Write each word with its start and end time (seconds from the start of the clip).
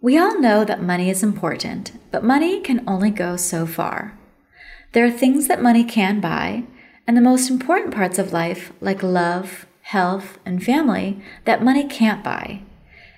We 0.00 0.16
all 0.16 0.38
know 0.38 0.64
that 0.64 0.80
money 0.80 1.10
is 1.10 1.24
important, 1.24 1.90
but 2.12 2.22
money 2.22 2.60
can 2.60 2.84
only 2.86 3.10
go 3.10 3.36
so 3.36 3.66
far. 3.66 4.16
There 4.92 5.04
are 5.04 5.10
things 5.10 5.48
that 5.48 5.60
money 5.60 5.82
can 5.82 6.20
buy, 6.20 6.62
and 7.04 7.16
the 7.16 7.20
most 7.20 7.50
important 7.50 7.92
parts 7.92 8.16
of 8.16 8.32
life, 8.32 8.72
like 8.80 9.02
love, 9.02 9.66
health, 9.82 10.38
and 10.46 10.62
family, 10.62 11.20
that 11.46 11.64
money 11.64 11.84
can't 11.84 12.22
buy. 12.22 12.62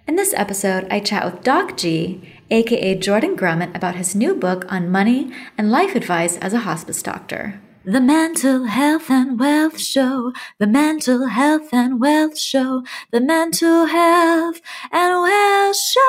In 0.07 0.17
this 0.17 0.33
episode, 0.33 0.87
I 0.91 1.01
chat 1.01 1.27
with 1.27 1.45
Doc 1.45 1.77
G, 1.77 2.27
aka 2.51 2.95
Jordan 2.95 3.37
Grumet, 3.37 3.77
about 3.77 3.97
his 3.97 4.15
new 4.15 4.35
book 4.35 4.65
on 4.73 4.91
money 4.91 5.31
and 5.59 5.71
life 5.71 5.95
advice 5.95 6.39
as 6.39 6.55
a 6.55 6.61
hospice 6.61 7.03
doctor. 7.03 7.61
The 7.83 7.99
Mental 7.99 8.65
Health 8.65 9.11
and 9.11 9.41
Wealth 9.41 9.81
Show, 9.81 10.35
the 10.59 10.67
Mental 10.67 11.29
Health 11.29 11.73
and 11.73 11.99
Wealth 11.99 12.39
Show, 12.39 12.85
the 13.11 13.23
Mental 13.23 13.87
Health 13.87 14.61
and 14.93 15.23
Wealth 15.23 15.77
Show. 15.79 16.01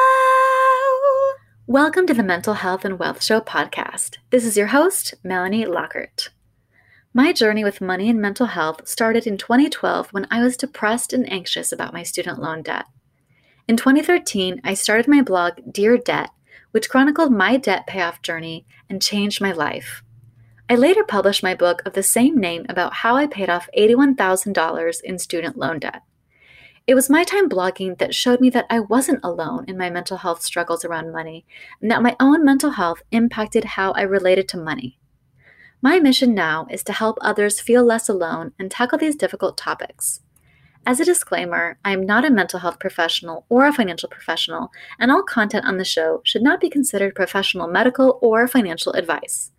Welcome 1.67 2.07
to 2.07 2.13
the 2.13 2.23
Mental 2.23 2.55
Health 2.55 2.83
and 2.83 2.99
Wealth 2.99 3.23
Show 3.23 3.39
podcast. 3.39 4.17
This 4.31 4.43
is 4.43 4.57
your 4.57 4.67
host, 4.67 5.13
Melanie 5.23 5.63
Lockert. 5.63 6.27
My 7.13 7.31
journey 7.31 7.63
with 7.63 7.79
money 7.79 8.09
and 8.09 8.19
mental 8.19 8.47
health 8.47 8.85
started 8.85 9.25
in 9.25 9.37
2012 9.37 10.09
when 10.11 10.27
I 10.29 10.43
was 10.43 10.57
depressed 10.57 11.13
and 11.13 11.31
anxious 11.31 11.71
about 11.71 11.93
my 11.93 12.03
student 12.03 12.41
loan 12.41 12.63
debt. 12.63 12.87
In 13.69 13.77
2013, 13.77 14.59
I 14.65 14.73
started 14.73 15.07
my 15.07 15.21
blog, 15.21 15.53
Dear 15.71 15.97
Debt, 15.97 16.31
which 16.71 16.89
chronicled 16.89 17.31
my 17.31 17.55
debt 17.55 17.87
payoff 17.87 18.21
journey 18.21 18.65
and 18.89 19.01
changed 19.01 19.39
my 19.39 19.53
life. 19.53 20.03
I 20.71 20.75
later 20.75 21.03
published 21.03 21.43
my 21.43 21.53
book 21.53 21.81
of 21.85 21.91
the 21.91 22.01
same 22.01 22.37
name 22.37 22.65
about 22.69 22.93
how 22.93 23.17
I 23.17 23.27
paid 23.27 23.49
off 23.49 23.67
$81,000 23.77 25.01
in 25.03 25.19
student 25.19 25.57
loan 25.57 25.79
debt. 25.79 26.01
It 26.87 26.95
was 26.95 27.09
my 27.09 27.25
time 27.25 27.49
blogging 27.49 27.97
that 27.97 28.15
showed 28.15 28.39
me 28.39 28.49
that 28.51 28.67
I 28.69 28.79
wasn't 28.79 29.19
alone 29.21 29.65
in 29.67 29.77
my 29.77 29.89
mental 29.89 30.15
health 30.19 30.41
struggles 30.41 30.85
around 30.85 31.11
money, 31.11 31.45
and 31.81 31.91
that 31.91 32.01
my 32.01 32.15
own 32.21 32.45
mental 32.45 32.69
health 32.69 33.01
impacted 33.11 33.65
how 33.65 33.91
I 33.91 34.03
related 34.03 34.47
to 34.47 34.57
money. 34.57 34.97
My 35.81 35.99
mission 35.99 36.33
now 36.33 36.67
is 36.69 36.85
to 36.85 36.93
help 36.93 37.17
others 37.19 37.59
feel 37.59 37.83
less 37.83 38.07
alone 38.07 38.53
and 38.57 38.71
tackle 38.71 38.97
these 38.97 39.17
difficult 39.17 39.57
topics. 39.57 40.21
As 40.85 41.01
a 41.01 41.05
disclaimer, 41.05 41.79
I 41.83 41.91
am 41.91 42.05
not 42.05 42.23
a 42.23 42.31
mental 42.31 42.61
health 42.61 42.79
professional 42.79 43.45
or 43.49 43.65
a 43.65 43.73
financial 43.73 44.07
professional, 44.07 44.71
and 44.97 45.11
all 45.11 45.21
content 45.21 45.65
on 45.65 45.79
the 45.79 45.83
show 45.83 46.21
should 46.23 46.41
not 46.41 46.61
be 46.61 46.69
considered 46.69 47.13
professional 47.13 47.67
medical 47.67 48.19
or 48.21 48.47
financial 48.47 48.93
advice. 48.93 49.51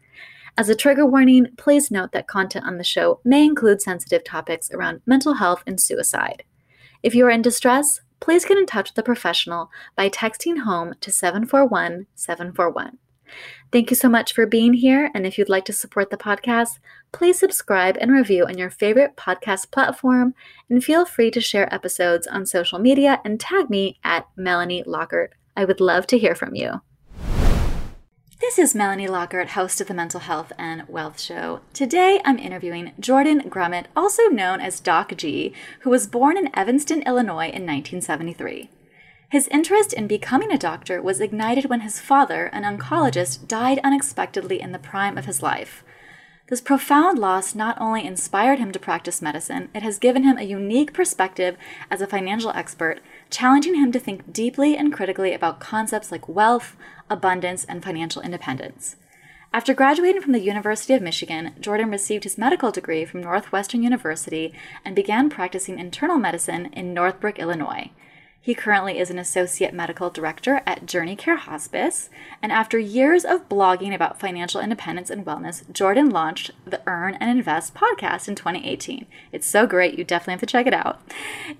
As 0.58 0.68
a 0.68 0.74
trigger 0.74 1.06
warning, 1.06 1.46
please 1.56 1.90
note 1.90 2.12
that 2.12 2.28
content 2.28 2.66
on 2.66 2.76
the 2.76 2.84
show 2.84 3.20
may 3.24 3.44
include 3.44 3.80
sensitive 3.80 4.22
topics 4.22 4.70
around 4.70 5.00
mental 5.06 5.34
health 5.34 5.62
and 5.66 5.80
suicide. 5.80 6.44
If 7.02 7.14
you 7.14 7.26
are 7.26 7.30
in 7.30 7.40
distress, 7.40 8.00
please 8.20 8.44
get 8.44 8.58
in 8.58 8.66
touch 8.66 8.90
with 8.90 8.98
a 8.98 9.02
professional 9.02 9.70
by 9.96 10.10
texting 10.10 10.60
home 10.60 10.94
to 11.00 11.10
741 11.10 12.06
741. 12.14 12.98
Thank 13.72 13.88
you 13.88 13.96
so 13.96 14.10
much 14.10 14.34
for 14.34 14.44
being 14.44 14.74
here. 14.74 15.10
And 15.14 15.26
if 15.26 15.38
you'd 15.38 15.48
like 15.48 15.64
to 15.64 15.72
support 15.72 16.10
the 16.10 16.18
podcast, 16.18 16.78
please 17.12 17.38
subscribe 17.38 17.96
and 17.98 18.12
review 18.12 18.44
on 18.44 18.58
your 18.58 18.68
favorite 18.68 19.16
podcast 19.16 19.70
platform. 19.70 20.34
And 20.68 20.84
feel 20.84 21.06
free 21.06 21.30
to 21.30 21.40
share 21.40 21.72
episodes 21.72 22.26
on 22.26 22.44
social 22.44 22.78
media 22.78 23.22
and 23.24 23.40
tag 23.40 23.70
me 23.70 23.98
at 24.04 24.28
Melanie 24.36 24.84
Lockert. 24.84 25.28
I 25.56 25.64
would 25.64 25.80
love 25.80 26.06
to 26.08 26.18
hear 26.18 26.34
from 26.34 26.54
you. 26.54 26.82
This 28.42 28.58
is 28.58 28.74
Melanie 28.74 29.06
Lockert, 29.06 29.50
host 29.50 29.80
of 29.80 29.86
the 29.86 29.94
Mental 29.94 30.18
Health 30.18 30.52
and 30.58 30.82
Wealth 30.88 31.20
Show. 31.20 31.60
Today 31.72 32.20
I'm 32.24 32.40
interviewing 32.40 32.90
Jordan 32.98 33.48
Grumet, 33.48 33.86
also 33.94 34.24
known 34.24 34.60
as 34.60 34.80
Doc 34.80 35.16
G, 35.16 35.54
who 35.82 35.90
was 35.90 36.08
born 36.08 36.36
in 36.36 36.50
Evanston, 36.52 37.02
Illinois 37.02 37.46
in 37.46 37.64
1973. 37.64 38.68
His 39.30 39.46
interest 39.46 39.92
in 39.92 40.08
becoming 40.08 40.50
a 40.50 40.58
doctor 40.58 41.00
was 41.00 41.20
ignited 41.20 41.66
when 41.66 41.82
his 41.82 42.00
father, 42.00 42.46
an 42.46 42.64
oncologist, 42.64 43.46
died 43.46 43.78
unexpectedly 43.84 44.60
in 44.60 44.72
the 44.72 44.78
prime 44.80 45.16
of 45.16 45.26
his 45.26 45.40
life. 45.40 45.84
This 46.48 46.60
profound 46.60 47.20
loss 47.20 47.54
not 47.54 47.80
only 47.80 48.04
inspired 48.04 48.58
him 48.58 48.72
to 48.72 48.80
practice 48.80 49.22
medicine, 49.22 49.68
it 49.72 49.84
has 49.84 50.00
given 50.00 50.24
him 50.24 50.36
a 50.36 50.42
unique 50.42 50.92
perspective 50.92 51.56
as 51.92 52.00
a 52.00 52.08
financial 52.08 52.50
expert, 52.50 53.00
challenging 53.32 53.74
him 53.74 53.90
to 53.90 53.98
think 53.98 54.32
deeply 54.32 54.76
and 54.76 54.92
critically 54.92 55.34
about 55.34 55.58
concepts 55.58 56.12
like 56.12 56.28
wealth, 56.28 56.76
abundance, 57.10 57.64
and 57.64 57.82
financial 57.82 58.22
independence. 58.22 58.96
After 59.54 59.74
graduating 59.74 60.22
from 60.22 60.32
the 60.32 60.40
University 60.40 60.94
of 60.94 61.02
Michigan, 61.02 61.54
Jordan 61.60 61.90
received 61.90 62.24
his 62.24 62.38
medical 62.38 62.70
degree 62.70 63.04
from 63.04 63.22
Northwestern 63.22 63.82
University 63.82 64.54
and 64.84 64.94
began 64.94 65.28
practicing 65.28 65.78
internal 65.78 66.16
medicine 66.16 66.66
in 66.72 66.94
Northbrook, 66.94 67.38
Illinois. 67.38 67.90
He 68.44 68.56
currently 68.56 68.98
is 68.98 69.08
an 69.08 69.20
associate 69.20 69.72
medical 69.72 70.10
director 70.10 70.62
at 70.66 70.84
Journeycare 70.84 71.38
Hospice. 71.38 72.10
And 72.42 72.50
after 72.50 72.76
years 72.76 73.24
of 73.24 73.48
blogging 73.48 73.94
about 73.94 74.18
financial 74.18 74.60
independence 74.60 75.10
and 75.10 75.24
wellness, 75.24 75.62
Jordan 75.72 76.10
launched 76.10 76.50
the 76.66 76.80
Earn 76.84 77.14
and 77.14 77.30
Invest 77.30 77.72
podcast 77.72 78.26
in 78.26 78.34
2018. 78.34 79.06
It's 79.30 79.46
so 79.46 79.64
great, 79.64 79.96
you 79.96 80.02
definitely 80.02 80.32
have 80.32 80.40
to 80.40 80.46
check 80.46 80.66
it 80.66 80.74
out. 80.74 81.00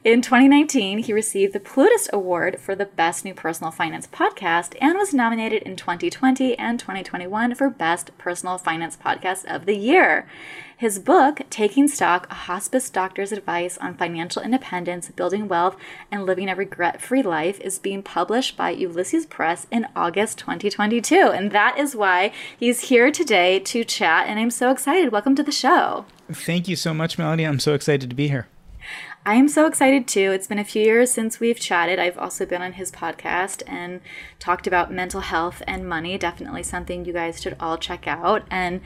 In 0.03 0.23
2019, 0.23 0.99
he 0.99 1.13
received 1.13 1.53
the 1.53 1.61
Plutus 1.61 2.09
Award 2.13 2.59
for 2.59 2.75
the 2.75 2.87
Best 2.87 3.25
New 3.25 3.33
Personal 3.33 3.71
Finance 3.71 4.09
Podcast 4.09 4.75
and 4.81 4.99
was 4.99 5.15
nominated 5.15 5.63
in 5.63 5.77
2020 5.77 6.59
and 6.59 6.81
2021 6.81 7.55
for 7.55 7.71
Best 7.71 8.11
Personal 8.19 8.59
Finance 8.59 8.97
Podcast 8.97 9.45
of 9.45 9.67
the 9.67 9.77
Year. 9.77 10.27
His 10.83 10.99
book, 10.99 11.43
Taking 11.49 11.87
Stock 11.87 12.27
A 12.29 12.35
Hospice 12.35 12.91
Doctor's 12.91 13.31
Advice 13.31 13.79
on 13.79 13.95
Financial 13.95 14.43
Independence, 14.43 15.09
Building 15.11 15.47
Wealth, 15.47 15.77
and 16.11 16.27
Living 16.27 16.49
a 16.49 16.57
Regret 16.57 17.01
Free 17.01 17.23
Life, 17.23 17.61
is 17.61 17.79
being 17.79 18.03
published 18.03 18.57
by 18.57 18.71
Ulysses 18.71 19.25
Press 19.25 19.69
in 19.71 19.87
August 19.95 20.39
2022. 20.39 21.15
And 21.15 21.53
that 21.53 21.79
is 21.79 21.95
why 21.95 22.33
he's 22.59 22.89
here 22.89 23.13
today 23.13 23.61
to 23.61 23.85
chat. 23.85 24.27
And 24.27 24.41
I'm 24.41 24.51
so 24.51 24.73
excited. 24.73 25.13
Welcome 25.13 25.37
to 25.37 25.45
the 25.45 25.53
show. 25.53 26.05
Thank 26.33 26.67
you 26.67 26.75
so 26.75 26.93
much, 26.93 27.17
Melody. 27.17 27.45
I'm 27.45 27.61
so 27.61 27.75
excited 27.75 28.11
to 28.11 28.17
be 28.17 28.27
here. 28.27 28.49
I 29.25 29.35
am 29.35 29.47
so 29.47 29.67
excited 29.67 30.09
too. 30.09 30.33
It's 30.33 30.49
been 30.49 30.59
a 30.59 30.65
few 30.65 30.83
years 30.83 31.13
since 31.13 31.39
we've 31.39 31.61
chatted. 31.61 32.01
I've 32.01 32.19
also 32.19 32.45
been 32.45 32.61
on 32.61 32.73
his 32.73 32.91
podcast 32.91 33.63
and 33.69 34.01
talked 34.41 34.67
about 34.67 34.93
mental 34.93 35.21
health 35.21 35.63
and 35.69 35.89
money. 35.89 36.19
Definitely 36.19 36.65
something 36.65 37.05
you 37.05 37.13
guys 37.13 37.41
should 37.41 37.57
all 37.61 37.79
check 37.79 38.09
out. 38.09 38.45
And 38.51 38.81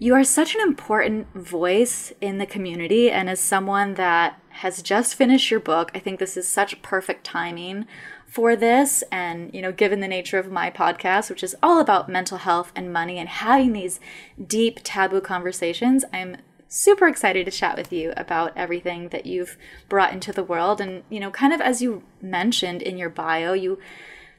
you 0.00 0.14
are 0.14 0.24
such 0.24 0.54
an 0.54 0.62
important 0.62 1.32
voice 1.34 2.10
in 2.22 2.38
the 2.38 2.46
community. 2.46 3.10
And 3.10 3.28
as 3.28 3.38
someone 3.38 3.94
that 3.94 4.40
has 4.48 4.80
just 4.80 5.14
finished 5.14 5.50
your 5.50 5.60
book, 5.60 5.92
I 5.94 5.98
think 5.98 6.18
this 6.18 6.38
is 6.38 6.48
such 6.48 6.80
perfect 6.80 7.22
timing 7.22 7.86
for 8.26 8.56
this. 8.56 9.04
And, 9.12 9.52
you 9.52 9.60
know, 9.60 9.72
given 9.72 10.00
the 10.00 10.08
nature 10.08 10.38
of 10.38 10.50
my 10.50 10.70
podcast, 10.70 11.28
which 11.28 11.44
is 11.44 11.54
all 11.62 11.80
about 11.80 12.08
mental 12.08 12.38
health 12.38 12.72
and 12.74 12.90
money 12.90 13.18
and 13.18 13.28
having 13.28 13.74
these 13.74 14.00
deep 14.44 14.80
taboo 14.82 15.20
conversations, 15.20 16.06
I'm 16.14 16.38
super 16.66 17.06
excited 17.06 17.44
to 17.44 17.52
chat 17.52 17.76
with 17.76 17.92
you 17.92 18.14
about 18.16 18.56
everything 18.56 19.10
that 19.10 19.26
you've 19.26 19.58
brought 19.90 20.14
into 20.14 20.32
the 20.32 20.44
world. 20.44 20.80
And, 20.80 21.02
you 21.10 21.20
know, 21.20 21.30
kind 21.30 21.52
of 21.52 21.60
as 21.60 21.82
you 21.82 22.04
mentioned 22.22 22.80
in 22.80 22.96
your 22.96 23.10
bio, 23.10 23.52
you 23.52 23.78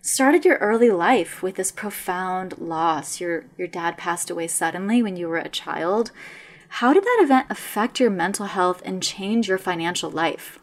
started 0.01 0.43
your 0.43 0.57
early 0.57 0.89
life 0.89 1.43
with 1.43 1.55
this 1.55 1.71
profound 1.71 2.57
loss. 2.57 3.21
Your 3.21 3.45
your 3.57 3.67
dad 3.67 3.97
passed 3.97 4.29
away 4.29 4.47
suddenly 4.47 5.01
when 5.01 5.15
you 5.15 5.27
were 5.27 5.37
a 5.37 5.49
child. 5.49 6.11
How 6.75 6.93
did 6.93 7.03
that 7.03 7.19
event 7.21 7.47
affect 7.49 7.99
your 7.99 8.09
mental 8.09 8.45
health 8.45 8.81
and 8.85 9.03
change 9.03 9.47
your 9.47 9.57
financial 9.57 10.09
life? 10.09 10.57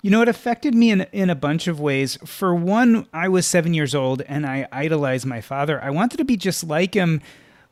You 0.00 0.10
know, 0.10 0.22
it 0.22 0.28
affected 0.28 0.74
me 0.74 0.90
in, 0.90 1.02
in 1.12 1.30
a 1.30 1.34
bunch 1.34 1.66
of 1.66 1.80
ways. 1.80 2.16
For 2.24 2.54
one, 2.54 3.06
I 3.12 3.28
was 3.28 3.46
seven 3.46 3.74
years 3.74 3.94
old 3.94 4.22
and 4.22 4.46
I 4.46 4.68
idolized 4.72 5.26
my 5.26 5.40
father. 5.40 5.82
I 5.82 5.90
wanted 5.90 6.18
to 6.18 6.24
be 6.24 6.36
just 6.36 6.64
like 6.64 6.94
him 6.94 7.20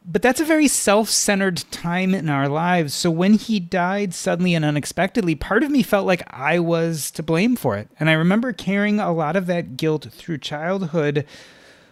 but 0.04 0.20
that's 0.20 0.41
a 0.41 0.44
very 0.44 0.69
self 0.69 1.09
centered 1.09 1.65
time 1.70 2.15
in 2.15 2.28
our 2.28 2.48
lives. 2.48 2.92
So 2.92 3.10
when 3.10 3.34
he 3.34 3.59
died 3.59 4.12
suddenly 4.12 4.54
and 4.54 4.65
unexpectedly, 4.65 5.34
part 5.34 5.62
of 5.65 5.70
me 5.70 5.82
felt 5.82 6.06
like 6.06 6.22
I 6.28 6.59
was 6.59 7.10
to 7.12 7.22
blame 7.22 7.56
for 7.56 7.76
it. 7.76 7.88
And 7.98 8.10
I 8.10 8.15
remember 8.15 8.53
carrying 8.53 9.00
a 9.00 9.12
lot 9.12 9.34
of 9.34 9.47
that 9.47 9.76
guilt 9.76 10.09
through 10.12 10.38
childhood. 10.38 11.25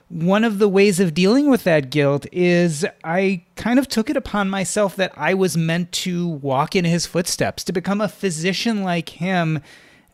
One 0.09 0.45
of 0.45 0.59
the 0.59 0.69
ways 0.69 1.01
of 1.01 1.15
dealing 1.15 1.49
with 1.49 1.65
that 1.65 1.89
guilt 1.89 2.27
is 2.33 2.85
I 3.03 3.45
kind 3.57 3.79
of 3.79 3.89
took 3.89 4.11
it 4.11 4.17
upon 4.17 4.51
myself 4.51 4.95
that 4.97 5.13
I 5.17 5.33
was 5.33 5.57
meant 5.57 5.91
to 5.93 6.29
walk 6.29 6.77
in 6.77 6.85
his 6.85 7.07
footsteps, 7.07 7.65
to 7.65 7.73
become 7.73 8.03
a 8.03 8.09
physician 8.09 8.85
like 8.85 9.09
him 9.09 9.63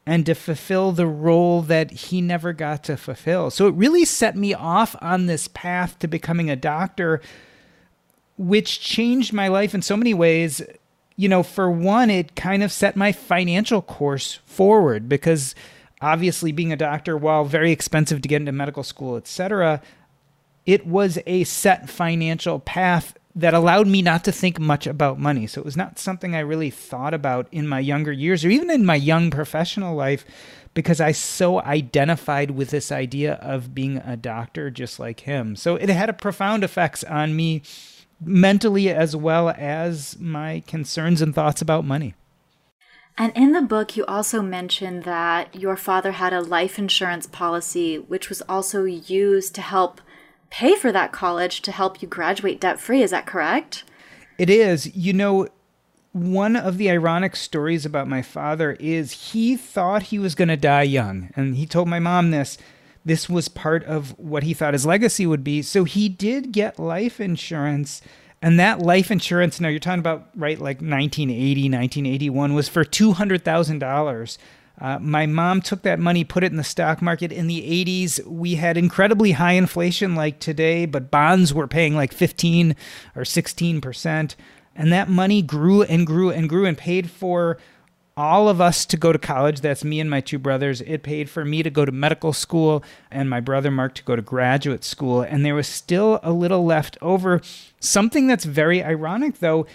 and 0.06 0.24
to 0.24 0.34
fulfill 0.34 0.92
the 0.92 1.06
role 1.06 1.62
that 1.62 1.90
he 1.90 2.20
never 2.20 2.52
got 2.52 2.84
to 2.84 2.96
fulfill. 2.96 3.50
So 3.50 3.66
it 3.66 3.74
really 3.74 4.04
set 4.04 4.36
me 4.36 4.54
off 4.54 4.94
on 5.02 5.26
this 5.26 5.48
path 5.48 5.98
to 5.98 6.06
becoming 6.06 6.48
a 6.48 6.56
doctor 6.56 7.20
which 8.38 8.81
changed 8.81 9.32
my 9.32 9.49
life 9.49 9.75
in 9.75 9.82
so 9.82 9.96
many 9.96 10.14
ways. 10.14 10.62
You 11.17 11.29
know, 11.29 11.43
for 11.43 11.70
one, 11.70 12.08
it 12.08 12.37
kind 12.37 12.62
of 12.62 12.73
set 12.73 12.96
my 12.96 13.12
financial 13.12 13.82
course 13.82 14.38
forward 14.46 15.08
because 15.08 15.55
obviously 16.00 16.52
being 16.52 16.73
a 16.73 16.76
doctor, 16.76 17.17
while 17.17 17.44
very 17.44 17.73
expensive 17.73 18.23
to 18.23 18.29
get 18.29 18.40
into 18.40 18.52
medical 18.52 18.85
school, 18.85 19.17
etc., 19.17 19.82
it 20.64 20.87
was 20.87 21.19
a 21.26 21.43
set 21.44 21.90
financial 21.90 22.61
path 22.61 23.14
that 23.35 23.55
allowed 23.55 23.87
me 23.87 24.02
not 24.02 24.23
to 24.25 24.32
think 24.32 24.61
much 24.61 24.87
about 24.87 25.19
money. 25.19 25.46
So 25.46 25.61
it 25.61 25.64
was 25.64 25.76
not 25.76 25.99
something 25.99 26.35
I 26.35 26.40
really 26.40 26.70
thought 26.70 27.14
about 27.14 27.49
in 27.50 27.67
my 27.67 27.81
younger 27.81 28.12
years 28.12 28.44
or 28.44 28.50
even 28.50 28.70
in 28.70 28.85
my 28.85 28.96
young 28.96 29.31
professional 29.31 29.94
life. 29.94 30.25
because 30.79 31.00
I 31.00 31.11
so 31.11 31.61
identified 31.61 32.52
with 32.52 32.70
this 32.70 32.93
idea 32.93 33.35
of 33.35 33.75
being 33.75 33.96
a 33.99 34.17
doctor 34.17 34.70
just 34.70 35.00
like 35.00 35.19
him. 35.19 35.56
So 35.56 35.75
it 35.75 35.88
had 35.88 36.08
a 36.08 36.12
profound 36.12 36.62
effects 36.62 37.02
on 37.02 37.35
me 37.35 37.62
mentally 38.20 38.88
as 38.90 39.14
well 39.14 39.50
as 39.50 40.18
my 40.18 40.62
concerns 40.66 41.22
and 41.22 41.34
thoughts 41.34 41.62
about 41.62 41.84
money. 41.84 42.14
And 43.16 43.32
in 43.34 43.52
the 43.52 43.62
book, 43.62 43.96
you 43.96 44.04
also 44.06 44.42
mentioned 44.42 45.02
that 45.02 45.54
your 45.56 45.76
father 45.76 46.12
had 46.12 46.32
a 46.32 46.40
life 46.40 46.78
insurance 46.78 47.26
policy, 47.26 47.98
which 47.98 48.28
was 48.28 48.42
also 48.42 48.84
used 48.84 49.56
to 49.56 49.60
help 49.60 50.00
pay 50.50 50.76
for 50.76 50.92
that 50.92 51.10
college 51.10 51.60
to 51.62 51.72
help 51.72 52.00
you 52.00 52.06
graduate 52.06 52.60
debt 52.60 52.78
free. 52.78 53.02
Is 53.02 53.10
that 53.10 53.26
correct? 53.26 53.82
It 54.38 54.48
is. 54.48 54.94
You 54.96 55.12
know, 55.12 55.48
one 56.12 56.54
of 56.54 56.78
the 56.78 56.88
ironic 56.90 57.34
stories 57.34 57.84
about 57.84 58.06
my 58.06 58.22
father 58.22 58.76
is 58.78 59.32
he 59.32 59.56
thought 59.56 60.04
he 60.04 60.18
was 60.20 60.36
going 60.36 60.48
to 60.48 60.56
die 60.56 60.84
young. 60.84 61.30
And 61.34 61.56
he 61.56 61.66
told 61.66 61.88
my 61.88 61.98
mom 61.98 62.30
this. 62.30 62.56
This 63.04 63.28
was 63.28 63.48
part 63.48 63.84
of 63.84 64.18
what 64.18 64.42
he 64.42 64.54
thought 64.54 64.74
his 64.74 64.86
legacy 64.86 65.26
would 65.26 65.44
be. 65.44 65.62
So 65.62 65.84
he 65.84 66.08
did 66.08 66.52
get 66.52 66.78
life 66.78 67.20
insurance. 67.20 68.02
And 68.40 68.58
that 68.60 68.80
life 68.80 69.10
insurance, 69.10 69.60
now 69.60 69.68
you're 69.68 69.80
talking 69.80 69.98
about, 69.98 70.28
right, 70.36 70.58
like 70.58 70.76
1980, 70.76 71.62
1981, 71.62 72.54
was 72.54 72.68
for 72.68 72.84
$200,000. 72.84 74.38
Uh, 74.80 74.98
my 75.00 75.26
mom 75.26 75.60
took 75.60 75.82
that 75.82 75.98
money, 75.98 76.22
put 76.22 76.44
it 76.44 76.52
in 76.52 76.56
the 76.56 76.64
stock 76.64 77.02
market. 77.02 77.32
In 77.32 77.48
the 77.48 77.62
80s, 77.62 78.24
we 78.24 78.54
had 78.54 78.76
incredibly 78.76 79.32
high 79.32 79.52
inflation 79.52 80.14
like 80.14 80.38
today, 80.38 80.86
but 80.86 81.10
bonds 81.10 81.52
were 81.52 81.66
paying 81.66 81.96
like 81.96 82.12
15 82.12 82.76
or 83.16 83.24
16 83.24 83.80
percent. 83.80 84.36
And 84.76 84.92
that 84.92 85.08
money 85.08 85.42
grew 85.42 85.82
and 85.82 86.06
grew 86.06 86.30
and 86.30 86.48
grew 86.48 86.64
and 86.64 86.78
paid 86.78 87.10
for 87.10 87.58
all 88.18 88.48
of 88.48 88.60
us 88.60 88.84
to 88.84 88.96
go 88.96 89.12
to 89.12 89.18
college. 89.18 89.60
That's 89.60 89.84
me 89.84 90.00
and 90.00 90.10
my 90.10 90.20
two 90.20 90.40
brothers. 90.40 90.80
It 90.80 91.04
paid 91.04 91.30
for 91.30 91.44
me 91.44 91.62
to 91.62 91.70
go 91.70 91.84
to 91.84 91.92
medical 91.92 92.32
school 92.32 92.82
and 93.12 93.30
my 93.30 93.38
brother 93.38 93.70
Mark 93.70 93.94
to 93.94 94.02
go 94.02 94.16
to 94.16 94.22
graduate 94.22 94.82
school. 94.82 95.22
And 95.22 95.46
there 95.46 95.54
was 95.54 95.68
still 95.68 96.18
a 96.24 96.32
little 96.32 96.64
left 96.64 96.98
over. 97.00 97.40
Something 97.78 98.26
that's 98.26 98.44
very 98.44 98.82
ironic, 98.82 99.38
though. 99.38 99.66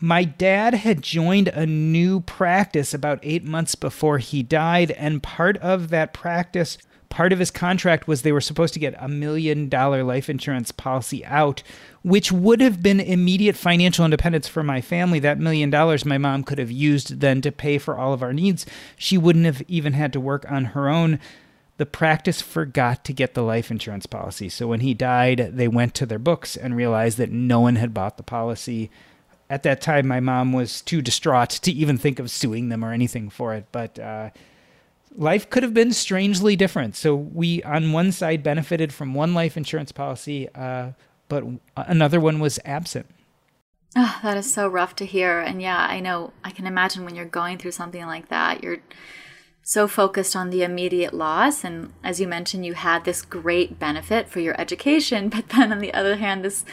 My 0.00 0.24
dad 0.24 0.72
had 0.72 1.02
joined 1.02 1.48
a 1.48 1.66
new 1.66 2.20
practice 2.20 2.94
about 2.94 3.18
eight 3.22 3.44
months 3.44 3.74
before 3.74 4.16
he 4.16 4.42
died, 4.42 4.92
and 4.92 5.22
part 5.22 5.58
of 5.58 5.90
that 5.90 6.14
practice 6.14 6.78
part 7.10 7.32
of 7.32 7.38
his 7.38 7.50
contract 7.50 8.08
was 8.08 8.22
they 8.22 8.32
were 8.32 8.40
supposed 8.40 8.72
to 8.72 8.80
get 8.80 8.94
a 8.98 9.08
million 9.08 9.68
dollar 9.68 10.02
life 10.02 10.30
insurance 10.30 10.72
policy 10.72 11.24
out, 11.26 11.62
which 12.02 12.32
would 12.32 12.60
have 12.62 12.82
been 12.82 13.00
immediate 13.00 13.56
financial 13.56 14.04
independence 14.04 14.48
for 14.48 14.62
my 14.62 14.80
family. 14.80 15.18
That 15.18 15.38
million 15.38 15.68
dollars 15.68 16.06
my 16.06 16.16
mom 16.16 16.44
could 16.44 16.58
have 16.58 16.70
used 16.70 17.20
then 17.20 17.42
to 17.42 17.52
pay 17.52 17.76
for 17.76 17.98
all 17.98 18.14
of 18.14 18.22
our 18.22 18.32
needs. 18.32 18.64
She 18.96 19.18
wouldn't 19.18 19.44
have 19.44 19.62
even 19.68 19.92
had 19.92 20.12
to 20.14 20.20
work 20.20 20.50
on 20.50 20.66
her 20.66 20.88
own. 20.88 21.18
The 21.76 21.86
practice 21.86 22.40
forgot 22.40 23.04
to 23.04 23.12
get 23.12 23.34
the 23.34 23.42
life 23.42 23.70
insurance 23.70 24.06
policy. 24.06 24.48
So 24.48 24.68
when 24.68 24.80
he 24.80 24.94
died, 24.94 25.52
they 25.54 25.68
went 25.68 25.94
to 25.96 26.06
their 26.06 26.18
books 26.18 26.56
and 26.56 26.76
realized 26.76 27.18
that 27.18 27.32
no 27.32 27.60
one 27.60 27.76
had 27.76 27.94
bought 27.94 28.18
the 28.18 28.22
policy. 28.22 28.90
At 29.48 29.62
that 29.64 29.80
time, 29.80 30.06
my 30.06 30.20
mom 30.20 30.52
was 30.52 30.80
too 30.82 31.02
distraught 31.02 31.50
to 31.50 31.72
even 31.72 31.98
think 31.98 32.18
of 32.18 32.30
suing 32.30 32.68
them 32.68 32.84
or 32.84 32.92
anything 32.92 33.30
for 33.30 33.54
it. 33.54 33.66
But 33.72 33.98
uh, 33.98 34.30
life 35.16 35.50
could 35.50 35.62
have 35.62 35.74
been 35.74 35.92
strangely 35.92 36.56
different. 36.56 36.96
So 36.96 37.14
we, 37.14 37.62
on 37.62 37.92
one 37.92 38.12
side, 38.12 38.42
benefited 38.42 38.92
from 38.92 39.14
one 39.14 39.34
life 39.34 39.56
insurance 39.56 39.92
policy, 39.92 40.48
uh, 40.54 40.92
but 41.28 41.44
another 41.76 42.20
one 42.20 42.40
was 42.40 42.58
absent. 42.64 43.06
Oh, 43.96 44.20
that 44.22 44.36
is 44.36 44.52
so 44.52 44.68
rough 44.68 44.94
to 44.96 45.06
hear. 45.06 45.40
And 45.40 45.60
yeah, 45.60 45.86
I 45.88 46.00
know, 46.00 46.32
I 46.44 46.50
can 46.50 46.66
imagine 46.66 47.04
when 47.04 47.16
you're 47.16 47.24
going 47.24 47.58
through 47.58 47.72
something 47.72 48.06
like 48.06 48.28
that, 48.28 48.62
you're 48.62 48.78
so 49.62 49.88
focused 49.88 50.36
on 50.36 50.50
the 50.50 50.62
immediate 50.62 51.12
loss. 51.12 51.64
And 51.64 51.92
as 52.04 52.20
you 52.20 52.28
mentioned, 52.28 52.64
you 52.64 52.74
had 52.74 53.04
this 53.04 53.22
great 53.22 53.78
benefit 53.78 54.28
for 54.28 54.40
your 54.40 54.60
education, 54.60 55.28
but 55.30 55.48
then 55.50 55.72
on 55.72 55.80
the 55.80 55.94
other 55.94 56.16
hand, 56.16 56.44
this 56.44 56.64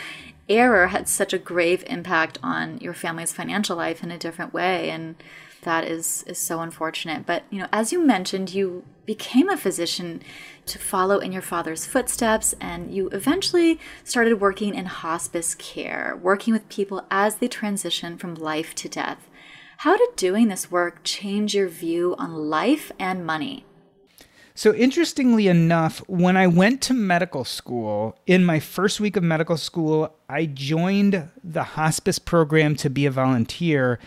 error 0.48 0.88
had 0.88 1.10
such 1.10 1.34
a 1.34 1.38
grave 1.40 1.84
impact 1.88 2.38
on 2.42 2.78
your 2.78 2.94
family's 2.94 3.34
financial 3.34 3.76
life 3.76 4.04
in 4.04 4.12
a 4.12 4.18
different 4.18 4.54
way. 4.54 4.90
And 4.90 5.16
that 5.68 5.84
is 5.84 6.24
is 6.28 6.38
so 6.38 6.62
unfortunate. 6.62 7.26
But 7.26 7.44
you 7.50 7.60
know, 7.60 7.68
as 7.72 7.92
you 7.92 8.00
mentioned, 8.04 8.54
you 8.54 8.84
became 9.06 9.50
a 9.50 9.58
physician 9.58 10.22
to 10.66 10.80
follow 10.80 11.20
in 11.20 11.32
your 11.32 11.42
father's 11.42 11.86
footsteps, 11.86 12.56
and 12.60 12.94
you 12.94 13.10
eventually 13.10 13.80
started 14.04 14.42
working 14.42 14.74
in 14.74 14.86
hospice 14.86 15.56
care, 15.56 16.18
working 16.22 16.54
with 16.54 16.68
people 16.70 17.06
as 17.12 17.36
they 17.36 17.48
transition 17.48 18.18
from 18.18 18.34
life 18.36 18.74
to 18.76 18.90
death. 18.90 19.30
How 19.82 19.96
did 19.96 20.16
doing 20.16 20.48
this 20.48 20.72
work 20.72 21.02
change 21.04 21.54
your 21.54 21.68
view 21.68 22.16
on 22.18 22.34
life 22.34 22.92
and 22.98 23.26
money? 23.26 23.66
So, 24.56 24.74
interestingly 24.74 25.48
enough, 25.48 26.00
when 26.08 26.36
I 26.36 26.48
went 26.48 26.82
to 26.84 26.94
medical 26.94 27.44
school, 27.44 28.18
in 28.26 28.44
my 28.44 28.60
first 28.60 29.00
week 29.00 29.16
of 29.16 29.24
medical 29.24 29.58
school, 29.58 30.16
I 30.28 30.48
joined 30.48 31.30
the 31.44 31.64
hospice 31.64 32.18
program 32.18 32.76
to 32.78 32.90
be 32.90 33.06
a 33.06 33.12
volunteer 33.12 34.00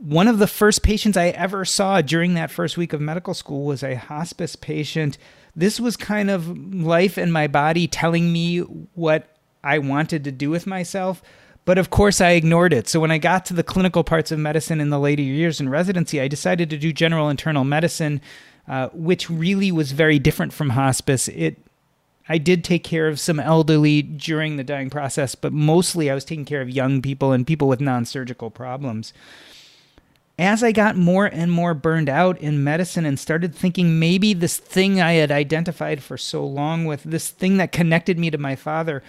one 0.00 0.28
of 0.28 0.38
the 0.38 0.46
first 0.46 0.82
patients 0.82 1.18
I 1.18 1.28
ever 1.28 1.66
saw 1.66 2.00
during 2.00 2.32
that 2.32 2.50
first 2.50 2.78
week 2.78 2.94
of 2.94 3.02
medical 3.02 3.34
school 3.34 3.66
was 3.66 3.82
a 3.82 3.96
hospice 3.96 4.56
patient. 4.56 5.18
This 5.54 5.78
was 5.78 5.96
kind 5.98 6.30
of 6.30 6.48
life 6.74 7.18
and 7.18 7.30
my 7.30 7.46
body 7.46 7.86
telling 7.86 8.32
me 8.32 8.60
what 8.60 9.36
I 9.62 9.78
wanted 9.78 10.24
to 10.24 10.32
do 10.32 10.48
with 10.48 10.66
myself. 10.66 11.22
But 11.66 11.76
of 11.76 11.90
course, 11.90 12.22
I 12.22 12.30
ignored 12.30 12.72
it. 12.72 12.88
So 12.88 12.98
when 12.98 13.10
I 13.10 13.18
got 13.18 13.44
to 13.46 13.54
the 13.54 13.62
clinical 13.62 14.02
parts 14.02 14.32
of 14.32 14.38
medicine 14.38 14.80
in 14.80 14.88
the 14.88 14.98
later 14.98 15.20
years 15.20 15.60
in 15.60 15.68
residency, 15.68 16.18
I 16.18 16.28
decided 16.28 16.70
to 16.70 16.78
do 16.78 16.94
general 16.94 17.28
internal 17.28 17.64
medicine, 17.64 18.22
uh, 18.66 18.88
which 18.94 19.28
really 19.28 19.70
was 19.70 19.92
very 19.92 20.18
different 20.18 20.54
from 20.54 20.70
hospice. 20.70 21.28
It 21.28 21.58
I 22.26 22.38
did 22.38 22.64
take 22.64 22.84
care 22.84 23.08
of 23.08 23.20
some 23.20 23.38
elderly 23.38 24.00
during 24.00 24.56
the 24.56 24.64
dying 24.64 24.88
process, 24.88 25.34
but 25.34 25.52
mostly 25.52 26.10
I 26.10 26.14
was 26.14 26.24
taking 26.24 26.44
care 26.46 26.62
of 26.62 26.70
young 26.70 27.02
people 27.02 27.32
and 27.32 27.46
people 27.46 27.68
with 27.68 27.82
non 27.82 28.06
surgical 28.06 28.50
problems 28.50 29.12
as 30.40 30.64
I 30.64 30.72
got 30.72 30.96
more 30.96 31.26
and 31.26 31.52
more 31.52 31.74
burned 31.74 32.08
out 32.08 32.38
in 32.38 32.64
medicine 32.64 33.04
and 33.04 33.18
started 33.18 33.54
thinking 33.54 33.98
maybe 33.98 34.32
this 34.32 34.56
thing 34.56 34.98
I 34.98 35.12
had 35.12 35.30
identified 35.30 36.02
for 36.02 36.16
so 36.16 36.46
long 36.46 36.86
with, 36.86 37.02
this 37.02 37.28
thing 37.28 37.58
that 37.58 37.72
connected 37.72 38.18
me 38.18 38.30
to 38.30 38.38
my 38.38 38.56
father, 38.56 39.02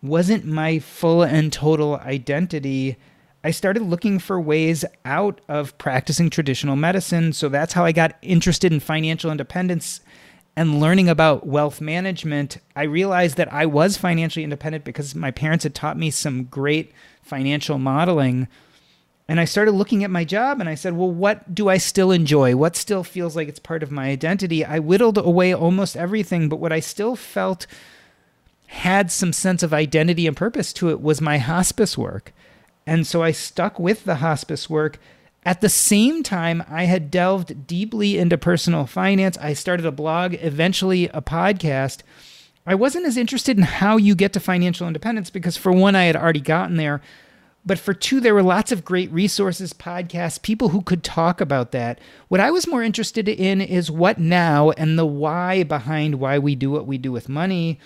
wasn't 0.00 0.44
my 0.44 0.78
full 0.78 1.24
and 1.24 1.52
total 1.52 1.96
identity. 1.96 2.96
I 3.42 3.50
started 3.50 3.82
looking 3.82 4.20
for 4.20 4.40
ways 4.40 4.84
out 5.04 5.40
of 5.48 5.76
practicing 5.78 6.30
traditional 6.30 6.76
medicine. 6.76 7.32
So 7.32 7.48
that's 7.48 7.72
how 7.72 7.84
I 7.84 7.90
got 7.90 8.16
interested 8.22 8.72
in 8.72 8.78
financial 8.78 9.32
independence 9.32 10.00
and 10.54 10.80
learning 10.80 11.08
about 11.08 11.44
wealth 11.44 11.80
management. 11.80 12.58
I 12.76 12.84
realized 12.84 13.36
that 13.36 13.52
I 13.52 13.66
was 13.66 13.96
financially 13.96 14.44
independent 14.44 14.84
because 14.84 15.14
my 15.16 15.32
parents 15.32 15.64
had 15.64 15.74
taught 15.74 15.98
me 15.98 16.12
some 16.12 16.44
great 16.44 16.92
financial 17.20 17.78
modeling 17.78 18.46
and 19.28 19.38
I 19.38 19.44
started 19.44 19.72
looking 19.72 20.04
at 20.04 20.10
my 20.10 20.24
job 20.24 20.58
and 20.58 20.68
I 20.68 20.74
said, 20.74 20.96
well, 20.96 21.10
what 21.10 21.54
do 21.54 21.68
I 21.68 21.76
still 21.76 22.10
enjoy? 22.10 22.56
What 22.56 22.76
still 22.76 23.04
feels 23.04 23.36
like 23.36 23.46
it's 23.46 23.58
part 23.58 23.82
of 23.82 23.90
my 23.90 24.08
identity? 24.08 24.64
I 24.64 24.78
whittled 24.78 25.18
away 25.18 25.54
almost 25.54 25.96
everything, 25.96 26.48
but 26.48 26.60
what 26.60 26.72
I 26.72 26.80
still 26.80 27.14
felt 27.14 27.66
had 28.68 29.12
some 29.12 29.34
sense 29.34 29.62
of 29.62 29.74
identity 29.74 30.26
and 30.26 30.36
purpose 30.36 30.72
to 30.74 30.88
it 30.88 31.02
was 31.02 31.20
my 31.20 31.36
hospice 31.36 31.98
work. 31.98 32.32
And 32.86 33.06
so 33.06 33.22
I 33.22 33.32
stuck 33.32 33.78
with 33.78 34.04
the 34.04 34.16
hospice 34.16 34.70
work. 34.70 34.98
At 35.44 35.60
the 35.60 35.68
same 35.68 36.22
time, 36.22 36.64
I 36.68 36.84
had 36.84 37.10
delved 37.10 37.66
deeply 37.66 38.18
into 38.18 38.38
personal 38.38 38.86
finance. 38.86 39.36
I 39.38 39.52
started 39.52 39.84
a 39.84 39.92
blog, 39.92 40.34
eventually 40.40 41.08
a 41.08 41.20
podcast. 41.20 42.00
I 42.66 42.74
wasn't 42.74 43.06
as 43.06 43.16
interested 43.16 43.58
in 43.58 43.62
how 43.62 43.98
you 43.98 44.14
get 44.14 44.32
to 44.34 44.40
financial 44.40 44.86
independence 44.86 45.28
because, 45.28 45.56
for 45.56 45.72
one, 45.72 45.96
I 45.96 46.04
had 46.04 46.16
already 46.16 46.40
gotten 46.40 46.76
there. 46.76 47.02
But 47.68 47.78
for 47.78 47.92
two, 47.92 48.18
there 48.18 48.32
were 48.32 48.42
lots 48.42 48.72
of 48.72 48.82
great 48.82 49.12
resources, 49.12 49.74
podcasts, 49.74 50.40
people 50.40 50.70
who 50.70 50.80
could 50.80 51.04
talk 51.04 51.38
about 51.38 51.70
that. 51.72 52.00
What 52.28 52.40
I 52.40 52.50
was 52.50 52.66
more 52.66 52.82
interested 52.82 53.28
in 53.28 53.60
is 53.60 53.90
what 53.90 54.18
now 54.18 54.70
and 54.70 54.98
the 54.98 55.04
why 55.04 55.64
behind 55.64 56.14
why 56.14 56.38
we 56.38 56.54
do 56.54 56.70
what 56.70 56.86
we 56.86 56.96
do 56.96 57.12
with 57.12 57.28
money. 57.28 57.78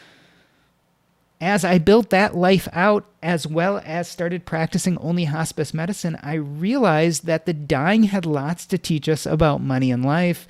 As 1.41 1.65
I 1.65 1.79
built 1.79 2.11
that 2.11 2.37
life 2.37 2.69
out, 2.73 3.07
as 3.25 3.45
well 3.45 3.83
as 3.85 4.07
started 4.07 4.47
practicing 4.47 4.97
only 4.99 5.25
hospice 5.25 5.75
medicine, 5.75 6.17
I 6.23 6.35
realized 6.35 7.27
that 7.27 7.45
the 7.45 7.53
dying 7.53 8.05
had 8.05 8.25
lots 8.25 8.67
to 8.67 8.79
teach 8.79 9.09
us 9.09 9.27
about 9.27 9.63
money 9.63 9.91
and 9.91 10.05
life. 10.05 10.47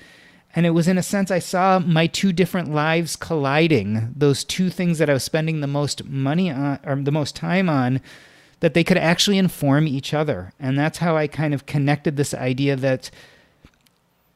And 0.55 0.67
it 0.67 0.75
was 0.75 0.87
in 0.87 0.99
a 0.99 1.03
sense 1.03 1.31
I 1.31 1.39
saw 1.39 1.79
my 1.79 2.05
two 2.05 2.33
different 2.33 2.71
lives 2.71 3.15
colliding. 3.15 4.13
Those 4.15 4.43
two 4.43 4.69
things 4.69 4.99
that 4.99 5.09
I 5.09 5.13
was 5.13 5.23
spending 5.23 5.61
the 5.61 5.65
most 5.65 6.05
money 6.05 6.51
on 6.51 6.77
or 6.85 6.97
the 6.97 7.11
most 7.11 7.35
time 7.35 7.67
on 7.67 7.99
that 8.63 8.73
they 8.73 8.83
could 8.85 8.97
actually 8.97 9.37
inform 9.37 9.85
each 9.85 10.13
other. 10.13 10.53
And 10.57 10.79
that's 10.79 10.99
how 10.99 11.17
I 11.17 11.27
kind 11.27 11.53
of 11.53 11.65
connected 11.65 12.15
this 12.15 12.33
idea 12.33 12.77
that 12.77 13.11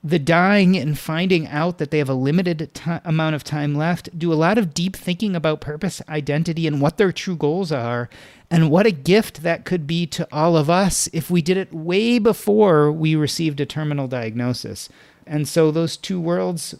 the 0.04 0.20
dying 0.20 0.76
and 0.76 1.00
finding 1.00 1.48
out 1.48 1.78
that 1.78 1.92
they 1.92 2.00
have 2.00 2.10
a 2.10 2.14
limited 2.14 2.74
t- 2.74 2.92
amount 3.06 3.36
of 3.36 3.46
time 3.46 3.74
left 3.74 4.20
do 4.20 4.34
a 4.34 4.36
lot 4.36 4.58
of 4.58 4.74
deep 4.74 4.98
thinking 4.98 5.34
about 5.34 5.62
purpose, 5.62 6.02
identity, 6.10 6.68
and 6.68 6.82
what 6.82 6.98
their 6.98 7.14
true 7.14 7.38
goals 7.38 7.72
are. 7.72 8.10
And 8.52 8.70
what 8.70 8.86
a 8.86 8.92
gift 8.92 9.44
that 9.44 9.64
could 9.64 9.88
be 9.88 10.06
to 10.08 10.28
all 10.30 10.58
of 10.58 10.70
us 10.70 11.08
if 11.14 11.32
we 11.32 11.42
did 11.42 11.56
it 11.56 11.74
way 11.74 12.20
before 12.20 12.92
we 12.92 13.16
received 13.16 13.62
a 13.62 13.66
terminal 13.66 14.10
diagnosis. 14.10 14.90
And 15.26 15.48
so 15.48 15.72
those 15.72 15.96
two 15.96 16.20
worlds 16.20 16.76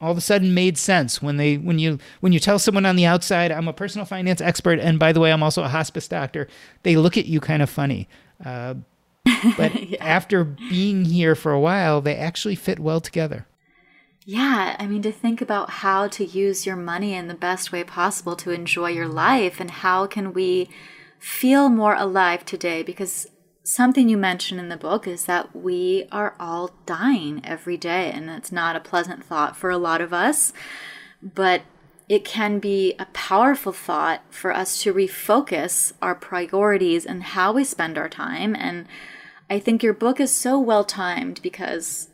all 0.00 0.12
of 0.12 0.18
a 0.18 0.22
sudden 0.22 0.54
made 0.54 0.78
sense 0.78 1.20
when 1.20 1.36
they 1.36 1.56
when 1.56 1.78
you 1.78 1.98
when 2.20 2.32
you 2.32 2.38
tell 2.38 2.58
someone 2.58 2.86
on 2.86 2.96
the 2.96 3.06
outside 3.06 3.50
I'm 3.50 3.68
a 3.68 3.72
personal 3.72 4.04
finance 4.04 4.40
expert 4.40 4.78
and 4.78 4.98
by 4.98 5.12
the 5.12 5.20
way 5.20 5.32
I'm 5.32 5.42
also 5.42 5.62
a 5.62 5.68
hospice 5.68 6.08
doctor 6.08 6.48
they 6.82 6.96
look 6.96 7.16
at 7.16 7.26
you 7.26 7.40
kind 7.40 7.62
of 7.62 7.70
funny. 7.70 8.08
Uh, 8.44 8.74
but 9.56 9.82
yeah. 9.90 10.04
after 10.04 10.44
being 10.44 11.04
here 11.04 11.34
for 11.34 11.52
a 11.52 11.60
while 11.60 12.00
they 12.00 12.16
actually 12.16 12.54
fit 12.54 12.78
well 12.78 13.00
together. 13.00 13.46
Yeah 14.24 14.76
I 14.78 14.86
mean 14.86 15.02
to 15.02 15.12
think 15.12 15.40
about 15.40 15.70
how 15.70 16.08
to 16.08 16.24
use 16.24 16.66
your 16.66 16.76
money 16.76 17.14
in 17.14 17.28
the 17.28 17.34
best 17.34 17.72
way 17.72 17.82
possible 17.84 18.36
to 18.36 18.50
enjoy 18.52 18.90
your 18.90 19.08
life 19.08 19.60
and 19.60 19.70
how 19.70 20.06
can 20.06 20.32
we 20.32 20.68
feel 21.18 21.68
more 21.68 21.94
alive 21.94 22.44
today? 22.44 22.82
Because 22.82 23.26
something 23.68 24.08
you 24.08 24.16
mention 24.16 24.58
in 24.58 24.70
the 24.70 24.76
book 24.78 25.06
is 25.06 25.26
that 25.26 25.54
we 25.54 26.08
are 26.10 26.34
all 26.40 26.70
dying 26.86 27.42
every 27.44 27.76
day, 27.76 28.10
and 28.10 28.30
it's 28.30 28.50
not 28.50 28.74
a 28.74 28.80
pleasant 28.80 29.22
thought 29.22 29.56
for 29.56 29.68
a 29.68 29.76
lot 29.76 30.00
of 30.00 30.12
us, 30.12 30.54
but 31.22 31.62
it 32.08 32.24
can 32.24 32.58
be 32.58 32.94
a 32.98 33.04
powerful 33.12 33.72
thought 33.72 34.22
for 34.30 34.54
us 34.54 34.80
to 34.82 34.94
refocus 34.94 35.92
our 36.00 36.14
priorities 36.14 37.04
and 37.04 37.22
how 37.22 37.52
we 37.52 37.62
spend 37.62 37.98
our 37.98 38.08
time. 38.08 38.56
And 38.56 38.86
I 39.50 39.58
think 39.58 39.82
your 39.82 39.92
book 39.92 40.18
is 40.18 40.34
so 40.34 40.58
well 40.58 40.84
timed 40.84 41.42
because 41.42 42.07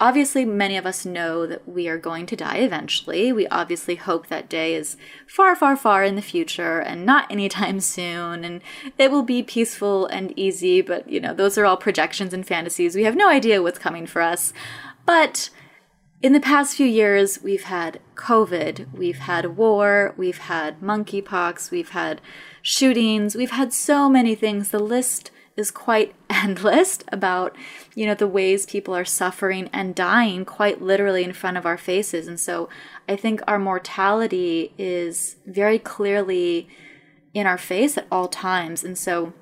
Obviously, 0.00 0.44
many 0.44 0.76
of 0.76 0.86
us 0.86 1.04
know 1.04 1.44
that 1.44 1.68
we 1.68 1.88
are 1.88 1.98
going 1.98 2.24
to 2.26 2.36
die 2.36 2.58
eventually. 2.58 3.32
We 3.32 3.48
obviously 3.48 3.96
hope 3.96 4.28
that 4.28 4.48
day 4.48 4.74
is 4.74 4.96
far, 5.26 5.56
far, 5.56 5.76
far 5.76 6.04
in 6.04 6.14
the 6.14 6.22
future 6.22 6.78
and 6.78 7.04
not 7.04 7.30
anytime 7.32 7.80
soon, 7.96 8.44
and 8.44 8.62
it 8.96 9.10
will 9.10 9.24
be 9.24 9.42
peaceful 9.42 10.06
and 10.06 10.32
easy, 10.38 10.82
but 10.82 11.08
you 11.08 11.20
know, 11.20 11.34
those 11.34 11.58
are 11.58 11.66
all 11.66 11.76
projections 11.76 12.32
and 12.32 12.46
fantasies. 12.46 12.94
We 12.94 13.04
have 13.04 13.16
no 13.16 13.28
idea 13.28 13.62
what's 13.62 13.78
coming 13.78 14.06
for 14.06 14.22
us. 14.22 14.52
But 15.04 15.50
in 16.22 16.32
the 16.32 16.40
past 16.40 16.76
few 16.76 16.86
years, 16.86 17.42
we've 17.42 17.64
had 17.64 18.00
COVID, 18.14 18.92
we've 18.92 19.18
had 19.18 19.56
war, 19.56 20.14
we've 20.16 20.38
had 20.38 20.80
monkeypox, 20.80 21.70
we've 21.70 21.90
had 21.90 22.20
shootings, 22.62 23.34
we've 23.34 23.52
had 23.52 23.72
so 23.72 24.08
many 24.08 24.34
things. 24.34 24.70
The 24.70 24.78
list 24.78 25.30
is 25.58 25.70
quite 25.70 26.14
endless 26.30 27.00
about 27.08 27.56
you 27.94 28.06
know 28.06 28.14
the 28.14 28.26
ways 28.26 28.64
people 28.64 28.94
are 28.94 29.04
suffering 29.04 29.68
and 29.72 29.94
dying 29.94 30.44
quite 30.44 30.80
literally 30.80 31.24
in 31.24 31.32
front 31.32 31.56
of 31.56 31.66
our 31.66 31.76
faces. 31.76 32.26
And 32.26 32.40
so 32.40 32.68
i 33.08 33.16
think 33.16 33.40
our 33.46 33.58
mortality 33.58 34.72
is 34.78 35.36
very 35.46 35.78
clearly 35.78 36.68
in 37.34 37.46
our 37.46 37.58
face 37.58 37.98
at 37.98 38.06
all 38.10 38.28
times. 38.28 38.84
And 38.84 38.96
so 38.96 39.32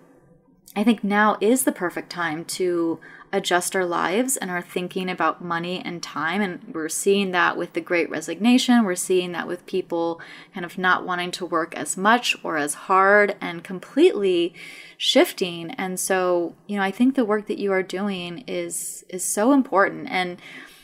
i 0.75 0.83
think 0.83 1.05
now 1.05 1.37
is 1.41 1.65
the 1.65 1.73
perfect 1.73 2.11
time 2.11 2.45
to 2.45 2.99
adjust 3.37 3.77
our 3.77 3.85
lives 3.85 4.37
and 4.37 4.51
our 4.51 4.63
thinking 4.63 5.09
about 5.09 5.43
money 5.43 5.83
and 5.85 6.03
time. 6.03 6.41
And 6.41 6.75
we're 6.75 6.89
seeing 6.89 7.31
that 7.33 7.57
with 7.57 7.73
the 7.75 7.81
great 7.81 8.11
resignation. 8.11 8.85
We're 8.85 8.95
seeing 8.95 9.33
that 9.33 9.47
with 9.47 9.67
people 9.67 10.21
kind 10.55 10.65
of 10.65 10.79
not 10.79 11.05
wanting 11.05 11.31
to 11.33 11.47
work 11.47 11.75
as 11.77 11.97
much 11.97 12.37
or 12.43 12.57
as 12.57 12.75
hard 12.75 13.37
and 13.41 13.63
completely 13.63 14.55
shifting. 14.97 15.71
And 15.73 16.01
so, 16.01 16.55
you 16.67 16.77
know, 16.77 16.83
I 16.83 16.91
think 16.91 17.15
the 17.15 17.25
work 17.25 17.47
that 17.47 17.59
you 17.59 17.73
are 17.73 17.83
doing 17.83 18.45
is 18.47 19.05
is 19.09 19.25
so 19.25 19.53
important. 19.53 20.09
And 20.11 20.41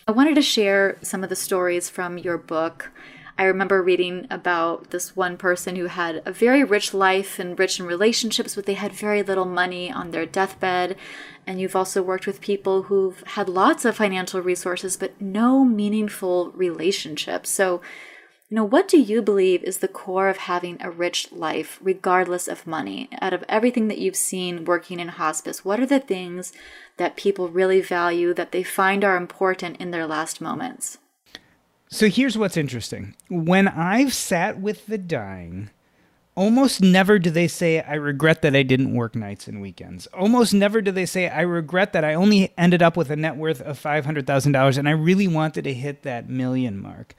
I 0.07 0.13
wanted 0.13 0.35
to 0.35 0.43
share 0.43 0.99
some 1.03 1.23
of 1.23 1.31
the 1.31 1.37
stories 1.37 1.89
from 1.89 2.19
your 2.19 2.37
book 2.37 2.91
I 3.43 3.47
remember 3.47 3.83
reading 3.83 4.29
about 4.31 4.93
this 4.93 5.17
one 5.17 5.37
person 5.37 5.75
who 5.75 5.87
had 5.87 6.23
a 6.25 6.31
very 6.31 6.63
rich 6.63 6.95
life 6.95 7.41
and 7.41 7.59
rich 7.59 7.81
in 7.81 7.87
relationships, 7.87 8.55
but 8.55 8.67
they 8.67 8.75
had 8.75 8.93
very 8.93 9.25
little 9.25 9.47
money 9.47 9.91
on 9.91 10.13
their 10.13 10.27
deathbed. 10.27 10.97
And 11.45 11.61
you've 11.61 11.75
also 11.75 12.05
worked 12.05 12.25
with 12.25 12.41
people 12.41 12.83
who've 12.83 13.21
had 13.27 13.49
lots 13.49 13.85
of 13.85 13.97
financial 13.97 14.41
resources, 14.41 14.97
but 14.97 15.21
no 15.21 15.65
meaningful 15.65 16.53
relationships. 16.53 17.51
So, 17.51 17.83
you 18.49 18.55
know, 18.55 18.65
what 18.65 18.87
do 18.87 19.01
you 19.01 19.21
believe 19.21 19.65
is 19.65 19.79
the 19.79 19.89
core 19.89 20.29
of 20.29 20.37
having 20.37 20.81
a 20.81 20.89
rich 20.89 21.33
life, 21.33 21.81
regardless 21.83 22.47
of 22.47 22.65
money? 22.65 23.09
Out 23.21 23.33
of 23.33 23.43
everything 23.49 23.89
that 23.89 23.99
you've 23.99 24.15
seen 24.15 24.65
working 24.65 25.01
in 25.01 25.09
hospice, 25.09 25.65
what 25.65 25.81
are 25.81 25.87
the 25.87 25.99
things 25.99 26.53
that 26.97 27.17
people 27.17 27.49
really 27.49 27.81
value 27.81 28.35
that 28.35 28.53
they 28.53 28.63
find 28.63 29.03
are 29.03 29.17
important 29.17 29.79
in 29.79 29.91
their 29.91 30.07
last 30.07 30.41
moments? 30.41 30.99
So 31.93 32.09
here's 32.09 32.39
what's 32.39 32.57
interesting. 32.57 33.15
When 33.29 33.69
I've 33.69 34.15
sat 34.15 34.59
with 34.59 34.87
the 34.87 34.97
dying, 34.97 35.69
almost 36.35 36.81
never 36.81 37.19
do 37.19 37.29
they 37.29 37.47
say, 37.47 37.83
I 37.83 37.97
regret 37.97 38.41
that 38.41 38.57
I 38.57 38.63
didn't 38.63 38.95
work 38.95 39.15
nights 39.15 39.47
and 39.47 39.61
weekends. 39.61 40.07
Almost 40.07 40.55
never 40.55 40.81
do 40.81 40.91
they 40.91 41.05
say, 41.05 41.29
I 41.29 41.43
regret 41.43 41.93
that 41.93 42.03
I 42.03 42.15
only 42.15 42.55
ended 42.57 42.81
up 42.81 42.97
with 42.97 43.11
a 43.11 43.17
net 43.17 43.37
worth 43.37 43.61
of 43.61 43.79
$500,000 43.79 44.79
and 44.79 44.89
I 44.89 44.93
really 44.93 45.29
wanted 45.29 45.65
to 45.65 45.75
hit 45.75 46.03
that 46.05 46.31
million 46.31 46.81
mark. 46.81 47.15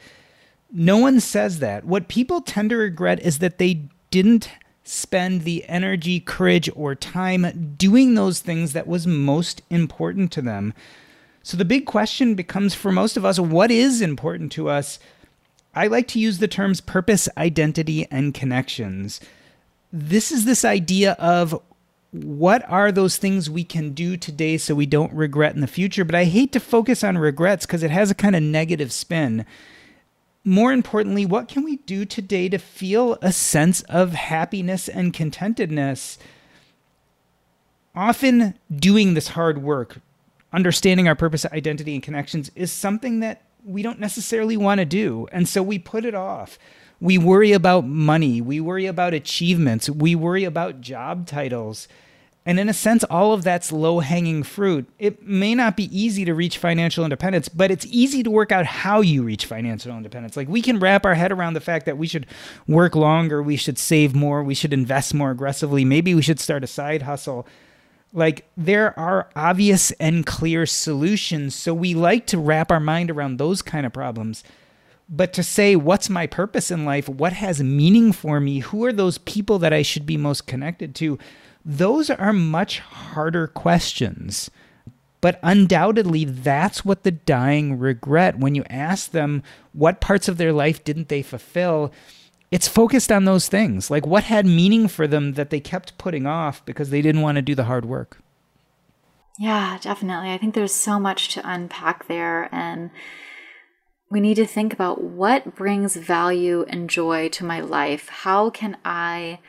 No 0.72 0.98
one 0.98 1.20
says 1.20 1.60
that. 1.60 1.86
What 1.86 2.08
people 2.08 2.42
tend 2.42 2.72
to 2.72 2.76
regret 2.76 3.20
is 3.22 3.38
that 3.38 3.60
they 3.60 3.90
didn't 4.10 4.50
spend 4.84 5.44
the 5.44 5.64
energy, 5.70 6.20
courage, 6.20 6.68
or 6.76 6.96
time 6.96 7.76
doing 7.78 8.16
those 8.16 8.40
things 8.40 8.74
that 8.74 8.88
was 8.88 9.06
most 9.06 9.62
important 9.70 10.32
to 10.32 10.42
them 10.42 10.74
so 11.44 11.58
the 11.58 11.66
big 11.66 11.86
question 11.86 12.36
becomes 12.36 12.74
for 12.74 12.92
most 12.92 13.18
of 13.18 13.26
us 13.26 13.38
what 13.38 13.70
is 13.70 14.02
important 14.02 14.52
to 14.54 14.70
us? 14.70 14.98
I 15.76 15.88
like 15.88 16.08
to 16.10 16.20
use 16.20 16.38
the 16.38 16.48
terms 16.48 16.80
purpose, 16.80 17.28
identity, 17.38 18.08
and 18.10 18.34
connections. 18.34 19.20
This 19.92 20.32
is 20.32 20.46
this 20.46 20.64
idea 20.64 21.14
of 21.14 21.60
what 22.12 22.64
are 22.70 22.92
those 22.92 23.18
things 23.18 23.50
we 23.50 23.64
can 23.64 23.92
do 23.92 24.16
today 24.16 24.58
so 24.58 24.76
we 24.76 24.86
don't 24.86 25.12
regret 25.14 25.56
in 25.56 25.62
the 25.62 25.68
future? 25.68 26.06
But 26.06 26.16
I 26.16 26.26
hate 26.26 26.52
to 26.54 26.60
focus 26.60 27.04
on 27.04 27.18
regrets 27.18 27.66
because 27.66 27.84
it 27.84 27.92
has 27.92 28.10
a 28.10 28.16
kind 28.16 28.36
of 28.36 28.44
negative 28.44 28.94
spin. 28.94 29.46
More 30.46 30.72
importantly, 30.72 31.26
what 31.26 31.48
can 31.48 31.64
we 31.64 31.78
do 31.78 32.06
today 32.06 32.50
to 32.50 32.58
feel 32.58 33.18
a 33.22 33.32
sense 33.32 33.82
of 33.84 34.14
happiness 34.14 34.88
and 34.88 35.14
contentedness? 35.14 36.18
Often 37.96 38.60
doing 38.74 39.14
this 39.14 39.30
hard 39.30 39.64
work, 39.64 39.98
understanding 40.54 41.08
our 41.08 41.16
purpose, 41.16 41.46
identity, 41.46 41.96
and 41.96 42.04
connections 42.04 42.52
is 42.56 42.72
something 42.72 43.20
that 43.22 43.42
we 43.66 43.82
don't 43.82 44.00
necessarily 44.00 44.58
want 44.58 44.80
to 44.80 44.86
do. 44.86 45.28
And 45.32 45.48
so 45.48 45.64
we 45.64 45.80
put 45.80 46.06
it 46.06 46.16
off. 46.16 46.60
We 47.00 47.18
worry 47.18 47.52
about 47.52 47.86
money. 47.86 48.40
We 48.40 48.60
worry 48.62 48.86
about 48.86 49.14
achievements. 49.14 49.90
We 49.90 50.16
worry 50.16 50.44
about 50.44 50.82
job 50.82 51.28
titles. 51.28 51.88
And 52.46 52.60
in 52.60 52.68
a 52.68 52.74
sense, 52.74 53.06
all 53.06 53.32
of 53.32 53.44
that's 53.44 53.72
low 53.72 54.02
hanging 54.02 54.44
fruit. 54.44 54.90
It 55.00 55.26
may 55.26 55.56
not 55.56 55.78
be 55.78 55.98
easy 55.98 56.26
to 56.26 56.34
reach 56.34 56.58
financial 56.58 57.06
independence, 57.06 57.48
but 57.48 57.72
it's 57.72 57.86
easy 57.86 58.22
to 58.24 58.30
work 58.30 58.52
out 58.52 58.66
how 58.66 59.00
you 59.00 59.24
reach 59.24 59.46
financial 59.46 59.96
independence. 59.96 60.36
Like 60.36 60.50
we 60.50 60.62
can 60.62 60.80
wrap 60.80 61.06
our 61.06 61.16
head 61.16 61.32
around 61.32 61.54
the 61.54 61.62
fact 61.62 61.86
that 61.86 61.98
we 61.98 62.08
should 62.08 62.26
work 62.68 62.96
longer, 62.96 63.42
we 63.42 63.56
should 63.56 63.78
save 63.78 64.14
more, 64.14 64.44
we 64.44 64.56
should 64.56 64.74
invest 64.74 65.14
more 65.14 65.32
aggressively, 65.32 65.86
maybe 65.86 66.14
we 66.14 66.22
should 66.22 66.40
start 66.40 66.66
a 66.66 66.68
side 66.68 67.04
hustle. 67.04 67.48
Like 68.14 68.48
there 68.56 68.98
are 68.98 69.30
obvious 69.36 69.92
and 69.94 70.26
clear 70.26 70.66
solutions. 70.66 71.56
So 71.56 71.74
we 71.74 71.96
like 71.96 72.28
to 72.28 72.38
wrap 72.38 72.72
our 72.72 72.80
mind 72.80 73.10
around 73.10 73.38
those 73.38 73.62
kind 73.62 73.86
of 73.86 73.94
problems. 73.94 74.44
But 75.10 75.34
to 75.34 75.44
say, 75.44 75.76
what's 75.76 76.10
my 76.10 76.28
purpose 76.28 76.72
in 76.72 76.86
life? 76.86 77.10
What 77.10 77.34
has 77.34 77.62
meaning 77.62 78.14
for 78.14 78.40
me? 78.40 78.60
Who 78.60 78.86
are 78.86 78.94
those 78.94 79.18
people 79.18 79.60
that 79.60 79.74
I 79.74 79.82
should 79.82 80.06
be 80.06 80.16
most 80.16 80.48
connected 80.48 80.96
to? 80.96 81.20
Those 81.66 82.10
are 82.10 82.34
much 82.34 82.80
harder 82.80 83.48
questions. 83.48 84.50
But 85.22 85.40
undoubtedly, 85.42 86.26
that's 86.26 86.84
what 86.84 87.04
the 87.04 87.12
dying 87.12 87.80
regret. 87.80 88.40
When 88.40 88.56
you 88.56 88.64
ask 88.70 89.12
them 89.12 89.42
what 89.72 90.02
parts 90.02 90.28
of 90.28 90.38
their 90.38 90.52
life 90.52 90.84
didn't 90.84 91.08
they 91.08 91.22
fulfill, 91.22 91.94
it's 92.54 92.68
focused 92.68 93.12
on 93.12 93.26
those 93.26 93.48
things. 93.48 93.90
Like 93.90 94.06
what 94.06 94.26
had 94.26 94.46
meaning 94.46 94.88
for 94.88 95.08
them 95.08 95.34
that 95.34 95.50
they 95.50 95.60
kept 95.60 95.98
putting 95.98 96.28
off 96.28 96.64
because 96.68 96.92
they 96.92 97.02
didn't 97.02 97.24
want 97.24 97.38
to 97.38 97.42
do 97.42 97.56
the 97.56 97.64
hard 97.64 97.84
work. 97.84 98.20
Yeah, 99.40 99.80
definitely. 99.82 100.32
I 100.32 100.38
think 100.38 100.54
there's 100.54 100.72
so 100.72 101.00
much 101.00 101.30
to 101.30 101.42
unpack 101.44 102.08
there. 102.08 102.54
And 102.54 102.92
we 104.12 104.20
need 104.20 104.36
to 104.36 104.46
think 104.46 104.72
about 104.72 105.04
what 105.04 105.56
brings 105.56 105.96
value 105.96 106.64
and 106.70 106.92
joy 106.92 107.28
to 107.30 107.44
my 107.44 107.60
life. 107.60 108.10
How 108.10 108.52
can 108.52 108.78
I, 108.86 109.40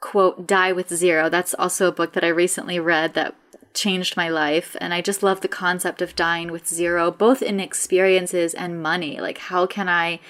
quote, 0.00 0.46
die 0.46 0.72
with 0.72 0.94
zero? 0.94 1.30
That's 1.30 1.54
also 1.54 1.88
a 1.88 1.92
book 1.92 2.12
that 2.12 2.24
I 2.24 2.28
recently 2.28 2.78
read 2.78 3.14
that 3.14 3.34
changed 3.72 4.18
my 4.18 4.28
life. 4.28 4.76
And 4.82 4.92
I 4.92 5.00
just 5.00 5.22
love 5.22 5.40
the 5.40 5.48
concept 5.48 6.02
of 6.02 6.14
dying 6.14 6.52
with 6.52 6.68
zero, 6.68 7.10
both 7.10 7.40
in 7.40 7.58
experiences 7.58 8.52
and 8.52 8.82
money. 8.82 9.18
Like, 9.18 9.38
how 9.38 9.64
can 9.64 9.88
I 9.88 10.20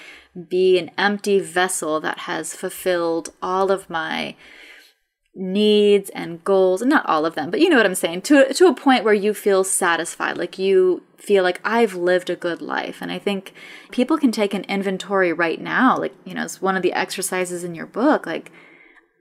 be 0.49 0.77
an 0.77 0.91
empty 0.97 1.39
vessel 1.39 1.99
that 1.99 2.19
has 2.19 2.53
fulfilled 2.53 3.33
all 3.41 3.71
of 3.71 3.89
my 3.89 4.35
needs 5.39 6.09
and 6.11 6.43
goals 6.43 6.81
And 6.81 6.89
not 6.89 7.05
all 7.05 7.23
of 7.23 7.35
them 7.35 7.51
but 7.51 7.59
you 7.59 7.69
know 7.69 7.77
what 7.77 7.85
i'm 7.85 7.93
saying 7.93 8.21
to 8.23 8.51
to 8.53 8.65
a 8.65 8.73
point 8.73 9.03
where 9.03 9.13
you 9.13 9.35
feel 9.35 9.63
satisfied 9.63 10.35
like 10.35 10.57
you 10.57 11.03
feel 11.17 11.43
like 11.43 11.61
i've 11.63 11.93
lived 11.93 12.29
a 12.29 12.35
good 12.35 12.59
life. 12.61 13.01
And 13.01 13.11
i 13.11 13.19
think 13.19 13.53
people 13.91 14.17
can 14.17 14.31
take 14.31 14.55
an 14.55 14.63
inventory 14.63 15.31
right 15.31 15.61
now 15.61 15.97
like 15.97 16.15
you 16.25 16.33
know 16.33 16.43
it's 16.43 16.61
one 16.61 16.75
of 16.75 16.81
the 16.81 16.93
exercises 16.93 17.63
in 17.63 17.75
your 17.75 17.85
book 17.85 18.25
like 18.25 18.51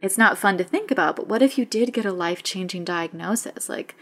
it's 0.00 0.16
not 0.16 0.38
fun 0.38 0.56
to 0.56 0.64
think 0.64 0.90
about 0.90 1.16
but 1.16 1.28
what 1.28 1.42
if 1.42 1.58
you 1.58 1.66
did 1.66 1.92
get 1.92 2.06
a 2.06 2.12
life 2.12 2.42
changing 2.42 2.84
diagnosis? 2.84 3.68
Like 3.68 3.94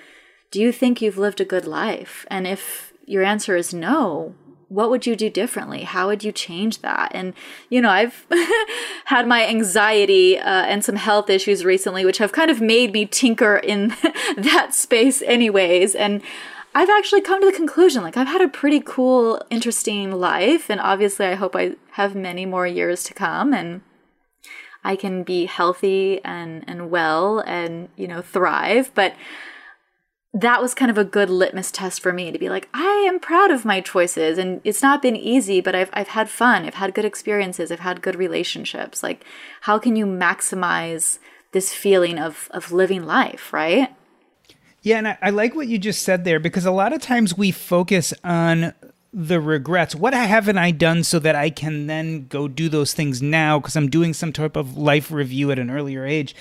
do 0.53 0.61
you 0.61 0.71
think 0.71 1.03
you've 1.03 1.19
lived 1.19 1.41
a 1.41 1.45
good 1.45 1.67
life? 1.67 2.25
And 2.31 2.47
if 2.47 2.93
your 3.07 3.25
answer 3.25 3.57
is 3.57 3.75
no, 3.75 4.37
what 4.75 4.91
would 4.91 5.07
you 5.07 5.15
do 5.15 5.31
differently? 5.31 5.85
How 5.85 6.09
would 6.09 6.25
you 6.25 6.33
change 6.33 6.81
that? 6.81 7.13
And, 7.15 7.35
you 7.71 7.81
know, 7.81 7.91
I've 7.91 8.27
had 9.05 9.27
my 9.27 9.47
anxiety 9.47 10.39
uh, 10.39 10.65
and 10.65 10.85
some 10.85 10.97
health 10.97 11.31
issues 11.31 11.65
recently, 11.65 12.05
which 12.05 12.19
have 12.19 12.33
kind 12.33 12.51
of 12.51 12.61
made 12.61 12.93
me 12.93 13.07
tinker 13.07 13.57
in 13.57 13.89
that 14.37 14.75
space, 14.75 15.23
anyways. 15.23 15.95
And 15.95 16.23
I've 16.75 16.91
actually 16.91 17.21
come 17.21 17.41
to 17.41 17.47
the 17.47 17.57
conclusion 17.57 18.03
like, 18.03 18.17
I've 18.17 18.27
had 18.27 18.41
a 18.41 18.49
pretty 18.49 18.83
cool, 18.85 19.41
interesting 19.49 20.11
life. 20.11 20.69
And 20.69 20.81
obviously, 20.81 21.27
I 21.27 21.35
hope 21.35 21.55
I 21.55 21.77
have 21.93 22.17
many 22.17 22.45
more 22.45 22.67
years 22.67 23.05
to 23.05 23.15
come. 23.15 23.55
And 23.55 23.83
I 24.83 24.97
can 24.97 25.23
be 25.23 25.47
healthy 25.47 26.21
and, 26.25 26.65
and 26.67 26.91
well 26.91 27.39
and, 27.39 27.89
you 27.97 28.09
know, 28.09 28.23
thrive. 28.23 28.91
But 28.95 29.15
that 30.35 30.61
was 30.61 30.75
kind 30.75 30.91
of 30.91 30.99
a 30.99 31.05
good 31.05 31.31
litmus 31.31 31.71
test 31.71 32.03
for 32.03 32.13
me 32.13 32.33
to 32.33 32.39
be 32.39 32.49
like, 32.49 32.69
I 32.75 33.07
am 33.09 33.21
proud 33.21 33.53
of 33.53 33.65
my 33.65 33.81
choices. 33.81 34.37
And 34.37 34.61
it's 34.65 34.83
not 34.83 35.01
been 35.01 35.15
easy, 35.15 35.61
but 35.61 35.77
I've, 35.77 35.91
I've 35.93 36.09
had 36.09 36.29
fun. 36.29 36.65
I've 36.65 36.75
had 36.75 36.93
good 36.93 37.05
experiences. 37.05 37.71
I've 37.71 37.81
had 37.81 38.03
good 38.03 38.17
relationships. 38.17 39.01
Like, 39.01 39.25
how 39.63 39.79
can 39.79 39.95
you 39.95 40.07
maximize 40.07 41.21
this 41.53 41.73
feeling 41.73 42.19
of, 42.19 42.49
of 42.51 42.73
living 42.73 43.07
life, 43.07 43.53
right? 43.53 43.95
Yeah, 44.83 44.99
and 44.99 45.07
I, 45.07 45.19
I 45.23 45.31
like 45.31 45.55
what 45.55 45.69
you 45.69 45.79
just 45.79 46.03
said 46.03 46.25
there 46.25 46.41
because 46.41 46.67
a 46.67 46.73
lot 46.73 46.93
of 46.93 47.01
times 47.01 47.39
we 47.39 47.53
focus 47.53 48.13
on 48.25 48.75
the 49.13 49.41
regrets. 49.41 49.95
What 49.95 50.15
haven't 50.15 50.59
I 50.59 50.73
done 50.73 51.05
so 51.05 51.21
that 51.21 51.37
I 51.37 51.49
can 51.49 51.87
then 51.87 52.27
go 52.27 52.49
do 52.49 52.69
those 52.69 52.93
things 52.93 53.23
now 53.23 53.61
because 53.61 53.77
I'm 53.77 53.89
doing 53.89 54.13
some 54.13 54.33
type 54.33 54.57
of 54.57 54.77
life 54.77 55.13
review 55.13 55.53
at 55.53 55.61
an 55.61 55.71
earlier 55.71 56.05
age? 56.05 56.35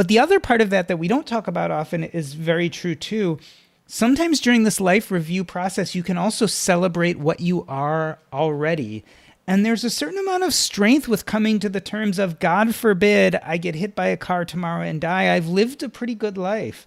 But 0.00 0.08
the 0.08 0.18
other 0.18 0.40
part 0.40 0.62
of 0.62 0.70
that 0.70 0.88
that 0.88 0.96
we 0.96 1.08
don't 1.08 1.26
talk 1.26 1.46
about 1.46 1.70
often 1.70 2.04
is 2.04 2.32
very 2.32 2.70
true 2.70 2.94
too. 2.94 3.38
Sometimes 3.86 4.40
during 4.40 4.62
this 4.62 4.80
life 4.80 5.10
review 5.10 5.44
process, 5.44 5.94
you 5.94 6.02
can 6.02 6.16
also 6.16 6.46
celebrate 6.46 7.18
what 7.18 7.40
you 7.40 7.66
are 7.68 8.18
already. 8.32 9.04
And 9.46 9.62
there's 9.62 9.84
a 9.84 9.90
certain 9.90 10.18
amount 10.18 10.44
of 10.44 10.54
strength 10.54 11.06
with 11.06 11.26
coming 11.26 11.58
to 11.58 11.68
the 11.68 11.82
terms 11.82 12.18
of 12.18 12.38
God 12.38 12.74
forbid 12.74 13.34
I 13.44 13.58
get 13.58 13.74
hit 13.74 13.94
by 13.94 14.06
a 14.06 14.16
car 14.16 14.46
tomorrow 14.46 14.84
and 14.84 15.02
die. 15.02 15.34
I've 15.34 15.48
lived 15.48 15.82
a 15.82 15.90
pretty 15.90 16.14
good 16.14 16.38
life. 16.38 16.86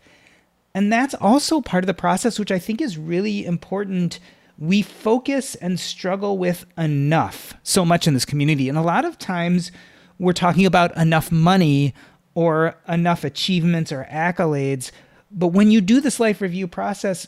And 0.74 0.91
that's 0.91 1.13
also 1.13 1.62
part 1.62 1.84
of 1.84 1.88
the 1.88 1.93
process, 1.93 2.39
which 2.39 2.51
I 2.51 2.58
think 2.58 2.82
is 2.82 2.98
really 2.98 3.46
important. 3.46 4.20
We 4.58 4.82
focus 4.82 5.53
and 5.53 5.79
struggle 5.79 6.39
with 6.39 6.65
enough 6.79 7.53
so 7.62 7.86
much 7.86 8.08
in 8.08 8.15
this 8.15 8.25
community. 8.25 8.70
And 8.70 8.77
a 8.79 8.82
lot 8.82 9.05
of 9.05 9.20
times 9.20 9.72
we're 10.17 10.34
talking 10.34 10.65
about 10.65 10.98
enough 10.98 11.32
money 11.32 11.93
or 12.35 12.75
enough 12.87 13.23
achievements 13.23 13.91
or 13.91 14.07
accolades. 14.11 14.91
But 15.31 15.47
when 15.47 15.71
you 15.71 15.81
do 15.81 15.99
this 15.99 16.19
life 16.19 16.41
review 16.41 16.67
process, 16.67 17.27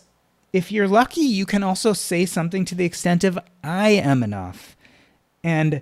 if 0.54 0.72
you're 0.72 0.88
lucky, 0.88 1.22
you 1.22 1.46
can 1.46 1.64
also 1.64 1.94
say 1.94 2.26
something 2.26 2.66
to 2.66 2.76
the 2.76 2.86
extent 2.86 3.24
of, 3.24 3.38
I 3.64 3.90
am 3.90 4.24
enough. 4.24 4.76
And 5.44 5.82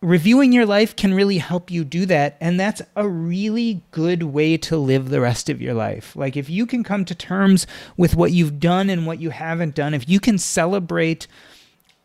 reviewing 0.00 0.52
your 0.52 0.66
life 0.66 0.94
can 0.94 1.14
really 1.14 1.38
help 1.38 1.70
you 1.70 1.84
do 1.84 2.06
that. 2.06 2.36
And 2.40 2.60
that's 2.60 2.82
a 2.94 3.08
really 3.08 3.82
good 3.90 4.22
way 4.22 4.56
to 4.58 4.76
live 4.76 5.08
the 5.08 5.20
rest 5.20 5.50
of 5.50 5.60
your 5.60 5.74
life. 5.74 6.14
Like, 6.14 6.36
if 6.36 6.48
you 6.48 6.66
can 6.66 6.84
come 6.84 7.04
to 7.06 7.14
terms 7.14 7.66
with 7.96 8.14
what 8.14 8.32
you've 8.32 8.60
done 8.60 8.88
and 8.88 9.06
what 9.06 9.20
you 9.20 9.30
haven't 9.30 9.74
done, 9.74 9.94
if 9.94 10.08
you 10.08 10.20
can 10.20 10.38
celebrate 10.38 11.26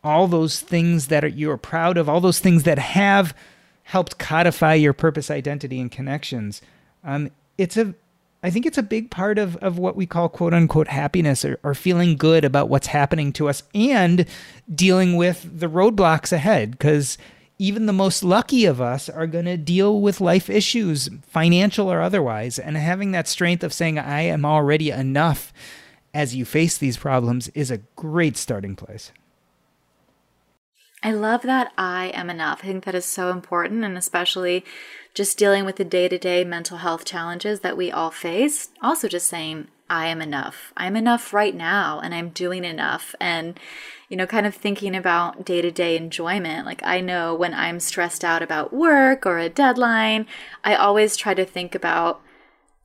all 0.02 0.26
those 0.26 0.60
things 0.60 1.06
that 1.06 1.36
you're 1.36 1.56
proud 1.56 1.96
of, 1.96 2.08
all 2.08 2.20
those 2.20 2.40
things 2.40 2.64
that 2.64 2.78
have 2.78 3.34
helped 3.92 4.16
codify 4.16 4.72
your 4.72 4.94
purpose, 4.94 5.30
identity, 5.30 5.78
and 5.78 5.92
connections. 5.92 6.62
Um, 7.04 7.30
it's 7.58 7.76
a 7.76 7.94
I 8.42 8.48
think 8.48 8.64
it's 8.64 8.78
a 8.78 8.82
big 8.82 9.10
part 9.10 9.38
of, 9.38 9.56
of 9.58 9.78
what 9.78 9.96
we 9.96 10.06
call 10.06 10.30
quote 10.30 10.54
unquote 10.54 10.88
happiness 10.88 11.44
or, 11.44 11.60
or 11.62 11.74
feeling 11.74 12.16
good 12.16 12.42
about 12.42 12.70
what's 12.70 12.88
happening 12.88 13.34
to 13.34 13.50
us 13.50 13.62
and 13.74 14.26
dealing 14.74 15.16
with 15.16 15.60
the 15.60 15.68
roadblocks 15.68 16.32
ahead. 16.32 16.70
Because 16.72 17.18
even 17.58 17.84
the 17.84 17.92
most 17.92 18.24
lucky 18.24 18.64
of 18.64 18.80
us 18.80 19.10
are 19.10 19.26
going 19.26 19.44
to 19.44 19.58
deal 19.58 20.00
with 20.00 20.22
life 20.22 20.48
issues, 20.48 21.10
financial 21.26 21.92
or 21.92 22.00
otherwise. 22.00 22.58
And 22.58 22.78
having 22.78 23.12
that 23.12 23.28
strength 23.28 23.62
of 23.62 23.74
saying, 23.74 23.98
I 23.98 24.22
am 24.22 24.46
already 24.46 24.90
enough 24.90 25.52
as 26.14 26.34
you 26.34 26.46
face 26.46 26.78
these 26.78 26.96
problems 26.96 27.48
is 27.48 27.70
a 27.70 27.82
great 27.94 28.38
starting 28.38 28.74
place. 28.74 29.12
I 31.02 31.12
love 31.12 31.42
that 31.42 31.72
I 31.76 32.12
am 32.14 32.30
enough. 32.30 32.60
I 32.62 32.66
think 32.66 32.84
that 32.84 32.94
is 32.94 33.04
so 33.04 33.30
important, 33.30 33.84
and 33.84 33.98
especially 33.98 34.64
just 35.14 35.36
dealing 35.36 35.64
with 35.64 35.76
the 35.76 35.84
day 35.84 36.08
to 36.08 36.18
day 36.18 36.44
mental 36.44 36.78
health 36.78 37.04
challenges 37.04 37.60
that 37.60 37.76
we 37.76 37.90
all 37.90 38.10
face. 38.10 38.70
Also, 38.80 39.08
just 39.08 39.26
saying, 39.26 39.68
I 39.90 40.06
am 40.06 40.22
enough. 40.22 40.72
I'm 40.76 40.96
enough 40.96 41.34
right 41.34 41.54
now, 41.54 42.00
and 42.00 42.14
I'm 42.14 42.30
doing 42.30 42.64
enough. 42.64 43.14
And, 43.20 43.58
you 44.08 44.16
know, 44.16 44.26
kind 44.26 44.46
of 44.46 44.54
thinking 44.54 44.96
about 44.96 45.44
day 45.44 45.60
to 45.60 45.70
day 45.70 45.96
enjoyment. 45.96 46.64
Like, 46.64 46.82
I 46.84 47.00
know 47.00 47.34
when 47.34 47.52
I'm 47.52 47.80
stressed 47.80 48.24
out 48.24 48.42
about 48.42 48.72
work 48.72 49.26
or 49.26 49.38
a 49.38 49.48
deadline, 49.48 50.26
I 50.64 50.76
always 50.76 51.16
try 51.16 51.34
to 51.34 51.44
think 51.44 51.74
about, 51.74 52.22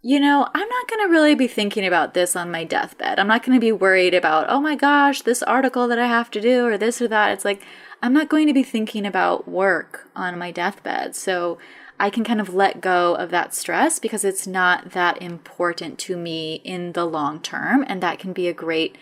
you 0.02 0.20
know, 0.20 0.50
I'm 0.54 0.68
not 0.68 0.90
going 0.90 1.08
to 1.08 1.12
really 1.12 1.36
be 1.36 1.48
thinking 1.48 1.86
about 1.86 2.14
this 2.14 2.36
on 2.36 2.52
my 2.52 2.64
deathbed. 2.64 3.20
I'm 3.20 3.28
not 3.28 3.44
going 3.44 3.56
to 3.56 3.62
be 3.62 3.72
worried 3.72 4.14
about, 4.14 4.48
oh 4.50 4.60
my 4.60 4.76
gosh, 4.76 5.22
this 5.22 5.44
article 5.44 5.88
that 5.88 6.00
I 6.00 6.08
have 6.08 6.32
to 6.32 6.42
do 6.42 6.66
or 6.66 6.78
this 6.78 7.02
or 7.02 7.08
that. 7.08 7.32
It's 7.32 7.46
like, 7.46 7.62
I'm 8.02 8.14
not 8.14 8.30
going 8.30 8.48
to 8.48 8.54
be 8.54 8.64
thinking 8.64 9.06
about 9.06 9.48
work 9.48 10.10
on 10.16 10.38
my 10.38 10.52
deathbed. 10.52 11.16
So 11.16 11.58
I 12.00 12.10
can 12.10 12.24
kind 12.24 12.40
of 12.40 12.54
let 12.54 12.82
go 12.82 13.16
of 13.16 13.32
that 13.32 13.56
stress 13.56 13.98
because 14.00 14.24
it's 14.24 14.46
not 14.46 14.92
that 14.92 15.22
important 15.22 15.98
to 16.00 16.16
me 16.16 16.62
in 16.64 16.94
the 16.94 17.06
long 17.06 17.42
term. 17.42 17.84
And 17.88 18.02
that 18.04 18.20
can 18.20 18.34
be 18.34 18.48
a 18.48 18.54
great 18.54 18.98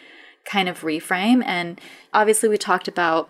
kind 0.45 0.69
of 0.69 0.81
reframe. 0.81 1.43
And 1.45 1.81
obviously, 2.13 2.47
we 2.47 2.57
talked 2.57 2.87
about 2.87 3.29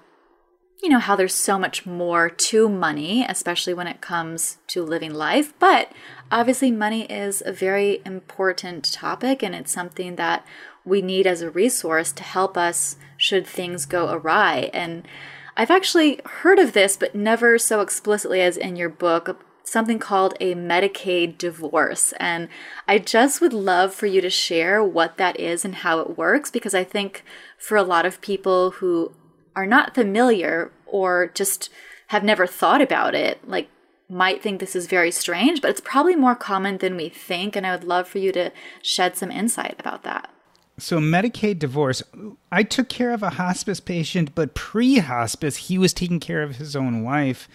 you 0.84 0.90
know 0.90 1.00
how 1.00 1.16
there's 1.16 1.34
so 1.34 1.58
much 1.58 1.86
more 1.86 2.30
to 2.30 2.68
money 2.68 3.26
especially 3.28 3.74
when 3.74 3.88
it 3.88 4.02
comes 4.02 4.58
to 4.68 4.84
living 4.84 5.14
life 5.14 5.58
but 5.58 5.92
obviously 6.32 6.70
money 6.70 7.06
is 7.06 7.42
a 7.46 7.52
very 7.52 8.02
important 8.06 8.92
topic 8.92 9.42
and 9.42 9.56
it's 9.56 9.72
something 9.72 10.18
that 10.18 10.46
we 10.84 11.02
need 11.02 11.26
as 11.26 11.42
a 11.42 11.50
resource 11.50 12.12
to 12.12 12.24
help 12.24 12.58
us 12.58 12.98
should 13.18 13.48
things 13.48 13.86
go 13.86 14.12
awry 14.12 14.70
and 14.74 15.08
I've 15.58 15.72
actually 15.72 16.20
heard 16.26 16.60
of 16.60 16.74
this, 16.74 16.98
but 16.98 17.16
never 17.16 17.58
so 17.58 17.82
explicitly 17.82 18.42
as 18.42 18.58
in 18.58 18.76
your 18.76 18.90
book, 18.90 19.42
something 19.64 20.00
called 20.00 20.36
a 20.40 20.54
Medicaid 20.54 21.38
divorce. 21.38 22.14
And 22.20 22.50
I 22.88 23.00
just 23.00 23.42
would 23.42 23.54
love 23.54 23.94
for 23.94 24.06
you 24.06 24.22
to 24.22 24.30
share 24.30 24.84
what 24.84 25.18
that 25.18 25.40
is 25.40 25.64
and 25.64 25.76
how 25.76 26.00
it 26.00 26.18
works, 26.18 26.52
because 26.52 26.76
I 26.76 26.84
think 26.84 27.24
for 27.58 27.78
a 27.78 27.84
lot 27.84 28.06
of 28.06 28.22
people 28.22 28.72
who 28.72 29.14
are 29.56 29.66
not 29.66 29.96
familiar 29.96 30.72
or 30.86 31.32
just 31.34 31.70
have 32.08 32.24
never 32.24 32.46
thought 32.46 32.82
about 32.82 33.16
it, 33.16 33.48
like 33.48 33.70
might 34.08 34.44
think 34.44 34.60
this 34.60 34.76
is 34.76 34.86
very 34.86 35.10
strange, 35.10 35.62
but 35.62 35.72
it's 35.72 35.82
probably 35.82 36.16
more 36.16 36.36
common 36.36 36.78
than 36.78 36.96
we 36.96 37.10
think. 37.10 37.56
And 37.56 37.66
I 37.66 37.72
would 37.72 37.86
love 37.86 38.08
for 38.08 38.20
you 38.20 38.32
to 38.34 38.52
shed 38.84 39.18
some 39.18 39.32
insight 39.32 39.76
about 39.80 40.04
that 40.04 40.30
so 40.78 41.00
Medicaid 41.00 41.60
divorce. 41.60 42.04
I 42.52 42.64
took 42.64 42.90
care 42.90 43.14
of 43.14 43.24
a 43.24 43.32
hospice 43.32 43.80
patient, 43.80 44.36
but 44.36 44.56
pre-hospice, 44.56 45.56
he 45.58 45.78
was 45.78 45.94
taking 45.94 46.20
care 46.20 46.44
of 46.44 46.58
his 46.58 46.76
own 46.76 47.04
wife. 47.04 47.48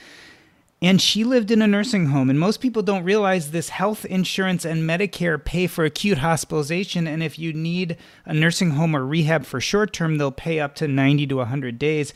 And 0.83 1.01
she 1.01 1.25
lived 1.25 1.51
in 1.51 1.61
a 1.61 1.67
nursing 1.67 2.07
home. 2.07 2.31
And 2.31 2.41
most 2.41 2.61
people 2.61 2.83
don't 2.83 3.05
realize 3.05 3.51
this 3.51 3.69
health 3.69 4.07
insurance 4.07 4.65
and 4.65 4.89
Medicare 4.89 5.43
pay 5.43 5.67
for 5.67 5.85
acute 5.85 6.19
hospitalization. 6.19 7.07
And 7.07 7.23
if 7.23 7.39
you 7.39 7.53
need 7.53 7.99
a 8.25 8.33
nursing 8.33 8.71
home 8.71 8.97
or 8.97 9.05
rehab 9.05 9.45
for 9.45 9.61
short 9.61 9.93
term, 9.93 10.17
they'll 10.17 10.33
pay 10.33 10.59
up 10.59 10.75
to 10.77 10.89
90 10.89 11.27
to 11.27 11.37
100 11.37 11.79
days. 11.79 12.15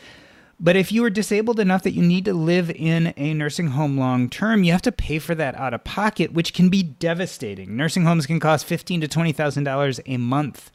But 0.61 0.77
if 0.77 0.93
you 0.93 1.05
are 1.05 1.11
disabled 1.11 1.61
enough 1.61 1.83
that 1.83 1.95
you 1.95 2.03
need 2.03 2.25
to 2.27 2.33
live 2.33 2.71
in 2.71 3.13
a 3.17 3.35
nursing 3.35 3.69
home 3.69 3.99
long 3.99 4.31
term, 4.31 4.65
you 4.65 4.73
have 4.73 4.83
to 4.83 4.93
pay 4.93 5.19
for 5.19 5.35
that 5.35 5.55
out 5.57 5.75
of 5.75 5.85
pocket, 5.85 6.33
which 6.33 6.55
can 6.55 6.69
be 6.69 6.83
devastating. 6.83 7.77
Nursing 7.77 8.05
homes 8.05 8.27
can 8.27 8.41
cost 8.41 8.65
fifteen 8.65 9.01
to 9.01 9.09
twenty 9.09 9.33
thousand 9.33 9.65
dollars 9.65 10.01
a 10.07 10.17
month 10.17 10.71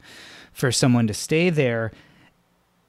for 0.52 0.70
someone 0.70 1.06
to 1.06 1.14
stay 1.14 1.50
there. 1.50 1.92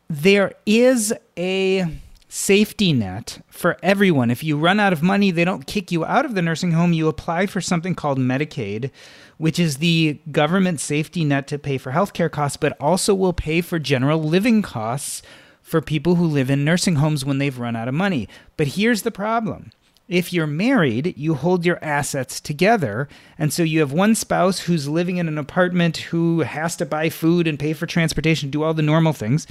There 0.10 0.54
is 0.66 1.14
a 1.38 2.00
safety 2.28 2.94
net 2.94 3.44
for 3.50 3.78
everyone. 3.82 4.32
If 4.32 4.44
you 4.44 4.58
run 4.58 4.80
out 4.80 4.94
of 4.94 5.02
money, 5.02 5.32
they 5.32 5.46
don't 5.46 5.68
kick 5.68 5.92
you 5.92 6.06
out 6.06 6.26
of 6.26 6.36
the 6.36 6.42
nursing 6.42 6.72
home. 6.72 6.94
You 6.94 7.08
apply 7.08 7.46
for 7.46 7.62
something 7.62 7.96
called 7.96 8.20
Medicaid, 8.20 8.92
which 9.38 9.60
is 9.60 9.78
the 9.78 10.20
government 10.32 10.80
safety 10.80 11.24
net 11.24 11.48
to 11.48 11.58
pay 11.60 11.78
for 11.78 11.92
healthcare 11.92 12.32
costs, 12.32 12.58
but 12.58 12.76
also 12.80 13.16
will 13.16 13.34
pay 13.34 13.62
for 13.62 13.80
general 13.80 14.22
living 14.22 14.62
costs 14.62 15.22
for 15.62 15.82
people 15.82 16.16
who 16.16 16.26
live 16.26 16.50
in 16.50 16.66
nursing 16.66 16.96
homes 16.96 17.24
when 17.24 17.38
they've 17.38 17.60
run 17.60 17.76
out 17.76 17.88
of 17.88 17.94
money. 17.94 18.28
But 18.58 18.68
here's 18.68 19.04
the 19.04 19.12
problem. 19.12 19.72
If 20.08 20.34
you're 20.34 20.46
married, 20.48 21.14
you 21.16 21.36
hold 21.36 21.66
your 21.66 21.80
assets 21.82 22.42
together. 22.42 23.08
And 23.38 23.54
so 23.54 23.64
you 23.64 23.80
have 23.80 23.94
one 23.94 24.14
spouse 24.14 24.60
who's 24.60 24.90
living 24.90 25.18
in 25.18 25.30
an 25.30 25.38
apartment 25.38 25.98
who 25.98 26.42
has 26.42 26.76
to 26.78 26.86
buy 26.86 27.10
food 27.10 27.48
and 27.48 27.58
pay 27.58 27.72
for 27.72 27.86
transportation, 27.86 28.50
do 28.50 28.64
all 28.64 28.74
the 28.74 28.82
normal 28.82 29.14
things. 29.14 29.48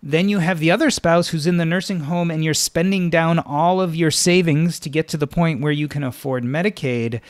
Then 0.00 0.28
you 0.28 0.38
have 0.38 0.60
the 0.60 0.70
other 0.70 0.90
spouse 0.90 1.28
who's 1.28 1.46
in 1.48 1.56
the 1.56 1.64
nursing 1.64 2.00
home 2.00 2.30
and 2.30 2.44
you're 2.44 2.54
spending 2.54 3.10
down 3.10 3.40
all 3.40 3.80
of 3.80 3.96
your 3.96 4.10
savings 4.12 4.78
to 4.80 4.90
get 4.90 5.08
to 5.08 5.16
the 5.16 5.26
point 5.26 5.62
where 5.62 5.72
you 5.72 5.88
can 5.88 6.04
afford 6.04 6.44
Medicaid. 6.44 7.20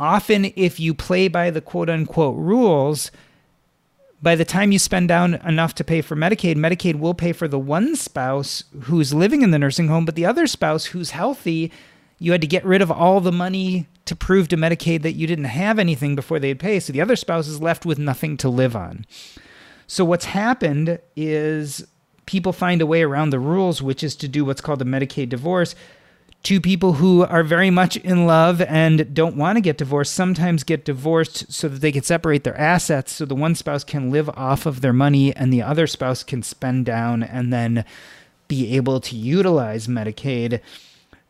Often, 0.00 0.52
if 0.54 0.78
you 0.78 0.94
play 0.94 1.28
by 1.28 1.50
the 1.50 1.60
quote 1.60 1.88
unquote 1.88 2.36
rules, 2.36 3.10
by 4.20 4.34
the 4.34 4.44
time 4.44 4.72
you 4.72 4.78
spend 4.78 5.08
down 5.08 5.34
enough 5.34 5.74
to 5.76 5.84
pay 5.84 6.00
for 6.00 6.16
Medicaid, 6.16 6.56
Medicaid 6.56 6.98
will 6.98 7.14
pay 7.14 7.32
for 7.32 7.46
the 7.46 7.58
one 7.58 7.94
spouse 7.94 8.64
who's 8.82 9.14
living 9.14 9.42
in 9.42 9.50
the 9.50 9.58
nursing 9.58 9.88
home, 9.88 10.04
but 10.04 10.16
the 10.16 10.26
other 10.26 10.46
spouse 10.46 10.86
who's 10.86 11.10
healthy, 11.10 11.70
you 12.18 12.32
had 12.32 12.40
to 12.40 12.46
get 12.46 12.64
rid 12.64 12.82
of 12.82 12.90
all 12.90 13.20
the 13.20 13.32
money 13.32 13.86
to 14.06 14.16
prove 14.16 14.48
to 14.48 14.56
Medicaid 14.56 15.02
that 15.02 15.12
you 15.12 15.26
didn't 15.26 15.44
have 15.44 15.78
anything 15.78 16.16
before 16.16 16.38
they'd 16.38 16.58
pay. 16.58 16.80
So 16.80 16.92
the 16.92 17.00
other 17.00 17.16
spouse 17.16 17.46
is 17.46 17.60
left 17.60 17.86
with 17.86 17.98
nothing 17.98 18.36
to 18.38 18.48
live 18.48 18.74
on. 18.74 19.06
So 19.86 20.04
what's 20.04 20.24
happened 20.24 20.98
is 21.14 21.86
people 22.26 22.52
find 22.52 22.82
a 22.82 22.86
way 22.86 23.02
around 23.02 23.30
the 23.30 23.38
rules, 23.38 23.80
which 23.80 24.02
is 24.02 24.16
to 24.16 24.28
do 24.28 24.44
what's 24.44 24.60
called 24.60 24.82
a 24.82 24.84
Medicaid 24.84 25.28
divorce. 25.28 25.74
Two 26.42 26.60
people 26.60 26.94
who 26.94 27.24
are 27.24 27.42
very 27.42 27.68
much 27.68 27.96
in 27.98 28.26
love 28.26 28.62
and 28.62 29.12
don't 29.12 29.36
want 29.36 29.56
to 29.56 29.60
get 29.60 29.76
divorced 29.76 30.14
sometimes 30.14 30.62
get 30.62 30.84
divorced 30.84 31.52
so 31.52 31.68
that 31.68 31.80
they 31.80 31.92
can 31.92 32.02
separate 32.02 32.44
their 32.44 32.56
assets 32.56 33.12
so 33.12 33.24
the 33.24 33.34
one 33.34 33.54
spouse 33.54 33.84
can 33.84 34.10
live 34.10 34.30
off 34.30 34.64
of 34.64 34.80
their 34.80 34.92
money 34.92 35.34
and 35.34 35.52
the 35.52 35.62
other 35.62 35.86
spouse 35.86 36.22
can 36.22 36.42
spend 36.42 36.86
down 36.86 37.22
and 37.22 37.52
then 37.52 37.84
be 38.46 38.74
able 38.76 39.00
to 39.00 39.16
utilize 39.16 39.88
Medicaid. 39.88 40.60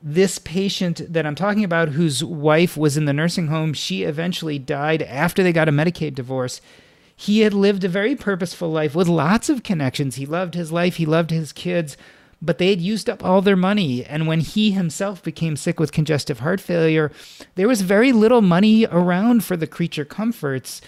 This 0.00 0.38
patient 0.38 1.12
that 1.12 1.26
I'm 1.26 1.34
talking 1.34 1.64
about, 1.64 1.88
whose 1.88 2.22
wife 2.22 2.76
was 2.76 2.96
in 2.96 3.06
the 3.06 3.12
nursing 3.12 3.48
home, 3.48 3.72
she 3.72 4.04
eventually 4.04 4.58
died 4.58 5.02
after 5.02 5.42
they 5.42 5.52
got 5.52 5.68
a 5.68 5.72
Medicaid 5.72 6.14
divorce 6.14 6.60
he 7.20 7.40
had 7.40 7.52
lived 7.52 7.82
a 7.82 7.88
very 7.88 8.14
purposeful 8.14 8.70
life 8.70 8.94
with 8.94 9.08
lots 9.08 9.48
of 9.48 9.64
connections. 9.64 10.14
He 10.14 10.24
loved 10.24 10.54
his 10.54 10.70
life, 10.70 10.96
he 10.96 11.04
loved 11.04 11.30
his 11.32 11.52
kids, 11.52 11.96
but 12.40 12.58
they 12.58 12.70
had 12.70 12.80
used 12.80 13.08
up 13.08 13.24
all 13.24 13.42
their 13.42 13.56
money. 13.56 14.04
And 14.04 14.26
when 14.26 14.40
he 14.40 14.70
himself 14.70 15.22
became 15.22 15.56
sick 15.56 15.80
with 15.80 15.92
congestive 15.92 16.40
heart 16.40 16.60
failure, 16.60 17.10
there 17.56 17.68
was 17.68 17.82
very 17.82 18.12
little 18.12 18.42
money 18.42 18.86
around 18.86 19.44
for 19.44 19.56
the 19.56 19.66
creature 19.66 20.04
comforts. 20.04 20.80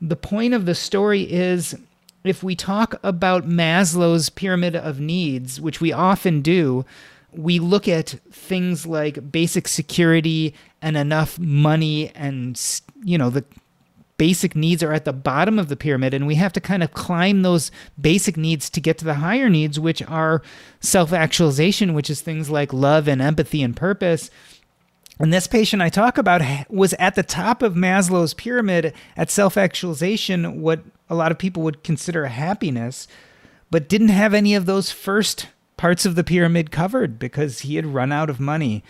The 0.00 0.16
point 0.16 0.54
of 0.54 0.66
the 0.66 0.74
story 0.74 1.22
is 1.22 1.74
if 2.24 2.42
we 2.42 2.54
talk 2.54 2.94
about 3.02 3.48
Maslow's 3.48 4.28
pyramid 4.28 4.76
of 4.76 5.00
needs, 5.00 5.60
which 5.60 5.80
we 5.80 5.92
often 5.92 6.42
do, 6.42 6.84
we 7.32 7.58
look 7.58 7.88
at 7.88 8.08
things 8.30 8.86
like 8.86 9.30
basic 9.30 9.68
security 9.68 10.54
and 10.82 10.96
enough 10.96 11.38
money 11.38 12.10
and 12.14 12.60
you 13.04 13.16
know 13.16 13.30
the 13.30 13.44
basic 14.20 14.54
needs 14.54 14.82
are 14.82 14.92
at 14.92 15.06
the 15.06 15.14
bottom 15.14 15.58
of 15.58 15.68
the 15.68 15.76
pyramid 15.76 16.12
and 16.12 16.26
we 16.26 16.34
have 16.34 16.52
to 16.52 16.60
kind 16.60 16.82
of 16.82 16.92
climb 16.92 17.40
those 17.40 17.70
basic 17.98 18.36
needs 18.36 18.68
to 18.68 18.78
get 18.78 18.98
to 18.98 19.04
the 19.06 19.14
higher 19.14 19.48
needs 19.48 19.80
which 19.80 20.02
are 20.02 20.42
self-actualization 20.78 21.94
which 21.94 22.10
is 22.10 22.20
things 22.20 22.50
like 22.50 22.70
love 22.70 23.08
and 23.08 23.22
empathy 23.22 23.62
and 23.62 23.78
purpose 23.78 24.28
and 25.18 25.32
this 25.32 25.46
patient 25.46 25.80
I 25.80 25.88
talk 25.88 26.18
about 26.18 26.42
was 26.68 26.92
at 26.98 27.14
the 27.14 27.22
top 27.22 27.62
of 27.62 27.72
Maslow's 27.72 28.32
pyramid 28.32 28.94
at 29.18 29.30
self 29.30 29.58
actualization, 29.58 30.62
what 30.62 30.80
a 31.10 31.14
lot 31.14 31.30
of 31.30 31.36
people 31.36 31.62
would 31.62 31.84
consider 31.84 32.24
happiness, 32.24 33.06
but 33.70 33.86
didn't 33.86 34.08
have 34.08 34.32
any 34.32 34.54
of 34.54 34.64
those 34.64 34.90
first 34.90 35.48
parts 35.76 36.06
of 36.06 36.14
the 36.14 36.24
pyramid 36.24 36.70
covered 36.70 37.18
because 37.18 37.60
he 37.60 37.76
had 37.76 37.84
run 37.84 38.12
out 38.12 38.30
of 38.30 38.40
money. 38.40 38.82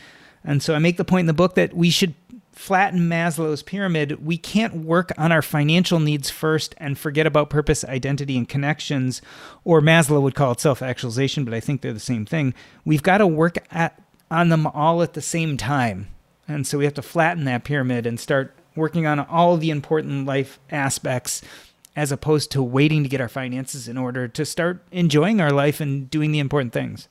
And 0.44 0.62
so 0.62 0.76
I 0.76 0.78
make 0.78 0.98
the 0.98 1.04
point 1.04 1.24
in 1.24 1.26
the 1.26 1.32
book 1.32 1.56
that 1.56 1.74
we 1.74 1.90
should 1.90 2.14
flatten 2.60 3.08
Maslow's 3.08 3.62
pyramid, 3.62 4.24
we 4.24 4.36
can't 4.36 4.84
work 4.84 5.12
on 5.16 5.32
our 5.32 5.40
financial 5.40 5.98
needs 5.98 6.28
first 6.28 6.74
and 6.76 6.98
forget 6.98 7.26
about 7.26 7.48
purpose, 7.48 7.84
identity, 7.86 8.36
and 8.36 8.46
connections, 8.46 9.22
or 9.64 9.80
Maslow 9.80 10.20
would 10.20 10.34
call 10.34 10.52
it 10.52 10.60
self 10.60 10.82
actualization, 10.82 11.46
but 11.46 11.54
I 11.54 11.60
think 11.60 11.80
they're 11.80 11.94
the 11.94 11.98
same 11.98 12.26
thing. 12.26 12.52
We've 12.84 13.02
got 13.02 13.18
to 13.18 13.26
work 13.26 13.56
at, 13.70 14.00
on 14.30 14.50
them 14.50 14.66
all 14.66 15.02
at 15.02 15.14
the 15.14 15.22
same 15.22 15.56
time. 15.56 16.08
And 16.46 16.66
so 16.66 16.76
we 16.76 16.84
have 16.84 16.94
to 16.94 17.02
flatten 17.02 17.44
that 17.44 17.64
pyramid 17.64 18.04
and 18.04 18.20
start 18.20 18.54
working 18.76 19.06
on 19.06 19.20
all 19.20 19.56
the 19.56 19.70
important 19.70 20.26
life 20.26 20.60
aspects 20.70 21.40
as 21.96 22.12
opposed 22.12 22.50
to 22.52 22.62
waiting 22.62 23.02
to 23.02 23.08
get 23.08 23.22
our 23.22 23.28
finances 23.28 23.88
in 23.88 23.96
order 23.96 24.28
to 24.28 24.44
start 24.44 24.84
enjoying 24.92 25.40
our 25.40 25.50
life 25.50 25.80
and 25.80 26.10
doing 26.10 26.30
the 26.30 26.38
important 26.38 26.74
things. 26.74 27.08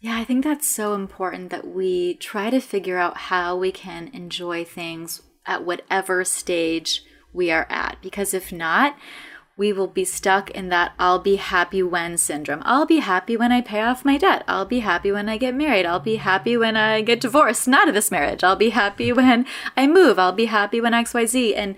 Yeah, 0.00 0.18
I 0.18 0.24
think 0.24 0.44
that's 0.44 0.66
so 0.66 0.94
important 0.94 1.50
that 1.50 1.66
we 1.66 2.14
try 2.14 2.50
to 2.50 2.60
figure 2.60 2.98
out 2.98 3.16
how 3.16 3.56
we 3.56 3.72
can 3.72 4.10
enjoy 4.12 4.64
things 4.64 5.22
at 5.46 5.64
whatever 5.64 6.24
stage 6.24 7.04
we 7.32 7.50
are 7.50 7.66
at. 7.70 7.96
Because 8.02 8.34
if 8.34 8.52
not, 8.52 8.96
we 9.56 9.72
will 9.72 9.86
be 9.86 10.04
stuck 10.04 10.50
in 10.50 10.68
that 10.68 10.92
I'll 10.98 11.18
be 11.18 11.36
happy 11.36 11.82
when 11.82 12.18
syndrome. 12.18 12.62
I'll 12.66 12.84
be 12.84 12.98
happy 12.98 13.38
when 13.38 13.52
I 13.52 13.62
pay 13.62 13.80
off 13.80 14.04
my 14.04 14.18
debt. 14.18 14.44
I'll 14.46 14.66
be 14.66 14.80
happy 14.80 15.10
when 15.10 15.30
I 15.30 15.38
get 15.38 15.54
married. 15.54 15.86
I'll 15.86 15.98
be 15.98 16.16
happy 16.16 16.58
when 16.58 16.76
I 16.76 17.00
get 17.00 17.20
divorced, 17.20 17.66
not 17.66 17.88
of 17.88 17.94
this 17.94 18.10
marriage. 18.10 18.44
I'll 18.44 18.56
be 18.56 18.70
happy 18.70 19.12
when 19.12 19.46
I 19.76 19.86
move. 19.86 20.18
I'll 20.18 20.32
be 20.32 20.46
happy 20.46 20.78
when 20.80 20.92
XYZ. 20.92 21.54
And 21.56 21.74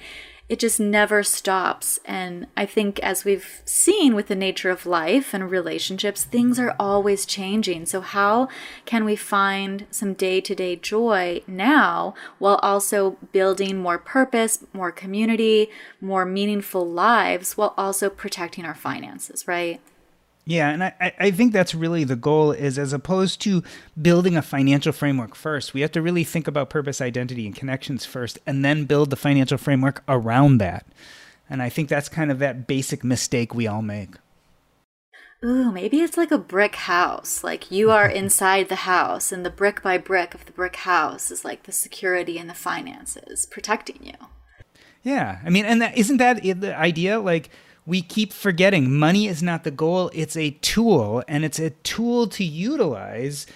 it 0.49 0.59
just 0.59 0.81
never 0.81 1.23
stops. 1.23 2.01
And 2.05 2.47
I 2.57 2.65
think, 2.65 2.99
as 3.01 3.25
we've 3.25 3.61
seen 3.65 4.15
with 4.15 4.29
the 4.29 4.35
nature 4.35 4.71
of 4.71 4.87
life 4.87 5.35
and 5.35 5.51
relationships, 5.51 6.25
things 6.25 6.59
are 6.59 6.75
always 6.79 7.27
changing. 7.27 7.87
So, 7.87 8.01
how 8.01 8.49
can 8.87 9.05
we 9.05 9.15
find 9.15 9.87
some 9.91 10.15
day 10.15 10.41
to 10.41 10.55
day 10.55 10.77
joy 10.77 11.43
now 11.47 12.15
while 12.39 12.57
also 12.57 13.19
building 13.33 13.77
more 13.79 13.99
purpose, 13.99 14.65
more 14.73 14.91
community, 14.91 15.69
more 16.01 16.25
meaningful 16.25 16.87
lives 16.87 17.57
while 17.57 17.75
also 17.77 18.09
protecting 18.09 18.65
our 18.65 18.75
finances, 18.75 19.47
right? 19.47 19.81
Yeah, 20.49 20.71
and 20.71 20.83
I, 20.83 21.13
I 21.19 21.31
think 21.31 21.53
that's 21.53 21.75
really 21.75 22.05
the 22.05 22.17
goal 22.17 22.53
is 22.53 22.79
as 22.79 22.95
opposed 22.95 23.43
to 23.43 23.63
building 24.01 24.35
a 24.35 24.41
financial 24.41 24.95
framework 24.95 25.35
first, 25.35 25.75
we 25.75 25.83
have 25.83 25.93
to 25.93 26.01
really 26.01 26.25
think 26.25 26.49
about 26.49 26.71
purpose, 26.71 27.03
identity, 27.03 27.45
and 27.45 27.55
connections 27.55 28.07
first, 28.07 28.39
and 28.47 28.65
then 28.65 28.87
build 28.87 29.11
the 29.11 29.17
financial 29.17 29.59
framework 29.59 30.03
around 30.09 30.57
that. 30.57 30.87
And 31.51 31.61
I 31.61 31.69
think 31.69 31.91
that's 31.91 32.09
kind 32.09 32.31
of 32.31 32.39
that 32.39 32.67
basic 32.67 33.05
mistake 33.05 33.55
we 33.55 33.67
all 33.67 33.83
make. 33.83 34.15
Ooh, 35.45 35.71
maybe 35.71 36.01
it's 36.01 36.17
like 36.17 36.31
a 36.31 36.39
brick 36.39 36.77
house. 36.77 37.45
Like 37.45 37.71
you 37.71 37.91
are 37.91 38.09
inside 38.09 38.71
the 38.71 38.77
house, 38.77 39.31
and 39.31 39.45
the 39.45 39.51
brick 39.51 39.83
by 39.83 39.99
brick 39.99 40.33
of 40.33 40.47
the 40.47 40.53
brick 40.53 40.77
house 40.77 41.31
is 41.31 41.45
like 41.45 41.65
the 41.65 41.73
security 41.73 42.39
and 42.39 42.49
the 42.49 42.55
finances 42.55 43.45
protecting 43.45 43.99
you. 44.03 44.27
Yeah, 45.03 45.41
I 45.45 45.51
mean, 45.51 45.67
and 45.67 45.83
that 45.83 45.99
isn't 45.99 46.17
that 46.17 46.43
the 46.43 46.75
idea? 46.75 47.21
Like, 47.21 47.51
we 47.89 48.03
keep 48.03 48.35
forgetting 48.35 48.95
money 48.95 49.27
is 49.27 49.43
not 49.43 49.65
the 49.65 49.71
goal, 49.71 50.11
it's 50.13 50.37
a 50.37 50.51
tool, 50.61 51.25
and 51.27 51.43
it's 51.43 51.59
a 51.59 51.71
tool 51.71 52.27
to 52.27 52.45
utilize 52.45 53.47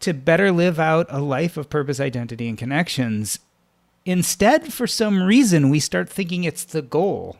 to 0.00 0.12
better 0.12 0.52
live 0.52 0.78
out 0.78 1.06
a 1.08 1.20
life 1.20 1.56
of 1.56 1.70
purpose, 1.70 1.98
identity, 1.98 2.50
and 2.50 2.58
connections. 2.58 3.38
Instead, 4.04 4.74
for 4.74 4.86
some 4.86 5.22
reason, 5.22 5.70
we 5.70 5.80
start 5.80 6.10
thinking 6.10 6.44
it's 6.44 6.64
the 6.64 6.82
goal. 6.82 7.38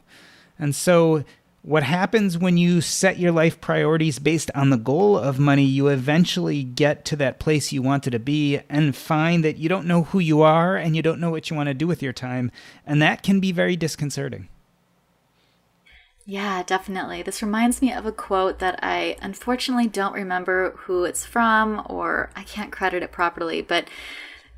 And 0.59 0.75
so, 0.75 1.23
what 1.61 1.83
happens 1.83 2.39
when 2.39 2.57
you 2.57 2.81
set 2.81 3.19
your 3.19 3.31
life 3.31 3.61
priorities 3.61 4.19
based 4.19 4.51
on 4.55 4.71
the 4.71 4.79
goal 4.79 5.19
of 5.19 5.39
money, 5.39 5.65
you 5.65 5.89
eventually 5.89 6.63
get 6.63 7.05
to 7.05 7.17
that 7.17 7.39
place 7.39 7.73
you 7.73 7.83
wanted 7.83 8.13
to 8.13 8.19
be 8.19 8.61
and 8.71 8.97
find 8.97 9.45
that 9.45 9.59
you 9.59 9.69
don't 9.69 9.87
know 9.87 10.05
who 10.05 10.19
you 10.19 10.41
are 10.41 10.77
and 10.79 10.97
you 10.97 11.03
don't 11.03 11.21
know 11.21 11.31
what 11.31 11.51
you 11.51 11.57
want 11.57 11.67
to 11.67 11.75
do 11.75 11.87
with 11.87 12.03
your 12.03 12.15
time. 12.15 12.51
And 12.87 13.03
that 13.03 13.23
can 13.23 13.39
be 13.39 13.53
very 13.53 13.77
disconcerting. 13.77 14.49
Yeah, 16.31 16.63
definitely. 16.63 17.23
This 17.23 17.41
reminds 17.41 17.81
me 17.81 17.91
of 17.91 18.05
a 18.05 18.13
quote 18.13 18.59
that 18.59 18.79
I 18.83 19.17
unfortunately 19.23 19.87
don't 19.87 20.13
remember 20.13 20.75
who 20.81 21.05
it's 21.05 21.25
from 21.25 21.81
or 21.87 22.29
I 22.37 22.43
can't 22.43 22.71
credit 22.71 23.03
it 23.03 23.13
properly, 23.13 23.63
but 23.63 23.89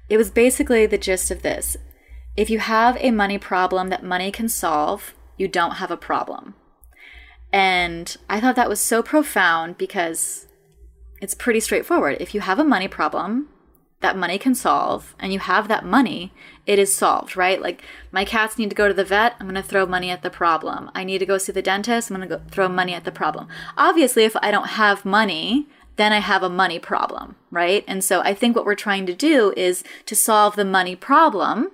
it 0.08 0.16
was 0.16 0.32
basically 0.32 0.86
the 0.86 0.98
gist 0.98 1.30
of 1.30 1.42
this. 1.42 1.76
If 2.36 2.50
you 2.50 2.58
have 2.58 2.96
a 2.98 3.12
money 3.12 3.38
problem 3.38 3.88
that 3.88 4.02
money 4.02 4.32
can 4.32 4.48
solve, 4.48 5.14
you 5.36 5.46
don't 5.46 5.76
have 5.76 5.92
a 5.92 5.96
problem. 5.96 6.56
And 7.52 8.16
I 8.28 8.40
thought 8.40 8.56
that 8.56 8.68
was 8.68 8.80
so 8.80 9.00
profound 9.00 9.78
because 9.78 10.48
it's 11.22 11.36
pretty 11.36 11.60
straightforward. 11.60 12.16
If 12.18 12.34
you 12.34 12.40
have 12.40 12.58
a 12.58 12.64
money 12.64 12.88
problem 12.88 13.48
that 14.00 14.16
money 14.16 14.38
can 14.38 14.54
solve 14.54 15.14
and 15.18 15.32
you 15.32 15.38
have 15.38 15.68
that 15.68 15.84
money, 15.84 16.32
it 16.66 16.78
is 16.78 16.94
solved, 16.94 17.36
right? 17.36 17.60
Like 17.60 17.82
my 18.10 18.24
cats 18.24 18.58
need 18.58 18.70
to 18.70 18.76
go 18.76 18.88
to 18.88 18.94
the 18.94 19.04
vet, 19.04 19.36
I'm 19.38 19.46
going 19.46 19.60
to 19.60 19.62
throw 19.62 19.86
money 19.86 20.10
at 20.10 20.22
the 20.22 20.30
problem. 20.30 20.90
I 20.94 21.04
need 21.04 21.18
to 21.18 21.26
go 21.26 21.38
see 21.38 21.52
the 21.52 21.62
dentist, 21.62 22.10
I'm 22.10 22.16
going 22.16 22.28
to 22.28 22.40
throw 22.50 22.68
money 22.68 22.94
at 22.94 23.04
the 23.04 23.12
problem. 23.12 23.48
Obviously, 23.76 24.24
if 24.24 24.36
I 24.36 24.50
don't 24.50 24.68
have 24.68 25.04
money, 25.04 25.68
then 25.96 26.12
I 26.12 26.20
have 26.20 26.42
a 26.42 26.48
money 26.48 26.78
problem, 26.78 27.36
right? 27.50 27.84
And 27.86 28.02
so 28.02 28.20
I 28.20 28.32
think 28.32 28.56
what 28.56 28.64
we're 28.64 28.74
trying 28.74 29.04
to 29.06 29.14
do 29.14 29.52
is 29.56 29.84
to 30.06 30.16
solve 30.16 30.56
the 30.56 30.64
money 30.64 30.96
problem. 30.96 31.70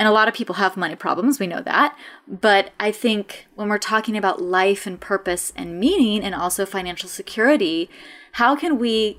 And 0.00 0.08
a 0.08 0.12
lot 0.12 0.26
of 0.26 0.34
people 0.34 0.56
have 0.56 0.76
money 0.76 0.96
problems, 0.96 1.38
we 1.38 1.46
know 1.46 1.60
that. 1.62 1.96
But 2.26 2.72
I 2.80 2.90
think 2.90 3.46
when 3.54 3.68
we're 3.68 3.78
talking 3.78 4.16
about 4.16 4.42
life 4.42 4.84
and 4.84 5.00
purpose 5.00 5.52
and 5.54 5.78
meaning 5.78 6.24
and 6.24 6.34
also 6.34 6.66
financial 6.66 7.08
security, 7.08 7.88
how 8.32 8.56
can 8.56 8.78
we 8.78 9.18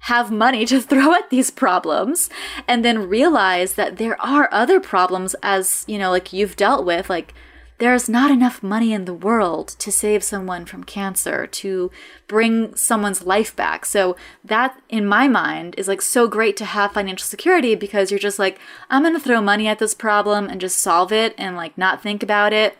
have 0.00 0.30
money 0.30 0.64
to 0.66 0.80
throw 0.90 1.14
at 1.14 1.30
these 1.30 1.50
problems 1.50 2.28
and 2.66 2.84
then 2.84 3.08
realize 3.08 3.74
that 3.74 3.96
there 3.96 4.20
are 4.20 4.48
other 4.52 4.80
problems 4.80 5.34
as 5.42 5.84
you 5.86 5.98
know 5.98 6.10
like 6.10 6.32
you've 6.32 6.56
dealt 6.56 6.84
with 6.84 7.10
like 7.10 7.34
there's 7.78 8.10
not 8.10 8.30
enough 8.30 8.62
money 8.62 8.92
in 8.92 9.06
the 9.06 9.14
world 9.14 9.68
to 9.68 9.90
save 9.90 10.22
someone 10.22 10.66
from 10.66 10.84
cancer 10.84 11.46
to 11.46 11.90
bring 12.28 12.76
someone's 12.76 13.24
life 13.24 13.56
back 13.56 13.86
so 13.86 14.14
that 14.44 14.78
in 14.90 15.06
my 15.06 15.26
mind 15.26 15.74
is 15.78 15.88
like 15.88 16.02
so 16.02 16.28
great 16.28 16.58
to 16.58 16.66
have 16.66 16.92
financial 16.92 17.24
security 17.24 17.74
because 17.74 18.10
you're 18.10 18.20
just 18.20 18.38
like 18.38 18.58
i'm 18.90 19.02
to 19.04 19.18
throw 19.18 19.40
money 19.40 19.66
at 19.66 19.78
this 19.78 19.94
problem 19.94 20.46
and 20.46 20.60
just 20.60 20.76
solve 20.76 21.10
it 21.10 21.34
and 21.38 21.56
like 21.56 21.76
not 21.78 22.02
think 22.02 22.22
about 22.22 22.52
it 22.52 22.76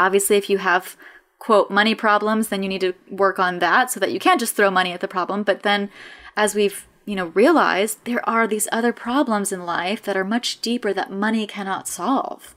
Obviously, 0.00 0.38
if 0.38 0.48
you 0.48 0.56
have 0.58 0.96
quote 1.38 1.70
money 1.70 1.94
problems, 1.94 2.48
then 2.48 2.62
you 2.62 2.70
need 2.70 2.80
to 2.80 2.94
work 3.10 3.38
on 3.38 3.58
that 3.58 3.90
so 3.90 4.00
that 4.00 4.12
you 4.12 4.18
can't 4.18 4.40
just 4.40 4.56
throw 4.56 4.70
money 4.70 4.92
at 4.92 5.00
the 5.00 5.08
problem. 5.08 5.42
But 5.42 5.62
then 5.62 5.90
as 6.36 6.54
we've 6.54 6.86
you 7.06 7.16
know 7.16 7.26
realized 7.26 8.04
there 8.04 8.26
are 8.28 8.46
these 8.46 8.68
other 8.72 8.92
problems 8.92 9.52
in 9.52 9.64
life 9.64 10.02
that 10.02 10.16
are 10.16 10.24
much 10.24 10.60
deeper 10.60 10.92
that 10.92 11.10
money 11.10 11.46
cannot 11.46 11.88
solve. 11.88 12.54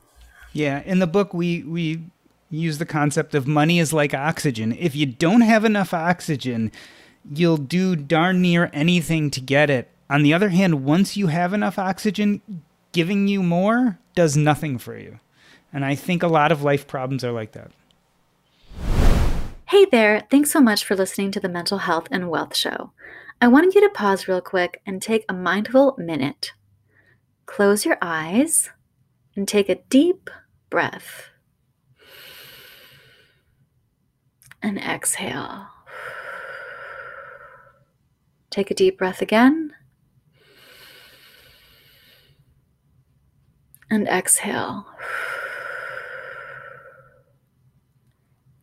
Yeah, 0.51 0.81
in 0.85 0.99
the 0.99 1.07
book 1.07 1.33
we 1.33 1.63
we 1.63 2.03
use 2.49 2.77
the 2.77 2.85
concept 2.85 3.33
of 3.33 3.47
money 3.47 3.79
is 3.79 3.93
like 3.93 4.13
oxygen. 4.13 4.73
If 4.73 4.95
you 4.95 5.05
don't 5.07 5.41
have 5.41 5.65
enough 5.65 5.93
oxygen, 5.93 6.71
you'll 7.29 7.57
do 7.57 7.95
darn 7.95 8.41
near 8.41 8.69
anything 8.73 9.31
to 9.31 9.41
get 9.41 9.69
it. 9.69 9.89
On 10.09 10.21
the 10.21 10.33
other 10.33 10.49
hand, 10.49 10.85
once 10.85 11.17
you 11.17 11.27
have 11.27 11.53
enough 11.53 11.79
oxygen, 11.79 12.41
giving 12.91 13.27
you 13.27 13.41
more 13.41 13.97
does 14.13 14.37
nothing 14.37 14.77
for 14.77 14.95
you. 14.97 15.19
And 15.73 15.83
I 15.83 15.95
think 15.95 16.21
a 16.21 16.27
lot 16.27 16.51
of 16.51 16.61
life 16.61 16.85
problems 16.85 17.23
are 17.23 17.31
like 17.31 17.53
that. 17.53 17.71
Hey 19.67 19.85
there, 19.85 20.27
thanks 20.29 20.51
so 20.51 20.61
much 20.61 20.85
for 20.85 20.95
listening 20.95 21.31
to 21.31 21.39
the 21.39 21.49
Mental 21.49 21.79
Health 21.79 22.07
and 22.11 22.29
Wealth 22.29 22.55
Show. 22.55 22.91
I 23.43 23.47
wanted 23.47 23.75
you 23.75 23.81
to 23.81 23.89
pause 23.89 24.29
real 24.29 24.39
quick 24.39 24.81
and 24.85 25.01
take 25.01 25.25
a 25.27 25.33
mindful 25.33 25.95
minute. 25.97 26.53
Close 27.45 27.83
your 27.83 27.97
eyes 28.01 28.69
and 29.35 29.45
take 29.45 29.67
a 29.67 29.83
deep 29.89 30.29
breath. 30.69 31.25
And 34.61 34.77
exhale. 34.77 35.67
Take 38.49 38.71
a 38.71 38.73
deep 38.73 38.97
breath 38.97 39.21
again. 39.21 39.73
And 43.89 44.07
exhale. 44.07 44.85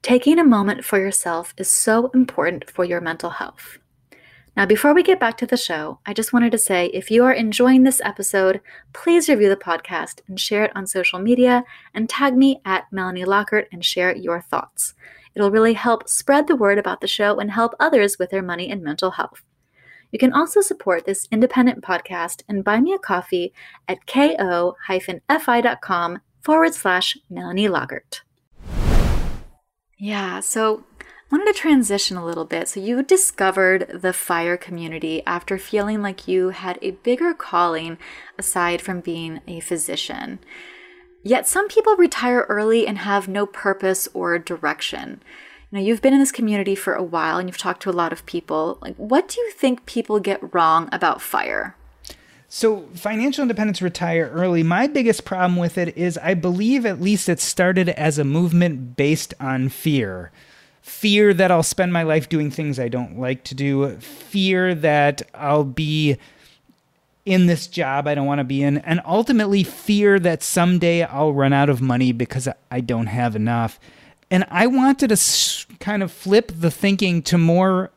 Taking 0.01 0.39
a 0.39 0.45
moment 0.45 0.87
for 0.87 0.99
yourself 0.99 1.53
is 1.59 1.71
so 1.71 2.07
important 2.15 2.71
for 2.71 2.87
your 2.87 3.03
mental 3.03 3.29
health. 3.29 3.77
Now, 4.57 4.67
before 4.67 4.93
we 4.93 5.03
get 5.03 5.21
back 5.21 5.37
to 5.39 5.47
the 5.47 5.57
show, 5.57 6.01
I 6.05 6.13
just 6.13 6.33
wanted 6.33 6.51
to 6.53 6.59
say 6.59 6.87
if 6.87 7.11
you 7.11 7.25
are 7.25 7.33
enjoying 7.33 7.85
this 7.85 8.01
episode, 8.05 8.61
please 8.93 9.29
review 9.29 9.49
the 9.49 9.57
podcast 9.57 10.21
and 10.27 10.41
share 10.41 10.65
it 10.65 10.73
on 10.75 10.87
social 10.87 11.19
media 11.21 11.65
and 11.95 12.09
tag 12.09 12.37
me 12.37 12.61
at 12.65 12.93
Melanie 12.93 13.25
Lockert 13.25 13.67
and 13.73 13.85
share 13.85 14.15
your 14.15 14.41
thoughts. 14.41 14.95
It'll 15.35 15.53
really 15.53 15.75
help 15.75 16.09
spread 16.09 16.49
the 16.49 16.57
word 16.57 16.79
about 16.79 17.01
the 17.01 17.07
show 17.07 17.39
and 17.39 17.53
help 17.53 17.75
others 17.79 18.19
with 18.19 18.31
their 18.31 18.43
money 18.43 18.69
and 18.69 18.83
mental 18.83 19.13
health. 19.13 19.43
You 20.11 20.19
can 20.19 20.33
also 20.33 20.61
support 20.61 21.07
this 21.07 21.29
independent 21.31 21.85
podcast 21.85 22.43
and 22.49 22.65
buy 22.65 22.81
me 22.81 22.93
a 22.93 22.99
coffee 22.99 23.53
at 23.87 24.05
ko-fi.com 24.07 24.59
forward 26.43 26.75
slash 26.75 27.17
Melanie 27.31 27.69
Lockert. 27.69 28.23
Yeah, 29.97 30.41
so 30.41 30.85
wanted 31.31 31.53
to 31.53 31.59
transition 31.59 32.17
a 32.17 32.25
little 32.25 32.45
bit. 32.45 32.69
So 32.69 32.81
you 32.81 33.03
discovered 33.03 34.01
the 34.03 34.13
fire 34.13 34.57
community 34.57 35.23
after 35.27 35.59
feeling 35.59 36.03
like 36.03 36.27
you 36.27 36.51
had 36.51 36.79
a 36.83 36.93
bigger 36.93 37.35
calling 37.35 37.99
aside 38.39 38.83
from 38.83 39.01
being 39.01 39.41
a 39.47 39.61
physician. 39.61 40.41
Yet 41.23 41.47
some 41.47 41.69
people 41.69 41.97
retire 41.97 42.47
early 42.49 42.87
and 42.87 42.99
have 42.99 43.29
no 43.29 43.47
purpose 43.47 44.09
or 44.15 44.39
direction. 44.39 45.23
Know, 45.73 45.81
you've 45.81 46.03
been 46.03 46.15
in 46.15 46.19
this 46.19 46.33
community 46.33 46.75
for 46.75 46.95
a 46.95 47.03
while 47.03 47.39
and 47.39 47.49
you've 47.49 47.59
talked 47.59 47.83
to 47.83 47.91
a 47.91 47.93
lot 47.93 48.13
of 48.13 48.27
people. 48.27 48.79
Like 48.81 48.97
what 48.97 49.29
do 49.29 49.41
you 49.41 49.53
think 49.53 49.87
people 49.87 50.19
get 50.19 50.53
wrong 50.53 50.89
about 50.91 51.23
fire? 51.23 51.77
So, 52.53 52.89
financial 52.95 53.43
independence 53.43 53.81
retire 53.81 54.29
early. 54.35 54.65
My 54.65 54.89
biggest 54.89 55.25
problem 55.25 55.57
with 55.57 55.79
it 55.79 55.97
is 55.97 56.19
I 56.19 56.35
believe 56.35 56.85
at 56.85 57.01
least 57.01 57.29
it 57.29 57.39
started 57.39 57.91
as 57.91 58.19
a 58.19 58.25
movement 58.25 58.97
based 58.97 59.35
on 59.39 59.69
fear. 59.69 60.33
Fear 60.91 61.35
that 61.35 61.51
I'll 61.51 61.63
spend 61.63 61.93
my 61.93 62.03
life 62.03 62.29
doing 62.29 62.51
things 62.51 62.79
I 62.79 62.89
don't 62.89 63.19
like 63.19 63.43
to 63.45 63.55
do, 63.55 63.97
fear 63.99 64.75
that 64.75 65.23
I'll 65.33 65.65
be 65.65 66.19
in 67.25 67.47
this 67.47 67.67
job 67.67 68.07
I 68.07 68.15
don't 68.15 68.27
want 68.27 68.41
to 68.41 68.45
be 68.45 68.63
in, 68.63 68.79
and 68.79 69.01
ultimately 69.07 69.63
fear 69.63 70.19
that 70.19 70.43
someday 70.43 71.05
I'll 71.05 71.33
run 71.33 71.53
out 71.53 71.71
of 71.71 71.81
money 71.81 72.13
because 72.13 72.49
I 72.71 72.81
don't 72.81 73.07
have 73.07 73.35
enough. 73.35 73.81
And 74.31 74.45
I 74.51 74.67
wanted 74.67 75.09
to 75.09 75.67
kind 75.79 76.03
of 76.03 76.13
flip 76.13 76.53
the 76.55 76.71
thinking 76.71 77.23
to 77.23 77.39
more 77.39 77.93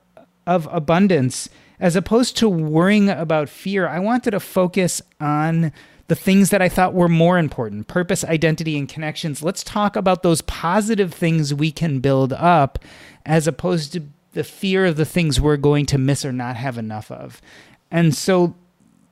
of 0.47 0.67
abundance 0.71 1.49
as 1.79 1.95
opposed 1.97 2.37
to 2.37 2.47
worrying 2.47 3.09
about 3.09 3.49
fear, 3.49 3.87
I 3.87 3.99
wanted 3.99 4.31
to 4.31 4.39
focus 4.39 5.01
on 5.19 5.73
the 6.13 6.19
things 6.19 6.51
that 6.51 6.61
I 6.61 6.69
thought 6.69 6.93
were 6.93 7.09
more 7.09 7.39
important 7.39 7.87
purpose, 7.87 8.23
identity, 8.23 8.77
and 8.77 8.87
connections. 8.87 9.41
Let's 9.41 9.63
talk 9.63 9.95
about 9.95 10.21
those 10.21 10.43
positive 10.43 11.11
things 11.11 11.55
we 11.55 11.71
can 11.71 12.01
build 12.01 12.33
up 12.33 12.77
as 13.25 13.47
opposed 13.47 13.93
to 13.93 14.03
the 14.33 14.43
fear 14.43 14.85
of 14.85 14.95
the 14.95 15.05
things 15.05 15.41
we're 15.41 15.57
going 15.57 15.87
to 15.87 15.97
miss 15.97 16.23
or 16.23 16.31
not 16.31 16.55
have 16.55 16.77
enough 16.77 17.09
of. 17.09 17.41
And 17.89 18.13
so 18.13 18.53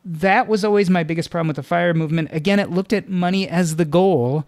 that 0.06 0.48
was 0.48 0.64
always 0.64 0.92
my 0.92 1.02
biggest 1.02 1.32
problem 1.32 1.48
with 1.48 1.56
the 1.56 1.64
fire 1.64 1.96
movement. 1.96 2.30
Again, 2.32 2.60
it 2.60 2.70
looked 2.70 2.94
at 2.94 3.10
money 3.10 3.50
as 3.50 3.78
the 3.78 3.86
goal 3.86 4.46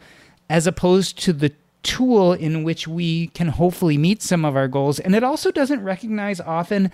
as 0.47 0.67
opposed 0.67 1.17
to 1.23 1.33
the 1.33 1.53
tool 1.81 2.33
in 2.33 2.63
which 2.63 2.87
we 2.87 3.29
can 3.29 3.47
hopefully 3.47 3.97
meet 3.97 4.21
some 4.21 4.45
of 4.45 4.55
our 4.55 4.67
goals. 4.67 4.99
And 4.99 5.15
it 5.15 5.23
also 5.23 5.49
doesn't 5.49 5.83
recognize 5.83 6.39
often 6.39 6.91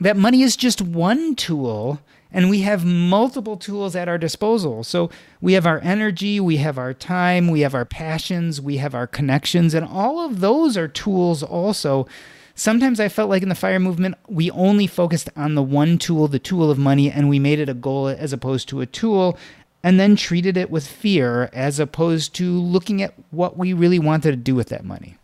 that 0.00 0.18
money 0.18 0.42
is 0.42 0.54
just 0.54 0.82
one 0.82 1.34
tool 1.34 1.98
and 2.32 2.50
we 2.50 2.60
have 2.60 2.84
multiple 2.84 3.56
tools 3.56 3.96
at 3.96 4.08
our 4.08 4.18
disposal. 4.18 4.84
So 4.84 5.10
we 5.40 5.54
have 5.54 5.66
our 5.66 5.80
energy, 5.80 6.40
we 6.40 6.58
have 6.58 6.78
our 6.78 6.92
time, 6.92 7.48
we 7.48 7.60
have 7.60 7.74
our 7.74 7.84
passions, 7.84 8.60
we 8.60 8.76
have 8.78 8.94
our 8.94 9.06
connections, 9.06 9.74
and 9.74 9.86
all 9.86 10.20
of 10.20 10.40
those 10.40 10.76
are 10.76 10.88
tools 10.88 11.42
also. 11.42 12.06
Sometimes 12.54 12.98
I 12.98 13.08
felt 13.08 13.30
like 13.30 13.42
in 13.42 13.48
the 13.48 13.54
fire 13.54 13.78
movement, 13.78 14.16
we 14.26 14.50
only 14.50 14.86
focused 14.86 15.30
on 15.36 15.54
the 15.54 15.62
one 15.62 15.96
tool, 15.96 16.26
the 16.26 16.40
tool 16.40 16.70
of 16.70 16.78
money, 16.78 17.10
and 17.10 17.28
we 17.28 17.38
made 17.38 17.60
it 17.60 17.68
a 17.68 17.74
goal 17.74 18.08
as 18.08 18.32
opposed 18.32 18.68
to 18.70 18.80
a 18.80 18.86
tool, 18.86 19.38
and 19.82 20.00
then 20.00 20.16
treated 20.16 20.56
it 20.56 20.70
with 20.70 20.86
fear 20.86 21.48
as 21.52 21.78
opposed 21.78 22.34
to 22.34 22.58
looking 22.58 23.00
at 23.00 23.14
what 23.30 23.56
we 23.56 23.72
really 23.72 24.00
wanted 24.00 24.32
to 24.32 24.36
do 24.36 24.54
with 24.54 24.68
that 24.70 24.84
money. 24.84 25.16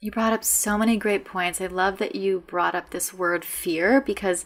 You 0.00 0.10
brought 0.10 0.32
up 0.32 0.42
so 0.42 0.76
many 0.76 0.96
great 0.96 1.24
points. 1.24 1.60
I 1.60 1.66
love 1.66 1.98
that 1.98 2.16
you 2.16 2.42
brought 2.48 2.74
up 2.74 2.90
this 2.90 3.14
word 3.14 3.44
fear 3.44 4.00
because 4.00 4.44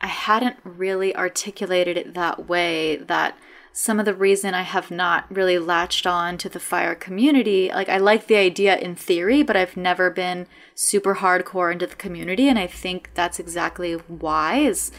I 0.00 0.08
hadn't 0.08 0.56
really 0.64 1.14
articulated 1.16 1.96
it 1.96 2.14
that 2.14 2.48
way. 2.48 2.96
That 2.96 3.36
some 3.72 3.98
of 3.98 4.06
the 4.06 4.14
reason 4.14 4.54
I 4.54 4.62
have 4.62 4.90
not 4.90 5.26
really 5.30 5.58
latched 5.58 6.06
on 6.06 6.38
to 6.38 6.48
the 6.48 6.60
fire 6.60 6.94
community, 6.94 7.70
like 7.72 7.88
I 7.88 7.98
like 7.98 8.26
the 8.26 8.36
idea 8.36 8.76
in 8.76 8.94
theory, 8.94 9.42
but 9.42 9.56
I've 9.56 9.76
never 9.76 10.10
been 10.10 10.46
super 10.74 11.16
hardcore 11.16 11.70
into 11.70 11.86
the 11.86 11.94
community. 11.94 12.48
And 12.48 12.58
I 12.58 12.66
think 12.66 13.10
that's 13.14 13.38
exactly 13.38 13.92
why 13.92 14.60
is 14.60 14.92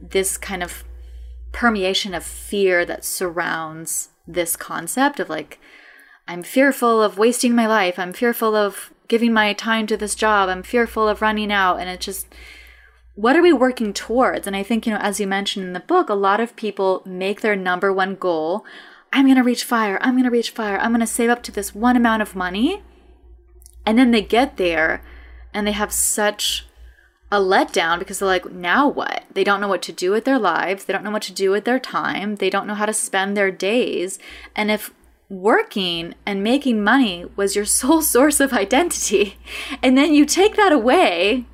this 0.00 0.36
kind 0.36 0.62
of 0.62 0.84
permeation 1.52 2.14
of 2.14 2.22
fear 2.22 2.84
that 2.84 3.04
surrounds 3.04 4.10
this 4.26 4.56
concept 4.56 5.18
of 5.20 5.30
like, 5.30 5.58
I'm 6.26 6.42
fearful 6.42 7.02
of 7.02 7.16
wasting 7.16 7.54
my 7.54 7.66
life. 7.66 7.98
I'm 7.98 8.12
fearful 8.12 8.54
of 8.54 8.92
giving 9.08 9.32
my 9.32 9.54
time 9.54 9.86
to 9.86 9.96
this 9.96 10.14
job. 10.14 10.50
I'm 10.50 10.62
fearful 10.62 11.08
of 11.08 11.22
running 11.22 11.50
out. 11.50 11.80
And 11.80 11.88
it 11.88 12.00
just, 12.00 12.26
what 13.18 13.34
are 13.34 13.42
we 13.42 13.52
working 13.52 13.92
towards? 13.92 14.46
And 14.46 14.54
I 14.54 14.62
think, 14.62 14.86
you 14.86 14.92
know, 14.92 15.00
as 15.00 15.18
you 15.18 15.26
mentioned 15.26 15.66
in 15.66 15.72
the 15.72 15.80
book, 15.80 16.08
a 16.08 16.14
lot 16.14 16.38
of 16.38 16.54
people 16.54 17.02
make 17.04 17.40
their 17.40 17.56
number 17.56 17.92
one 17.92 18.14
goal 18.14 18.64
I'm 19.12 19.24
going 19.24 19.36
to 19.36 19.42
reach 19.42 19.64
fire. 19.64 19.98
I'm 20.02 20.12
going 20.12 20.24
to 20.24 20.30
reach 20.30 20.50
fire. 20.50 20.78
I'm 20.78 20.90
going 20.90 21.00
to 21.00 21.06
save 21.06 21.30
up 21.30 21.42
to 21.44 21.52
this 21.52 21.74
one 21.74 21.96
amount 21.96 22.22
of 22.22 22.36
money. 22.36 22.82
And 23.86 23.98
then 23.98 24.10
they 24.10 24.22
get 24.22 24.56
there 24.56 25.02
and 25.54 25.66
they 25.66 25.72
have 25.72 25.92
such 25.92 26.66
a 27.32 27.38
letdown 27.38 27.98
because 27.98 28.18
they're 28.18 28.28
like, 28.28 28.52
now 28.52 28.86
what? 28.86 29.24
They 29.32 29.44
don't 29.44 29.60
know 29.60 29.68
what 29.68 29.82
to 29.82 29.92
do 29.92 30.10
with 30.10 30.24
their 30.24 30.38
lives. 30.38 30.84
They 30.84 30.92
don't 30.92 31.04
know 31.04 31.10
what 31.10 31.22
to 31.22 31.32
do 31.32 31.50
with 31.50 31.64
their 31.64 31.80
time. 31.80 32.36
They 32.36 32.50
don't 32.50 32.66
know 32.66 32.74
how 32.74 32.86
to 32.86 32.92
spend 32.92 33.36
their 33.36 33.50
days. 33.50 34.18
And 34.54 34.70
if 34.70 34.92
working 35.30 36.14
and 36.24 36.44
making 36.44 36.84
money 36.84 37.24
was 37.34 37.56
your 37.56 37.64
sole 37.80 38.02
source 38.02 38.40
of 38.40 38.52
identity, 38.52 39.38
and 39.82 39.96
then 39.96 40.12
you 40.12 40.26
take 40.26 40.56
that 40.56 40.72
away, 40.72 41.46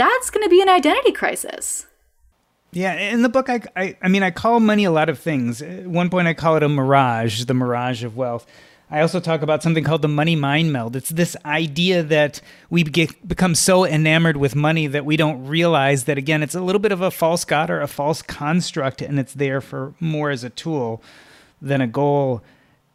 that's 0.00 0.30
going 0.30 0.42
to 0.42 0.48
be 0.48 0.62
an 0.62 0.68
identity 0.70 1.12
crisis. 1.12 1.86
Yeah, 2.72 2.94
in 2.94 3.20
the 3.20 3.28
book, 3.28 3.50
I, 3.50 3.60
I, 3.76 3.96
I 4.00 4.08
mean, 4.08 4.22
I 4.22 4.30
call 4.30 4.60
money 4.60 4.84
a 4.84 4.90
lot 4.90 5.10
of 5.10 5.18
things. 5.18 5.60
At 5.60 5.86
one 5.86 6.08
point, 6.08 6.26
I 6.26 6.32
call 6.32 6.56
it 6.56 6.62
a 6.62 6.68
mirage, 6.68 7.44
the 7.44 7.52
mirage 7.52 8.02
of 8.02 8.16
wealth. 8.16 8.46
I 8.90 9.02
also 9.02 9.20
talk 9.20 9.42
about 9.42 9.62
something 9.62 9.84
called 9.84 10.02
the 10.02 10.08
money 10.08 10.36
mind 10.36 10.72
meld. 10.72 10.96
It's 10.96 11.10
this 11.10 11.36
idea 11.44 12.02
that 12.02 12.40
we 12.70 12.82
get, 12.82 13.28
become 13.28 13.54
so 13.54 13.84
enamored 13.84 14.38
with 14.38 14.56
money 14.56 14.86
that 14.86 15.04
we 15.04 15.16
don't 15.18 15.46
realize 15.46 16.04
that, 16.04 16.16
again, 16.16 16.42
it's 16.42 16.54
a 16.54 16.62
little 16.62 16.80
bit 16.80 16.92
of 16.92 17.02
a 17.02 17.10
false 17.10 17.44
god 17.44 17.68
or 17.68 17.82
a 17.82 17.86
false 17.86 18.22
construct, 18.22 19.02
and 19.02 19.20
it's 19.20 19.34
there 19.34 19.60
for 19.60 19.92
more 20.00 20.30
as 20.30 20.44
a 20.44 20.50
tool 20.50 21.02
than 21.60 21.82
a 21.82 21.86
goal 21.86 22.42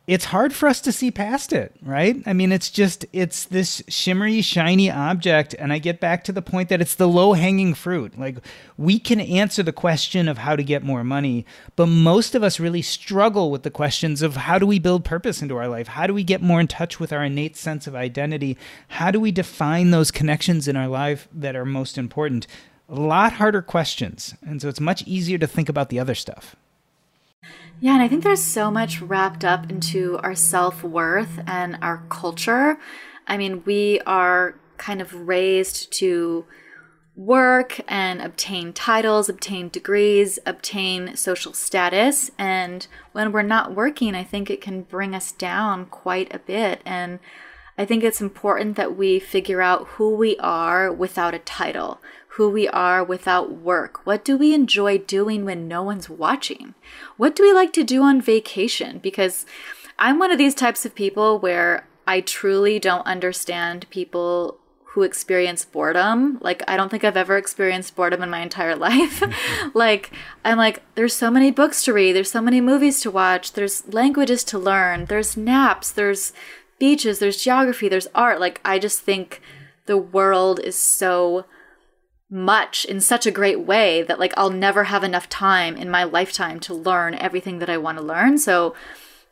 it's 0.07 0.25
hard 0.25 0.53
for 0.53 0.69
us 0.69 0.81
to 0.81 0.91
see 0.91 1.09
past 1.09 1.51
it, 1.51 1.75
right? 1.81 2.21
I 2.27 2.33
mean, 2.33 2.51
it's 2.51 2.69
just 2.69 3.05
it's 3.11 3.45
this 3.45 3.81
shimmery, 3.87 4.41
shiny 4.41 4.91
object, 4.91 5.55
and 5.57 5.73
I 5.73 5.79
get 5.79 5.99
back 5.99 6.23
to 6.25 6.31
the 6.31 6.43
point 6.43 6.69
that 6.69 6.79
it's 6.79 6.95
the 6.95 7.07
low-hanging 7.07 7.73
fruit. 7.73 8.17
Like 8.17 8.37
we 8.77 8.99
can 8.99 9.19
answer 9.19 9.63
the 9.63 9.71
question 9.71 10.27
of 10.27 10.37
how 10.37 10.55
to 10.55 10.63
get 10.63 10.83
more 10.83 11.03
money, 11.03 11.45
but 11.75 11.87
most 11.87 12.35
of 12.35 12.43
us 12.43 12.59
really 12.59 12.83
struggle 12.83 13.49
with 13.49 13.63
the 13.63 13.71
questions 13.71 14.21
of 14.21 14.35
how 14.35 14.59
do 14.59 14.67
we 14.67 14.77
build 14.77 15.03
purpose 15.03 15.41
into 15.41 15.57
our 15.57 15.67
life? 15.67 15.87
How 15.87 16.05
do 16.05 16.13
we 16.13 16.23
get 16.23 16.41
more 16.41 16.59
in 16.59 16.67
touch 16.67 16.99
with 16.99 17.11
our 17.11 17.23
innate 17.23 17.57
sense 17.57 17.87
of 17.87 17.95
identity? 17.95 18.57
How 18.89 19.09
do 19.09 19.19
we 19.19 19.31
define 19.31 19.89
those 19.89 20.11
connections 20.11 20.67
in 20.67 20.75
our 20.75 20.87
life 20.87 21.27
that 21.33 21.55
are 21.55 21.65
most 21.65 21.97
important? 21.97 22.45
A 22.87 22.95
lot 22.95 23.33
harder 23.33 23.63
questions. 23.63 24.35
And 24.45 24.61
so 24.61 24.69
it's 24.69 24.79
much 24.79 25.01
easier 25.07 25.39
to 25.39 25.47
think 25.47 25.67
about 25.67 25.89
the 25.89 25.99
other 25.99 26.13
stuff. 26.13 26.55
Yeah, 27.81 27.93
and 27.93 28.01
I 28.01 28.07
think 28.07 28.23
there's 28.23 28.43
so 28.43 28.71
much 28.71 29.01
wrapped 29.01 29.43
up 29.43 29.69
into 29.69 30.17
our 30.19 30.35
self 30.35 30.83
worth 30.83 31.39
and 31.45 31.77
our 31.81 32.03
culture. 32.09 32.77
I 33.27 33.37
mean, 33.37 33.63
we 33.65 33.99
are 34.05 34.55
kind 34.77 35.01
of 35.01 35.27
raised 35.27 35.91
to 35.93 36.45
work 37.15 37.79
and 37.87 38.21
obtain 38.21 38.73
titles, 38.73 39.29
obtain 39.29 39.69
degrees, 39.69 40.39
obtain 40.45 41.15
social 41.15 41.53
status. 41.53 42.31
And 42.37 42.87
when 43.13 43.31
we're 43.31 43.41
not 43.41 43.75
working, 43.75 44.15
I 44.15 44.23
think 44.23 44.49
it 44.49 44.61
can 44.61 44.81
bring 44.81 45.15
us 45.15 45.31
down 45.31 45.85
quite 45.85 46.33
a 46.33 46.39
bit. 46.39 46.81
And 46.85 47.19
I 47.77 47.85
think 47.85 48.03
it's 48.03 48.21
important 48.21 48.75
that 48.77 48.97
we 48.97 49.19
figure 49.19 49.61
out 49.61 49.87
who 49.89 50.15
we 50.15 50.37
are 50.37 50.91
without 50.91 51.33
a 51.33 51.39
title, 51.39 52.01
who 52.35 52.49
we 52.49 52.67
are 52.67 53.01
without 53.01 53.51
work. 53.51 54.05
What 54.05 54.25
do 54.25 54.37
we 54.37 54.53
enjoy 54.53 54.97
doing 54.97 55.45
when 55.45 55.69
no 55.69 55.81
one's 55.83 56.09
watching? 56.09 56.75
What 57.15 57.33
do 57.33 57.43
we 57.43 57.53
like 57.53 57.71
to 57.73 57.83
do 57.83 58.03
on 58.03 58.19
vacation? 58.19 58.99
Because 58.99 59.45
I'm 59.97 60.19
one 60.19 60.31
of 60.31 60.37
these 60.37 60.53
types 60.53 60.85
of 60.85 60.95
people 60.95 61.39
where 61.39 61.87
I 62.05 62.19
truly 62.19 62.77
don't 62.77 63.07
understand 63.07 63.89
people 63.89 64.57
who 64.83 65.03
experience 65.03 65.63
boredom. 65.63 66.37
Like, 66.41 66.61
I 66.67 66.75
don't 66.75 66.89
think 66.89 67.05
I've 67.05 67.15
ever 67.15 67.37
experienced 67.37 67.95
boredom 67.95 68.21
in 68.21 68.29
my 68.29 68.41
entire 68.41 68.75
life. 68.89 69.23
like, 69.73 70.11
I'm 70.43 70.57
like, 70.57 70.81
there's 70.95 71.13
so 71.15 71.31
many 71.31 71.51
books 71.51 71.83
to 71.83 71.93
read, 71.93 72.17
there's 72.17 72.31
so 72.31 72.41
many 72.41 72.59
movies 72.59 72.99
to 73.01 73.11
watch, 73.11 73.53
there's 73.53 73.87
languages 73.93 74.43
to 74.45 74.59
learn, 74.59 75.05
there's 75.05 75.37
naps, 75.37 75.89
there's 75.89 76.33
beaches, 76.79 77.19
there's 77.19 77.41
geography, 77.41 77.87
there's 77.87 78.07
art. 78.13 78.41
Like, 78.41 78.59
I 78.65 78.77
just 78.77 79.01
think 79.01 79.41
the 79.85 79.97
world 79.97 80.59
is 80.59 80.75
so 80.75 81.45
much 82.35 82.83
in 82.83 82.99
such 82.99 83.25
a 83.25 83.31
great 83.31 83.61
way 83.61 84.03
that 84.03 84.19
like 84.19 84.33
I'll 84.35 84.49
never 84.49 84.83
have 84.85 85.03
enough 85.03 85.29
time 85.29 85.77
in 85.77 85.89
my 85.89 86.03
lifetime 86.03 86.59
to 86.61 86.73
learn 86.73 87.15
everything 87.15 87.59
that 87.59 87.69
I 87.69 87.77
want 87.77 87.97
to 87.97 88.03
learn. 88.03 88.37
So 88.37 88.75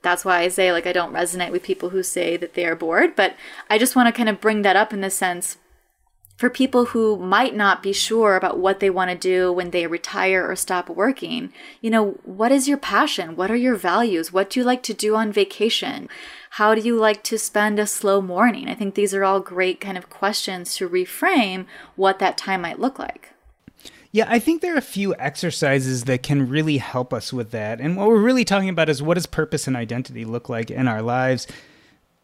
that's 0.02 0.24
why 0.24 0.40
I 0.40 0.48
say 0.48 0.72
like 0.72 0.88
I 0.88 0.94
don't 0.94 1.14
resonate 1.14 1.52
with 1.52 1.64
people 1.64 1.90
who 1.90 2.02
say 2.02 2.38
that 2.38 2.54
they 2.54 2.66
are 2.66 2.76
bored, 2.76 3.16
but 3.16 3.36
I 3.70 3.78
just 3.78 3.96
want 3.96 4.08
to 4.08 4.18
kind 4.18 4.30
of 4.30 4.40
bring 4.42 4.62
that 4.62 4.78
up 4.78 4.94
in 4.94 5.02
the 5.02 5.10
sense 5.10 5.58
for 6.36 6.50
people 6.50 6.86
who 6.86 7.18
might 7.18 7.56
not 7.56 7.84
be 7.84 7.94
sure 7.94 8.36
about 8.36 8.60
what 8.60 8.80
they 8.80 8.90
want 8.90 9.12
to 9.12 9.18
do 9.18 9.52
when 9.52 9.72
they 9.72 9.88
retire 9.88 10.50
or 10.50 10.56
stop 10.56 10.90
working, 10.90 11.54
you 11.80 11.90
know, 11.90 12.20
what 12.24 12.52
is 12.52 12.68
your 12.68 12.78
passion? 12.78 13.36
What 13.36 13.52
are 13.52 13.56
your 13.56 13.76
values? 13.76 14.34
What 14.34 14.50
do 14.50 14.60
you 14.60 14.66
like 14.66 14.84
to 14.84 14.94
do 14.94 15.16
on 15.16 15.32
vacation? 15.32 16.10
How 16.52 16.76
do 16.76 16.82
you 16.82 16.98
like 16.98 17.24
to 17.24 17.38
spend 17.38 17.80
a 17.80 17.88
slow 17.88 18.20
morning? 18.20 18.68
I 18.68 18.76
think 18.76 18.96
these 18.96 19.14
are 19.14 19.24
all 19.24 19.40
great 19.40 19.80
kind 19.80 19.98
of 19.98 20.10
questions 20.10 20.76
to 20.76 20.90
reframe 20.90 21.66
what 21.96 22.20
that 22.20 22.38
time 22.38 22.62
might 22.62 22.80
look 22.80 22.98
like. 22.98 23.30
Yeah, 24.12 24.26
I 24.28 24.38
think 24.38 24.62
there 24.62 24.76
are 24.76 24.78
a 24.78 24.82
few 24.82 25.16
exercises 25.16 26.04
that 26.04 26.22
can 26.22 26.48
really 26.48 26.78
help 26.78 27.14
us 27.14 27.34
with 27.34 27.50
that. 27.52 27.82
And 27.82 27.98
what 27.98 28.08
we're 28.08 28.22
really 28.22 28.46
talking 28.46 28.70
about 28.70 28.88
is 28.88 29.02
what 29.02 29.16
does 29.16 29.26
purpose 29.26 29.66
and 29.66 29.76
identity 29.76 30.24
look 30.24 30.50
like 30.50 30.70
in 30.70 30.88
our 30.88 31.02
lives? 31.02 31.48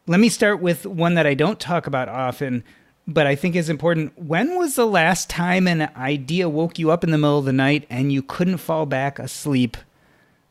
Let 0.05 0.19
me 0.19 0.29
start 0.29 0.61
with 0.61 0.85
one 0.85 1.15
that 1.15 1.25
I 1.25 1.33
don't 1.33 1.59
talk 1.59 1.87
about 1.87 2.07
often, 2.07 2.63
but 3.09 3.25
I 3.25 3.35
think 3.35 3.55
is 3.55 3.69
important. 3.69 4.17
When 4.17 4.55
was 4.55 4.75
the 4.75 4.85
last 4.85 5.31
time 5.31 5.67
an 5.67 5.89
idea 5.97 6.47
woke 6.47 6.77
you 6.77 6.91
up 6.91 7.03
in 7.03 7.09
the 7.09 7.17
middle 7.17 7.39
of 7.39 7.45
the 7.45 7.51
night 7.51 7.87
and 7.89 8.13
you 8.13 8.21
couldn't 8.21 8.57
fall 8.57 8.85
back 8.85 9.17
asleep 9.17 9.75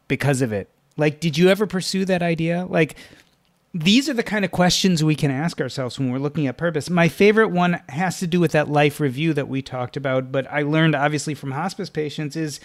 because 0.09 0.43
of 0.43 0.53
it? 0.53 0.69
Like, 0.97 1.21
did 1.21 1.39
you 1.39 1.49
ever 1.49 1.69
pursue 1.69 2.05
that 2.07 2.21
idea? 2.21 2.67
Like, 2.69 2.97
these 3.73 4.09
are 4.09 4.15
the 4.15 4.25
kind 4.25 4.45
of 4.45 4.51
questions 4.51 5.05
we 5.05 5.15
can 5.15 5.31
ask 5.31 5.61
ourselves 5.61 6.01
when 6.01 6.11
we're 6.11 6.19
looking 6.19 6.49
at 6.49 6.57
purpose. 6.57 6.91
My 6.91 7.09
favorite 7.09 7.51
one 7.51 7.81
has 7.91 8.19
to 8.19 8.27
do 8.27 8.41
with 8.41 8.51
that 8.53 8.69
life 8.69 8.99
review 8.99 9.33
that 9.35 9.47
we 9.47 9.63
talked 9.63 9.97
about, 9.97 10.33
but 10.33 10.51
I 10.51 10.63
learned 10.63 10.97
obviously 10.97 11.35
from 11.35 11.53
hospice 11.53 11.91
patients 11.91 12.35
is 12.35 12.59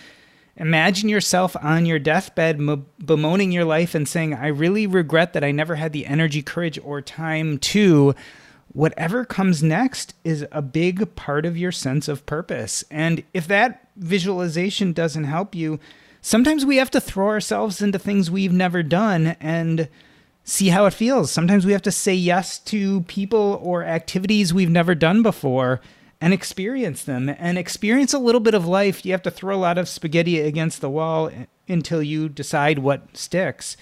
imagine 0.55 1.07
yourself 1.07 1.55
on 1.61 1.85
your 1.85 1.99
deathbed 1.99 2.59
bemoaning 3.05 3.51
your 3.51 3.65
life 3.65 3.93
and 3.93 4.07
saying, 4.07 4.33
I 4.33 4.47
really 4.47 4.87
regret 4.87 5.33
that 5.33 5.43
I 5.43 5.51
never 5.51 5.75
had 5.75 5.93
the 5.93 6.07
energy, 6.07 6.41
courage, 6.41 6.79
or 6.83 6.99
time 6.99 7.59
to 7.59 8.15
whatever 8.73 9.23
comes 9.23 9.63
next 9.63 10.15
is 10.23 10.45
a 10.51 10.61
big 10.61 11.15
part 11.15 11.45
of 11.45 11.57
your 11.57 11.71
sense 11.71 12.07
of 12.07 12.25
purpose. 12.25 12.83
And 12.91 13.23
if 13.33 13.47
that 13.47 13.87
visualization 13.95 14.93
doesn't 14.93 15.25
help 15.25 15.55
you, 15.55 15.79
sometimes 16.21 16.65
we 16.65 16.77
have 16.77 16.91
to 16.91 17.01
throw 17.01 17.27
ourselves 17.27 17.81
into 17.81 17.99
things 17.99 18.29
we've 18.29 18.51
never 18.51 18.83
done 18.83 19.35
and 19.39 19.87
see 20.43 20.69
how 20.69 20.85
it 20.85 20.93
feels. 20.93 21.31
Sometimes 21.31 21.65
we 21.65 21.71
have 21.71 21.81
to 21.83 21.91
say 21.91 22.13
yes 22.13 22.59
to 22.59 23.01
people 23.01 23.59
or 23.63 23.83
activities 23.83 24.53
we've 24.53 24.69
never 24.69 24.95
done 24.95 25.23
before 25.23 25.79
and 26.19 26.33
experience 26.33 27.03
them 27.03 27.29
and 27.37 27.57
experience 27.57 28.13
a 28.13 28.19
little 28.19 28.41
bit 28.41 28.53
of 28.53 28.65
life. 28.65 29.05
You 29.05 29.11
have 29.11 29.21
to 29.23 29.31
throw 29.31 29.55
a 29.55 29.57
lot 29.57 29.77
of 29.77 29.87
spaghetti 29.87 30.39
against 30.39 30.81
the 30.81 30.89
wall 30.89 31.29
until 31.67 32.01
you 32.01 32.27
decide 32.27 32.79
what 32.79 33.15
sticks. 33.15 33.77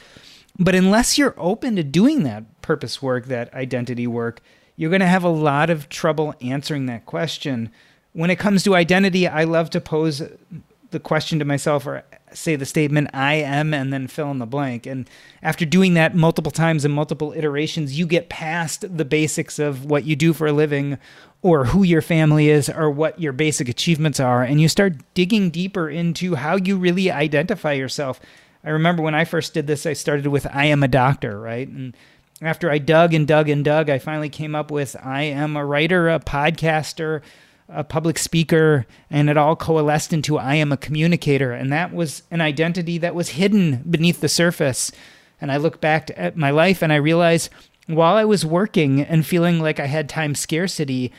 But 0.60 0.76
unless 0.76 1.18
you're 1.18 1.36
open 1.38 1.76
to 1.78 1.84
doing 1.84 2.24
that 2.24 2.62
purpose 2.62 3.02
work, 3.02 3.28
that 3.28 3.54
identity 3.54 4.06
work, 4.06 4.42
you're 4.76 4.90
going 4.90 5.02
to 5.02 5.08
have 5.08 5.24
a 5.24 5.30
lot 5.30 5.70
of 5.70 5.90
trouble 5.90 6.34
answering 6.42 6.86
that 6.88 7.06
question. 7.06 7.72
When 8.14 8.30
it 8.30 8.40
comes 8.40 8.64
to 8.64 8.76
identity, 8.76 9.28
I 9.28 9.44
love 9.44 9.70
to 9.72 9.82
pose 9.82 10.22
the 10.92 11.00
question 11.00 11.40
to 11.40 11.46
myself 11.46 11.86
or 11.86 12.04
say 12.34 12.56
the 12.56 12.66
statement 12.66 13.10
I 13.14 13.36
am 13.36 13.74
and 13.74 13.92
then 13.92 14.08
fill 14.08 14.32
in 14.32 14.40
the 14.40 14.46
blank. 14.46 14.86
And 14.86 15.10
after 15.42 15.66
doing 15.66 15.94
that 15.96 16.16
multiple 16.16 16.52
times 16.52 16.86
and 16.86 16.94
multiple 16.94 17.34
iterations, 17.34 17.98
you 17.98 18.06
get 18.06 18.30
past 18.30 18.98
the 18.98 19.06
basics 19.06 19.60
of 19.60 19.86
what 19.86 20.06
you 20.06 20.16
do 20.16 20.34
for 20.34 20.48
a 20.48 20.54
living 20.54 20.98
or 21.42 21.66
who 21.66 21.84
your 21.84 22.02
family 22.02 22.50
is 22.50 22.70
or 22.70 22.90
what 22.90 23.20
your 23.20 23.34
basic 23.34 23.68
achievements 23.68 24.20
are. 24.20 24.44
And 24.44 24.62
you 24.62 24.68
start 24.68 24.96
digging 25.14 25.50
deeper 25.50 25.90
into 25.90 26.36
how 26.36 26.56
you 26.56 26.78
really 26.78 27.10
identify 27.10 27.74
yourself. 27.74 28.20
I 28.64 28.70
remember 28.70 29.02
when 29.02 29.16
I 29.16 29.26
first 29.26 29.54
did 29.54 29.68
this, 29.68 29.86
I 29.86 29.94
started 29.94 30.28
with 30.28 30.46
I 30.54 30.66
am 30.66 30.84
a 30.84 30.88
doctor, 30.88 31.40
right? 31.40 31.68
And 31.68 31.96
after 32.42 32.72
I 32.72 32.80
dug 32.80 33.14
and 33.14 33.28
dug 33.28 33.50
and 33.50 33.64
dug, 33.64 33.90
I 33.90 34.00
finally 34.00 34.30
came 34.30 34.56
up 34.56 34.72
with 34.72 34.96
I 35.02 35.24
am 35.24 35.56
a 35.56 35.66
writer, 35.66 36.10
a 36.10 36.20
podcaster, 36.20 37.22
a 37.70 37.84
public 37.84 38.18
speaker, 38.18 38.86
and 39.10 39.30
it 39.30 39.38
all 39.38 39.56
coalesced 39.56 40.12
into 40.12 40.38
I 40.38 40.56
am 40.56 40.72
a 40.72 40.78
communicator. 40.78 41.54
And 41.54 41.72
that 41.72 41.94
was 41.94 42.24
an 42.32 42.42
identity 42.42 42.98
that 42.98 43.16
was 43.16 43.30
hidden 43.30 43.84
beneath 43.90 44.22
the 44.22 44.28
surface. 44.28 44.92
And 45.40 45.52
I 45.52 45.58
look 45.58 45.80
back 45.80 46.12
at 46.18 46.36
my 46.36 46.50
life 46.50 46.82
and 46.82 46.92
I 46.92 46.98
realize 46.98 47.50
while 47.88 48.16
I 48.16 48.26
was 48.26 48.46
working 48.46 49.02
and 49.02 49.26
feeling 49.26 49.60
like 49.60 49.80
I 49.80 49.88
had 49.88 50.10
time 50.10 50.36
scarcity, 50.36 51.12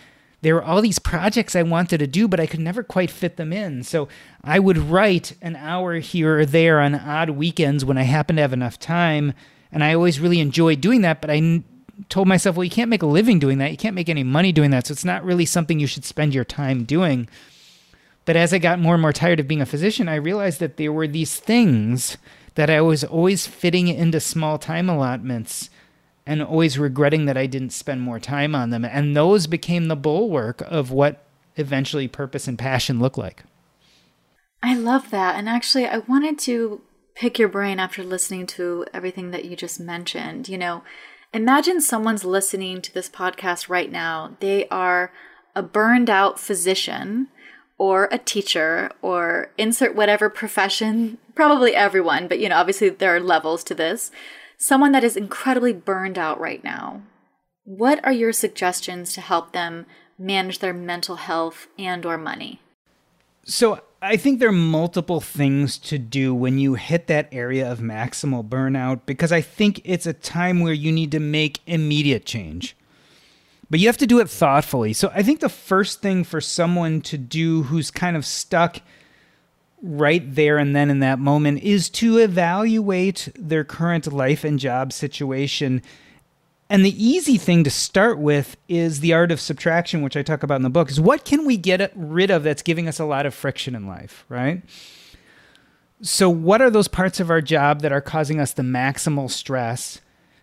there 0.42 0.56
were 0.56 0.64
all 0.64 0.82
these 0.82 0.98
projects 0.98 1.54
I 1.54 1.62
wanted 1.62 1.98
to 1.98 2.06
do, 2.06 2.26
but 2.26 2.40
I 2.40 2.46
could 2.46 2.60
never 2.60 2.82
quite 2.82 3.10
fit 3.10 3.36
them 3.36 3.52
in. 3.52 3.84
So 3.84 4.08
I 4.42 4.58
would 4.58 4.78
write 4.78 5.36
an 5.40 5.54
hour 5.54 5.94
here 5.96 6.40
or 6.40 6.46
there 6.46 6.80
on 6.80 6.96
odd 6.96 7.30
weekends 7.30 7.84
when 7.84 7.96
I 7.96 8.02
happened 8.02 8.38
to 8.38 8.42
have 8.42 8.52
enough 8.52 8.78
time 8.78 9.34
and 9.72 9.82
I 9.82 9.94
always 9.94 10.20
really 10.20 10.40
enjoyed 10.40 10.80
doing 10.80 11.00
that. 11.02 11.20
But 11.20 11.30
I 11.30 11.62
told 12.08 12.28
myself, 12.28 12.56
well, 12.56 12.64
you 12.64 12.70
can't 12.70 12.90
make 12.90 13.02
a 13.02 13.06
living 13.06 13.38
doing 13.38 13.58
that. 13.58 13.70
You 13.70 13.76
can't 13.76 13.94
make 13.94 14.08
any 14.08 14.22
money 14.22 14.52
doing 14.52 14.70
that. 14.70 14.86
So 14.86 14.92
it's 14.92 15.04
not 15.04 15.24
really 15.24 15.46
something 15.46 15.80
you 15.80 15.86
should 15.86 16.04
spend 16.04 16.34
your 16.34 16.44
time 16.44 16.84
doing. 16.84 17.28
But 18.24 18.36
as 18.36 18.52
I 18.52 18.58
got 18.58 18.78
more 18.78 18.94
and 18.94 19.02
more 19.02 19.12
tired 19.12 19.40
of 19.40 19.48
being 19.48 19.60
a 19.60 19.66
physician, 19.66 20.08
I 20.08 20.14
realized 20.16 20.60
that 20.60 20.76
there 20.76 20.92
were 20.92 21.08
these 21.08 21.36
things 21.36 22.16
that 22.54 22.70
I 22.70 22.80
was 22.80 23.02
always 23.02 23.46
fitting 23.46 23.88
into 23.88 24.20
small 24.20 24.58
time 24.58 24.88
allotments 24.88 25.70
and 26.24 26.42
always 26.42 26.78
regretting 26.78 27.24
that 27.24 27.36
I 27.36 27.46
didn't 27.46 27.70
spend 27.70 28.00
more 28.00 28.20
time 28.20 28.54
on 28.54 28.70
them. 28.70 28.84
And 28.84 29.16
those 29.16 29.46
became 29.46 29.88
the 29.88 29.96
bulwark 29.96 30.60
of 30.62 30.92
what 30.92 31.24
eventually 31.56 32.06
purpose 32.06 32.46
and 32.46 32.58
passion 32.58 33.00
look 33.00 33.18
like. 33.18 33.42
I 34.62 34.76
love 34.76 35.10
that. 35.10 35.34
And 35.34 35.48
actually, 35.48 35.86
I 35.86 35.98
wanted 35.98 36.38
to 36.40 36.80
pick 37.14 37.38
your 37.38 37.48
brain 37.48 37.78
after 37.78 38.02
listening 38.02 38.46
to 38.48 38.86
everything 38.92 39.30
that 39.30 39.44
you 39.44 39.56
just 39.56 39.80
mentioned. 39.80 40.48
You 40.48 40.58
know, 40.58 40.82
imagine 41.32 41.80
someone's 41.80 42.24
listening 42.24 42.82
to 42.82 42.92
this 42.92 43.08
podcast 43.08 43.68
right 43.68 43.90
now. 43.90 44.36
They 44.40 44.68
are 44.68 45.12
a 45.54 45.62
burned 45.62 46.08
out 46.08 46.40
physician 46.40 47.28
or 47.78 48.08
a 48.10 48.18
teacher 48.18 48.90
or 49.02 49.50
insert 49.58 49.94
whatever 49.94 50.30
profession, 50.30 51.18
probably 51.34 51.74
everyone, 51.74 52.28
but 52.28 52.38
you 52.38 52.48
know, 52.48 52.56
obviously 52.56 52.88
there 52.88 53.14
are 53.14 53.20
levels 53.20 53.64
to 53.64 53.74
this. 53.74 54.10
Someone 54.56 54.92
that 54.92 55.04
is 55.04 55.16
incredibly 55.16 55.72
burned 55.72 56.18
out 56.18 56.40
right 56.40 56.62
now. 56.62 57.02
What 57.64 58.04
are 58.04 58.12
your 58.12 58.32
suggestions 58.32 59.12
to 59.14 59.20
help 59.20 59.52
them 59.52 59.86
manage 60.18 60.60
their 60.60 60.72
mental 60.72 61.16
health 61.16 61.66
and 61.78 62.06
or 62.06 62.16
money? 62.16 62.60
So 63.44 63.80
I 64.04 64.16
think 64.16 64.40
there 64.40 64.48
are 64.48 64.52
multiple 64.52 65.20
things 65.20 65.78
to 65.78 65.96
do 65.96 66.34
when 66.34 66.58
you 66.58 66.74
hit 66.74 67.06
that 67.06 67.28
area 67.30 67.70
of 67.70 67.78
maximal 67.78 68.46
burnout 68.46 69.02
because 69.06 69.30
I 69.30 69.40
think 69.40 69.80
it's 69.84 70.06
a 70.06 70.12
time 70.12 70.58
where 70.58 70.72
you 70.72 70.90
need 70.90 71.12
to 71.12 71.20
make 71.20 71.60
immediate 71.68 72.26
change. 72.26 72.76
But 73.70 73.78
you 73.78 73.86
have 73.86 73.98
to 73.98 74.06
do 74.08 74.18
it 74.18 74.28
thoughtfully. 74.28 74.92
So 74.92 75.12
I 75.14 75.22
think 75.22 75.38
the 75.38 75.48
first 75.48 76.02
thing 76.02 76.24
for 76.24 76.40
someone 76.40 77.00
to 77.02 77.16
do 77.16 77.62
who's 77.62 77.92
kind 77.92 78.16
of 78.16 78.26
stuck 78.26 78.80
right 79.80 80.34
there 80.34 80.58
and 80.58 80.74
then 80.74 80.90
in 80.90 80.98
that 80.98 81.20
moment 81.20 81.62
is 81.62 81.88
to 81.90 82.18
evaluate 82.18 83.28
their 83.36 83.62
current 83.62 84.12
life 84.12 84.42
and 84.42 84.58
job 84.58 84.92
situation 84.92 85.80
and 86.72 86.86
the 86.86 87.04
easy 87.04 87.36
thing 87.36 87.64
to 87.64 87.70
start 87.70 88.18
with 88.18 88.56
is 88.66 89.00
the 89.00 89.12
art 89.12 89.30
of 89.30 89.42
subtraction, 89.42 90.00
which 90.00 90.16
I 90.16 90.22
talk 90.22 90.42
about 90.42 90.56
in 90.56 90.62
the 90.62 90.70
book, 90.70 90.90
is 90.90 90.98
what 90.98 91.26
can 91.26 91.44
we 91.44 91.58
get 91.58 91.92
rid 91.94 92.30
of 92.30 92.44
that's 92.44 92.62
giving 92.62 92.88
us 92.88 92.98
a 92.98 93.04
lot 93.04 93.26
of 93.26 93.34
friction 93.34 93.74
in 93.74 93.86
life, 93.86 94.24
right? 94.30 94.62
So, 96.00 96.30
what 96.30 96.62
are 96.62 96.70
those 96.70 96.88
parts 96.88 97.20
of 97.20 97.28
our 97.28 97.42
job 97.42 97.82
that 97.82 97.92
are 97.92 98.00
causing 98.00 98.40
us 98.40 98.54
the 98.54 98.62
maximal 98.62 99.30
stress? 99.30 100.00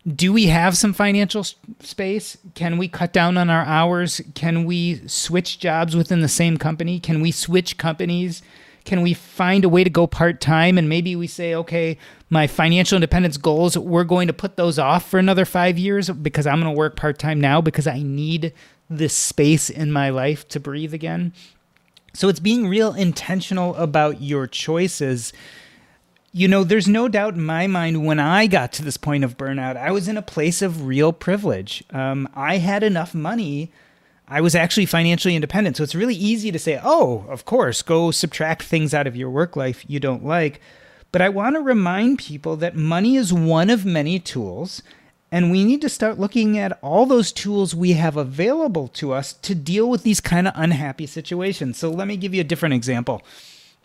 Do 0.08 0.32
we 0.32 0.46
have 0.46 0.78
some 0.78 0.94
financial 0.94 1.44
space? 1.80 2.38
Can 2.54 2.78
we 2.78 2.88
cut 2.88 3.12
down 3.12 3.36
on 3.36 3.50
our 3.50 3.66
hours? 3.66 4.22
Can 4.36 4.66
we 4.66 5.08
switch 5.08 5.58
jobs 5.58 5.96
within 5.96 6.22
the 6.22 6.28
same 6.30 6.58
company? 6.58 7.00
Can 7.00 7.22
we 7.22 7.32
switch 7.32 7.80
companies? 7.80 8.44
Can 8.90 9.04
we 9.04 9.14
find 9.14 9.64
a 9.64 9.70
way 9.70 9.84
to 9.84 9.90
go 9.92 10.08
part 10.08 10.42
time? 10.42 10.76
And 10.76 10.90
maybe 10.90 11.16
we 11.16 11.28
say, 11.28 11.54
okay, 11.54 11.96
my 12.32 12.48
financial 12.48 12.96
independence 12.96 13.38
goals, 13.38 13.78
we're 13.78 14.04
going 14.04 14.26
to 14.26 14.34
put 14.34 14.58
those 14.58 14.80
off 14.80 15.08
for 15.08 15.20
another 15.20 15.46
five 15.46 15.78
years 15.78 16.10
because 16.10 16.48
I'm 16.48 16.60
going 16.60 16.74
to 16.74 16.76
work 16.76 16.96
part 16.96 17.20
time 17.20 17.40
now 17.40 17.62
because 17.62 17.86
I 17.86 18.02
need 18.02 18.52
this 18.90 19.14
space 19.14 19.70
in 19.70 19.92
my 19.92 20.10
life 20.10 20.48
to 20.48 20.60
breathe 20.60 20.92
again. 20.92 21.34
So 22.16 22.30
it's 22.30 22.40
being 22.40 22.68
real 22.68 22.96
intentional 22.96 23.76
about 23.76 24.24
your 24.24 24.48
choices. 24.48 25.34
You 26.32 26.48
know, 26.48 26.64
there's 26.64 26.88
no 26.88 27.08
doubt 27.08 27.36
in 27.36 27.46
my 27.46 27.68
mind 27.68 28.08
when 28.08 28.20
I 28.20 28.48
got 28.48 28.72
to 28.74 28.84
this 28.84 28.98
point 28.98 29.24
of 29.24 29.38
burnout, 29.38 29.78
I 29.78 29.92
was 29.92 30.08
in 30.08 30.18
a 30.18 30.24
place 30.24 30.64
of 30.64 30.88
real 30.88 31.14
privilege. 31.14 31.84
Um, 31.92 32.28
I 32.34 32.58
had 32.58 32.82
enough 32.82 33.14
money 33.14 33.72
I 34.30 34.42
was 34.42 34.54
actually 34.54 34.86
financially 34.86 35.36
independent. 35.36 35.78
So 35.78 35.84
it's 35.84 35.96
really 35.96 36.16
easy 36.16 36.52
to 36.52 36.60
say, 36.60 36.80
oh, 36.84 37.26
of 37.28 37.46
course, 37.46 37.82
go 37.82 38.12
subtract 38.12 38.64
things 38.64 38.94
out 38.94 39.08
of 39.08 39.16
your 39.16 39.30
work 39.30 39.56
life 39.56 39.84
you 39.88 40.00
don't 40.00 40.24
like. 40.24 40.62
But 41.12 41.22
I 41.24 41.30
want 41.30 41.56
to 41.56 41.62
remind 41.62 42.20
people 42.20 42.56
that 42.58 42.76
money 42.76 43.16
is 43.16 43.34
one 43.34 43.72
of 43.72 43.86
many 43.86 44.20
tools. 44.20 44.84
And 45.32 45.52
we 45.52 45.64
need 45.64 45.82
to 45.82 45.90
start 45.90 46.20
looking 46.20 46.58
at 46.58 46.78
all 46.82 47.06
those 47.06 47.32
tools 47.32 47.76
we 47.76 47.94
have 47.94 48.18
available 48.18 48.88
to 48.90 49.14
us 49.14 49.34
to 49.34 49.56
deal 49.56 49.90
with 49.90 50.04
these 50.04 50.20
kind 50.20 50.48
of 50.48 50.54
unhappy 50.56 51.06
situations. 51.06 51.78
So 51.78 51.90
let 51.90 52.08
me 52.08 52.18
give 52.18 52.34
you 52.34 52.42
a 52.42 52.46
different 52.46 52.74
example 52.76 53.24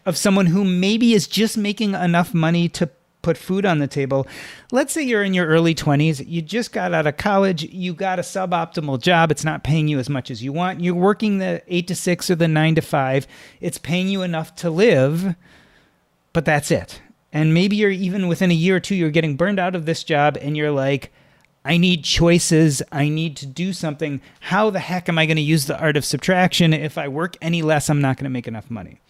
of 0.07 0.17
someone 0.17 0.47
who 0.47 0.65
maybe 0.65 1.15
is 1.15 1.27
just 1.27 1.57
making 1.57 1.95
enough 1.95 2.35
money 2.35 2.69
to 2.71 2.91
put 3.25 3.37
food 3.39 3.65
on 3.65 3.79
the 3.81 3.89
table. 3.89 4.29
Let's 4.71 4.93
say 4.93 5.03
you're 5.03 5.25
in 5.25 5.35
your 5.35 5.47
early 5.47 5.75
20s, 5.75 6.25
you 6.29 6.43
just 6.43 6.73
got 6.73 6.93
out 6.93 7.07
of 7.07 7.17
college, 7.17 7.65
you 7.65 7.95
got 7.95 8.19
a 8.19 8.23
suboptimal 8.23 9.01
job, 9.01 9.31
it's 9.33 9.45
not 9.45 9.65
paying 9.65 9.89
you 9.89 9.99
as 9.99 10.11
much 10.11 10.31
as 10.31 10.45
you 10.45 10.53
want. 10.53 10.81
You're 10.81 10.95
working 10.95 11.39
the 11.39 11.63
8 11.67 11.89
to 11.89 11.95
6 11.95 12.31
or 12.31 12.35
the 12.37 12.47
9 12.47 12.75
to 12.77 12.83
5. 12.83 13.27
It's 13.61 13.79
paying 13.79 14.09
you 14.09 14.23
enough 14.23 14.55
to 14.57 14.71
live, 14.71 15.35
but 16.33 16.45
that's 16.45 16.71
it. 16.71 17.01
And 17.33 17.53
maybe 17.55 17.77
you're 17.77 17.91
even 17.91 18.29
within 18.29 18.53
a 18.53 18.55
year 18.55 18.77
or 18.77 18.81
two 18.81 18.95
you're 18.95 19.11
getting 19.11 19.37
burned 19.37 19.59
out 19.59 19.75
of 19.75 19.87
this 19.87 20.05
job 20.05 20.39
and 20.41 20.57
you're 20.57 20.71
like 20.71 21.11
I 21.65 21.79
need 21.79 22.05
choices. 22.05 22.83
I 22.93 23.09
need 23.09 23.39
to 23.39 23.47
do 23.47 23.73
something. 23.73 24.21
How 24.41 24.69
the 24.69 24.81
heck 24.81 25.09
am 25.09 25.19
I 25.19 25.25
going 25.25 25.39
to 25.39 25.43
use 25.43 25.65
the 25.65 25.79
art 25.79 25.97
of 25.97 26.05
subtraction? 26.05 26.75
If 26.75 26.99
I 26.99 27.09
work 27.09 27.39
any 27.41 27.63
less, 27.63 27.89
I'm 27.89 28.03
not 28.03 28.19
going 28.19 28.25
to 28.25 28.31
make 28.31 28.47
enough 28.47 28.71
money. 28.71 29.01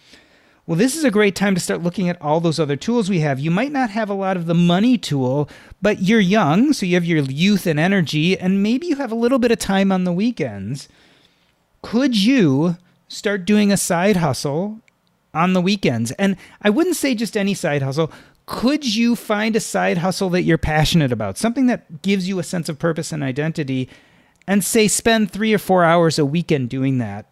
Well, 0.66 0.78
this 0.78 0.96
is 0.96 1.04
a 1.04 1.10
great 1.10 1.36
time 1.36 1.54
to 1.54 1.60
start 1.60 1.82
looking 1.82 2.08
at 2.08 2.20
all 2.22 2.40
those 2.40 2.58
other 2.58 2.76
tools 2.76 3.10
we 3.10 3.20
have. 3.20 3.38
You 3.38 3.50
might 3.50 3.70
not 3.70 3.90
have 3.90 4.08
a 4.08 4.14
lot 4.14 4.38
of 4.38 4.46
the 4.46 4.54
money 4.54 4.96
tool, 4.96 5.46
but 5.82 6.00
you're 6.00 6.20
young, 6.20 6.72
so 6.72 6.86
you 6.86 6.94
have 6.94 7.04
your 7.04 7.18
youth 7.18 7.66
and 7.66 7.78
energy, 7.78 8.38
and 8.38 8.62
maybe 8.62 8.86
you 8.86 8.96
have 8.96 9.12
a 9.12 9.16
little 9.16 9.38
bit 9.38 9.52
of 9.52 9.58
time 9.58 9.92
on 9.92 10.04
the 10.04 10.12
weekends. 10.12 10.88
Could 11.82 12.16
you 12.16 12.78
start 13.08 13.44
doing 13.44 13.70
a 13.70 13.76
side 13.76 14.16
hustle 14.16 14.80
on 15.34 15.52
the 15.52 15.60
weekends? 15.60 16.12
And 16.12 16.34
I 16.62 16.70
wouldn't 16.70 16.96
say 16.96 17.14
just 17.14 17.36
any 17.36 17.52
side 17.52 17.82
hustle. 17.82 18.10
Could 18.46 18.86
you 18.86 19.16
find 19.16 19.54
a 19.56 19.60
side 19.60 19.98
hustle 19.98 20.30
that 20.30 20.44
you're 20.44 20.56
passionate 20.56 21.12
about, 21.12 21.36
something 21.36 21.66
that 21.66 22.00
gives 22.00 22.26
you 22.26 22.38
a 22.38 22.42
sense 22.42 22.70
of 22.70 22.78
purpose 22.78 23.12
and 23.12 23.22
identity, 23.22 23.90
and 24.46 24.64
say 24.64 24.88
spend 24.88 25.30
three 25.30 25.52
or 25.52 25.58
four 25.58 25.84
hours 25.84 26.18
a 26.18 26.24
weekend 26.24 26.70
doing 26.70 26.96
that? 26.98 27.26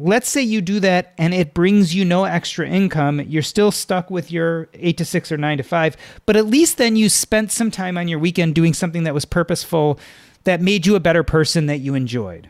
Let's 0.00 0.28
say 0.28 0.42
you 0.42 0.60
do 0.60 0.80
that 0.80 1.14
and 1.18 1.32
it 1.32 1.54
brings 1.54 1.94
you 1.94 2.04
no 2.04 2.24
extra 2.24 2.68
income. 2.68 3.20
You're 3.20 3.42
still 3.42 3.70
stuck 3.70 4.10
with 4.10 4.32
your 4.32 4.68
8 4.74 4.98
to 4.98 5.04
6 5.04 5.32
or 5.32 5.36
9 5.36 5.58
to 5.58 5.62
5 5.62 5.96
but 6.26 6.36
at 6.36 6.46
least 6.46 6.78
then 6.78 6.96
you 6.96 7.08
spent 7.08 7.52
some 7.52 7.70
time 7.70 7.96
on 7.96 8.08
your 8.08 8.18
weekend 8.18 8.54
doing 8.54 8.74
something 8.74 9.04
that 9.04 9.14
was 9.14 9.24
purposeful 9.24 9.98
that 10.44 10.60
made 10.60 10.86
you 10.86 10.94
a 10.94 11.00
better 11.00 11.22
person 11.22 11.66
that 11.66 11.80
you 11.80 11.94
enjoyed. 11.94 12.48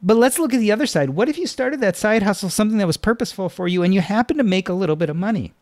But 0.00 0.16
let's 0.16 0.38
look 0.38 0.52
at 0.52 0.60
the 0.60 0.70
other 0.70 0.86
side. 0.86 1.10
What 1.10 1.28
if 1.28 1.38
you 1.38 1.46
started 1.46 1.80
that 1.80 1.96
side 1.96 2.22
hustle 2.22 2.50
something 2.50 2.78
that 2.78 2.86
was 2.86 2.98
purposeful 2.98 3.48
for 3.48 3.66
you 3.66 3.82
and 3.82 3.94
you 3.94 4.02
happen 4.02 4.36
to 4.36 4.44
make 4.44 4.68
a 4.68 4.74
little 4.74 4.96
bit 4.96 5.08
of 5.08 5.16
money? 5.16 5.54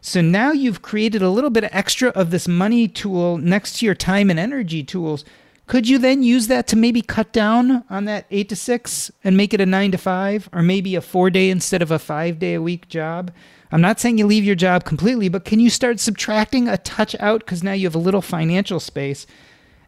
So 0.00 0.20
now 0.20 0.52
you've 0.52 0.82
created 0.82 1.22
a 1.22 1.30
little 1.30 1.50
bit 1.50 1.64
of 1.64 1.70
extra 1.72 2.10
of 2.10 2.30
this 2.30 2.46
money 2.46 2.86
tool 2.86 3.38
next 3.38 3.78
to 3.78 3.86
your 3.86 3.94
time 3.94 4.30
and 4.30 4.38
energy 4.38 4.84
tools 4.84 5.24
could 5.68 5.86
you 5.86 5.98
then 5.98 6.22
use 6.22 6.46
that 6.46 6.66
to 6.68 6.76
maybe 6.76 7.02
cut 7.02 7.30
down 7.30 7.84
on 7.90 8.06
that 8.06 8.24
eight 8.30 8.48
to 8.48 8.56
six 8.56 9.10
and 9.22 9.36
make 9.36 9.52
it 9.52 9.60
a 9.60 9.66
nine 9.66 9.92
to 9.92 9.98
five, 9.98 10.48
or 10.50 10.62
maybe 10.62 10.94
a 10.94 11.02
four 11.02 11.28
day 11.28 11.50
instead 11.50 11.82
of 11.82 11.90
a 11.90 11.98
five 11.98 12.38
day 12.38 12.54
a 12.54 12.62
week 12.62 12.88
job? 12.88 13.30
I'm 13.70 13.82
not 13.82 14.00
saying 14.00 14.16
you 14.16 14.26
leave 14.26 14.44
your 14.44 14.54
job 14.54 14.84
completely, 14.84 15.28
but 15.28 15.44
can 15.44 15.60
you 15.60 15.68
start 15.68 16.00
subtracting 16.00 16.68
a 16.68 16.78
touch 16.78 17.14
out 17.20 17.40
because 17.40 17.62
now 17.62 17.74
you 17.74 17.86
have 17.86 17.94
a 17.94 17.98
little 17.98 18.22
financial 18.22 18.80
space 18.80 19.26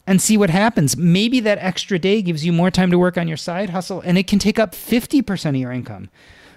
and 0.07 0.21
see 0.21 0.37
what 0.37 0.51
happens? 0.51 0.99
Maybe 0.99 1.41
that 1.41 1.57
extra 1.59 1.99
day 1.99 2.21
gives 2.21 2.45
you 2.45 2.53
more 2.53 2.71
time 2.71 2.91
to 2.91 2.99
work 2.99 3.17
on 3.17 3.27
your 3.27 3.39
side 3.39 3.71
hustle 3.71 4.03
and 4.03 4.19
it 4.19 4.27
can 4.27 4.39
take 4.39 4.59
up 4.59 4.73
50% 4.73 5.49
of 5.49 5.57
your 5.57 5.73
income. 5.73 6.11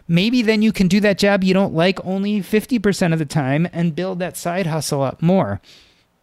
Maybe 0.06 0.42
then 0.42 0.62
you 0.62 0.74
can 0.74 0.90
do 0.90 1.00
that 1.00 1.18
job 1.18 1.46
you 1.46 1.54
don't 1.54 1.74
like 1.74 2.06
only 2.06 2.42
50% 2.42 3.14
of 3.14 3.20
the 3.20 3.26
time 3.26 3.70
and 3.72 3.96
build 3.96 4.20
that 4.20 4.36
side 4.36 4.68
hustle 4.68 5.02
up 5.02 5.22
more 5.22 5.62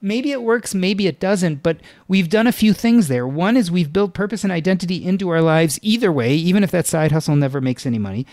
maybe 0.00 0.32
it 0.32 0.42
works, 0.42 0.74
maybe 0.74 1.06
it 1.06 1.20
doesn't, 1.20 1.62
but 1.62 1.78
we've 2.08 2.28
done 2.28 2.46
a 2.46 2.52
few 2.52 2.72
things 2.72 3.08
there. 3.08 3.26
One 3.26 3.56
is 3.56 3.70
we've 3.70 3.92
built 3.92 4.14
purpose 4.14 4.44
and 4.44 4.52
identity 4.52 5.04
into 5.04 5.28
our 5.28 5.42
lives 5.42 5.78
either 5.82 6.10
way, 6.10 6.34
even 6.34 6.64
if 6.64 6.70
that 6.70 6.86
side 6.86 7.12
hustle 7.12 7.36
never 7.36 7.60
makes 7.60 7.86
any 7.86 7.98
money. 7.98 8.26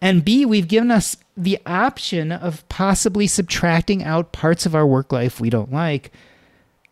And 0.00 0.24
B, 0.24 0.46
we've 0.46 0.68
given 0.68 0.90
us 0.90 1.16
the 1.36 1.58
option 1.66 2.30
of 2.30 2.68
possibly 2.68 3.26
subtracting 3.26 4.04
out 4.04 4.32
parts 4.32 4.64
of 4.64 4.74
our 4.74 4.86
work 4.86 5.12
life 5.12 5.40
we 5.40 5.50
don't 5.50 5.72
like. 5.72 6.12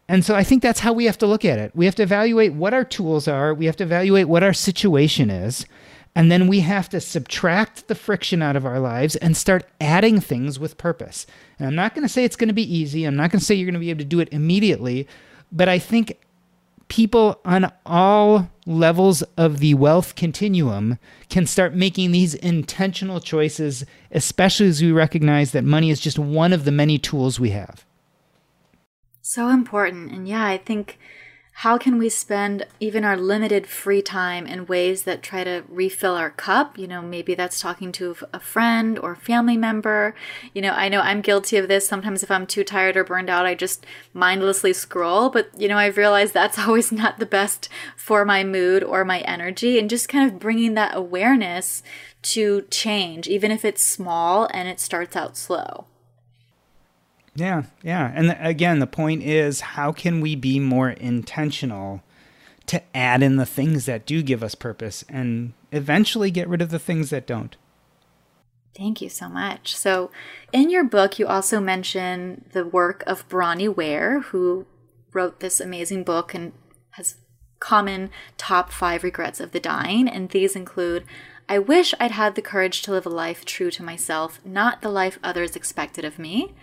And 0.08 0.24
so 0.24 0.34
I 0.34 0.44
think 0.44 0.62
that's 0.62 0.80
how 0.80 0.92
we 0.92 1.04
have 1.06 1.18
to 1.18 1.26
look 1.26 1.44
at 1.44 1.58
it. 1.58 1.72
We 1.74 1.84
have 1.86 1.94
to 1.96 2.02
evaluate 2.02 2.52
what 2.52 2.74
our 2.74 2.84
tools 2.84 3.26
are, 3.28 3.54
we 3.54 3.66
have 3.66 3.76
to 3.76 3.84
evaluate 3.84 4.28
what 4.28 4.42
our 4.42 4.52
situation 4.52 5.30
is. 5.30 5.66
And 6.16 6.32
then 6.32 6.48
we 6.48 6.60
have 6.60 6.88
to 6.88 7.00
subtract 7.00 7.88
the 7.88 7.94
friction 7.94 8.40
out 8.40 8.56
of 8.56 8.64
our 8.64 8.80
lives 8.80 9.16
and 9.16 9.36
start 9.36 9.66
adding 9.82 10.18
things 10.18 10.58
with 10.58 10.78
purpose. 10.78 11.26
And 11.58 11.68
I'm 11.68 11.74
not 11.74 11.94
going 11.94 12.04
to 12.04 12.08
say 12.08 12.24
it's 12.24 12.36
going 12.36 12.48
to 12.48 12.54
be 12.54 12.74
easy. 12.74 13.04
I'm 13.04 13.16
not 13.16 13.30
going 13.30 13.38
to 13.38 13.44
say 13.44 13.54
you're 13.54 13.66
going 13.66 13.74
to 13.74 13.80
be 13.80 13.90
able 13.90 13.98
to 13.98 14.04
do 14.06 14.20
it 14.20 14.30
immediately. 14.32 15.06
But 15.52 15.68
I 15.68 15.78
think 15.78 16.18
people 16.88 17.38
on 17.44 17.70
all 17.84 18.50
levels 18.64 19.20
of 19.36 19.58
the 19.58 19.74
wealth 19.74 20.14
continuum 20.14 20.98
can 21.28 21.46
start 21.46 21.74
making 21.74 22.12
these 22.12 22.34
intentional 22.34 23.20
choices, 23.20 23.84
especially 24.10 24.68
as 24.68 24.80
we 24.80 24.92
recognize 24.92 25.52
that 25.52 25.64
money 25.64 25.90
is 25.90 26.00
just 26.00 26.18
one 26.18 26.54
of 26.54 26.64
the 26.64 26.72
many 26.72 26.96
tools 26.96 27.38
we 27.38 27.50
have. 27.50 27.84
So 29.20 29.50
important. 29.50 30.12
And 30.12 30.26
yeah, 30.26 30.46
I 30.46 30.56
think 30.56 30.98
how 31.60 31.78
can 31.78 31.96
we 31.96 32.10
spend 32.10 32.66
even 32.80 33.02
our 33.02 33.16
limited 33.16 33.66
free 33.66 34.02
time 34.02 34.46
in 34.46 34.66
ways 34.66 35.04
that 35.04 35.22
try 35.22 35.42
to 35.42 35.64
refill 35.70 36.14
our 36.14 36.28
cup? 36.28 36.76
You 36.76 36.86
know, 36.86 37.00
maybe 37.00 37.34
that's 37.34 37.58
talking 37.58 37.92
to 37.92 38.14
a 38.34 38.38
friend 38.38 38.98
or 38.98 39.16
family 39.16 39.56
member. 39.56 40.14
You 40.52 40.60
know, 40.60 40.72
I 40.72 40.90
know 40.90 41.00
I'm 41.00 41.22
guilty 41.22 41.56
of 41.56 41.66
this. 41.66 41.88
Sometimes 41.88 42.22
if 42.22 42.30
I'm 42.30 42.46
too 42.46 42.62
tired 42.62 42.94
or 42.94 43.04
burned 43.04 43.30
out, 43.30 43.46
I 43.46 43.54
just 43.54 43.86
mindlessly 44.12 44.74
scroll. 44.74 45.30
But, 45.30 45.48
you 45.58 45.66
know, 45.66 45.78
I've 45.78 45.96
realized 45.96 46.34
that's 46.34 46.58
always 46.66 46.92
not 46.92 47.18
the 47.18 47.24
best 47.24 47.70
for 47.96 48.26
my 48.26 48.44
mood 48.44 48.84
or 48.84 49.02
my 49.06 49.20
energy. 49.20 49.78
And 49.78 49.88
just 49.88 50.10
kind 50.10 50.30
of 50.30 50.38
bringing 50.38 50.74
that 50.74 50.94
awareness 50.94 51.82
to 52.34 52.66
change, 52.70 53.28
even 53.28 53.50
if 53.50 53.64
it's 53.64 53.82
small 53.82 54.46
and 54.52 54.68
it 54.68 54.78
starts 54.78 55.16
out 55.16 55.38
slow. 55.38 55.86
Yeah, 57.36 57.64
yeah. 57.82 58.10
And 58.14 58.36
again, 58.40 58.78
the 58.78 58.86
point 58.86 59.22
is 59.22 59.60
how 59.60 59.92
can 59.92 60.20
we 60.20 60.34
be 60.34 60.58
more 60.58 60.90
intentional 60.90 62.02
to 62.66 62.82
add 62.96 63.22
in 63.22 63.36
the 63.36 63.46
things 63.46 63.86
that 63.86 64.06
do 64.06 64.22
give 64.22 64.42
us 64.42 64.54
purpose 64.54 65.04
and 65.08 65.52
eventually 65.70 66.30
get 66.30 66.48
rid 66.48 66.62
of 66.62 66.70
the 66.70 66.78
things 66.78 67.10
that 67.10 67.26
don't? 67.26 67.56
Thank 68.76 69.00
you 69.00 69.08
so 69.08 69.28
much. 69.28 69.74
So, 69.74 70.10
in 70.52 70.68
your 70.68 70.84
book, 70.84 71.18
you 71.18 71.26
also 71.26 71.60
mention 71.60 72.44
the 72.52 72.64
work 72.64 73.02
of 73.06 73.26
Bronnie 73.28 73.68
Ware, 73.68 74.20
who 74.20 74.66
wrote 75.12 75.40
this 75.40 75.60
amazing 75.60 76.04
book 76.04 76.34
and 76.34 76.52
has 76.92 77.16
common 77.58 78.10
top 78.36 78.70
five 78.70 79.02
regrets 79.02 79.40
of 79.40 79.52
the 79.52 79.60
dying. 79.60 80.08
And 80.08 80.28
these 80.28 80.54
include 80.54 81.04
I 81.48 81.58
wish 81.58 81.94
I'd 82.00 82.10
had 82.10 82.34
the 82.34 82.42
courage 82.42 82.82
to 82.82 82.90
live 82.90 83.06
a 83.06 83.10
life 83.10 83.44
true 83.44 83.70
to 83.70 83.82
myself, 83.82 84.40
not 84.44 84.82
the 84.82 84.88
life 84.88 85.18
others 85.22 85.54
expected 85.54 86.04
of 86.04 86.18
me. 86.18 86.54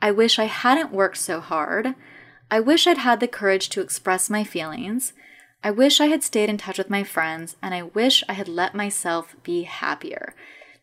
I 0.00 0.10
wish 0.10 0.38
I 0.38 0.44
hadn't 0.44 0.92
worked 0.92 1.18
so 1.18 1.40
hard. 1.40 1.94
I 2.50 2.60
wish 2.60 2.86
I'd 2.86 2.98
had 2.98 3.20
the 3.20 3.28
courage 3.28 3.68
to 3.70 3.80
express 3.80 4.30
my 4.30 4.44
feelings. 4.44 5.12
I 5.62 5.70
wish 5.70 6.00
I 6.00 6.06
had 6.06 6.22
stayed 6.22 6.48
in 6.48 6.56
touch 6.56 6.78
with 6.78 6.88
my 6.88 7.02
friends, 7.02 7.56
and 7.62 7.74
I 7.74 7.82
wish 7.82 8.22
I 8.28 8.34
had 8.34 8.48
let 8.48 8.74
myself 8.74 9.34
be 9.42 9.64
happier. 9.64 10.34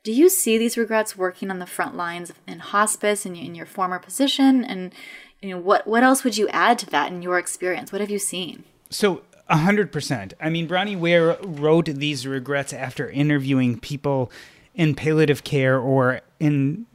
Do 0.03 0.11
you 0.11 0.29
see 0.29 0.57
these 0.57 0.77
regrets 0.77 1.17
working 1.17 1.49
on 1.49 1.59
the 1.59 1.65
front 1.65 1.95
lines 1.95 2.31
in 2.45 2.59
hospice 2.59 3.25
and 3.25 3.35
in 3.35 3.55
your 3.55 3.65
former 3.65 3.99
position? 3.99 4.63
And 4.63 4.93
you 5.41 5.49
know 5.49 5.57
what 5.57 5.87
what 5.87 6.03
else 6.03 6.23
would 6.23 6.37
you 6.37 6.47
add 6.49 6.77
to 6.79 6.85
that 6.87 7.11
in 7.11 7.21
your 7.21 7.39
experience? 7.39 7.91
What 7.91 8.01
have 8.01 8.11
you 8.11 8.19
seen? 8.19 8.65
So 8.89 9.23
a 9.47 9.57
hundred 9.57 9.91
percent. 9.91 10.33
I 10.39 10.49
mean, 10.49 10.67
Bronnie 10.67 10.95
Ware 10.95 11.37
wrote 11.41 11.85
these 11.85 12.27
regrets 12.27 12.73
after 12.73 13.09
interviewing 13.09 13.79
people 13.79 14.31
in 14.75 14.93
palliative 14.93 15.43
care 15.43 15.79
or 15.79 16.21
in 16.39 16.85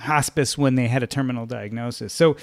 hospice 0.00 0.58
when 0.58 0.74
they 0.74 0.88
had 0.88 1.02
a 1.02 1.06
terminal 1.06 1.46
diagnosis. 1.46 2.12
So, 2.12 2.36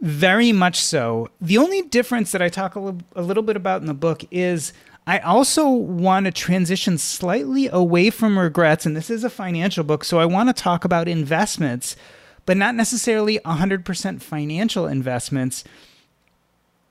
very 0.00 0.52
much 0.52 0.76
so. 0.76 1.28
The 1.40 1.58
only 1.58 1.82
difference 1.82 2.30
that 2.30 2.40
I 2.40 2.48
talk 2.48 2.76
a, 2.76 2.78
l- 2.78 3.00
a 3.16 3.22
little 3.22 3.42
bit 3.42 3.56
about 3.56 3.80
in 3.80 3.88
the 3.88 3.94
book 3.94 4.22
is 4.30 4.72
I 5.08 5.18
also 5.20 5.68
want 5.68 6.26
to 6.26 6.32
transition 6.32 6.98
slightly 6.98 7.66
away 7.68 8.10
from 8.10 8.38
regrets, 8.38 8.84
and 8.86 8.96
this 8.96 9.10
is 9.10 9.24
a 9.24 9.30
financial 9.30 9.82
book, 9.82 10.04
so 10.04 10.20
I 10.20 10.26
want 10.26 10.50
to 10.50 10.62
talk 10.62 10.84
about 10.84 11.08
investments, 11.08 11.96
but 12.44 12.56
not 12.56 12.74
necessarily 12.74 13.38
100% 13.40 14.22
financial 14.22 14.86
investments 14.86 15.64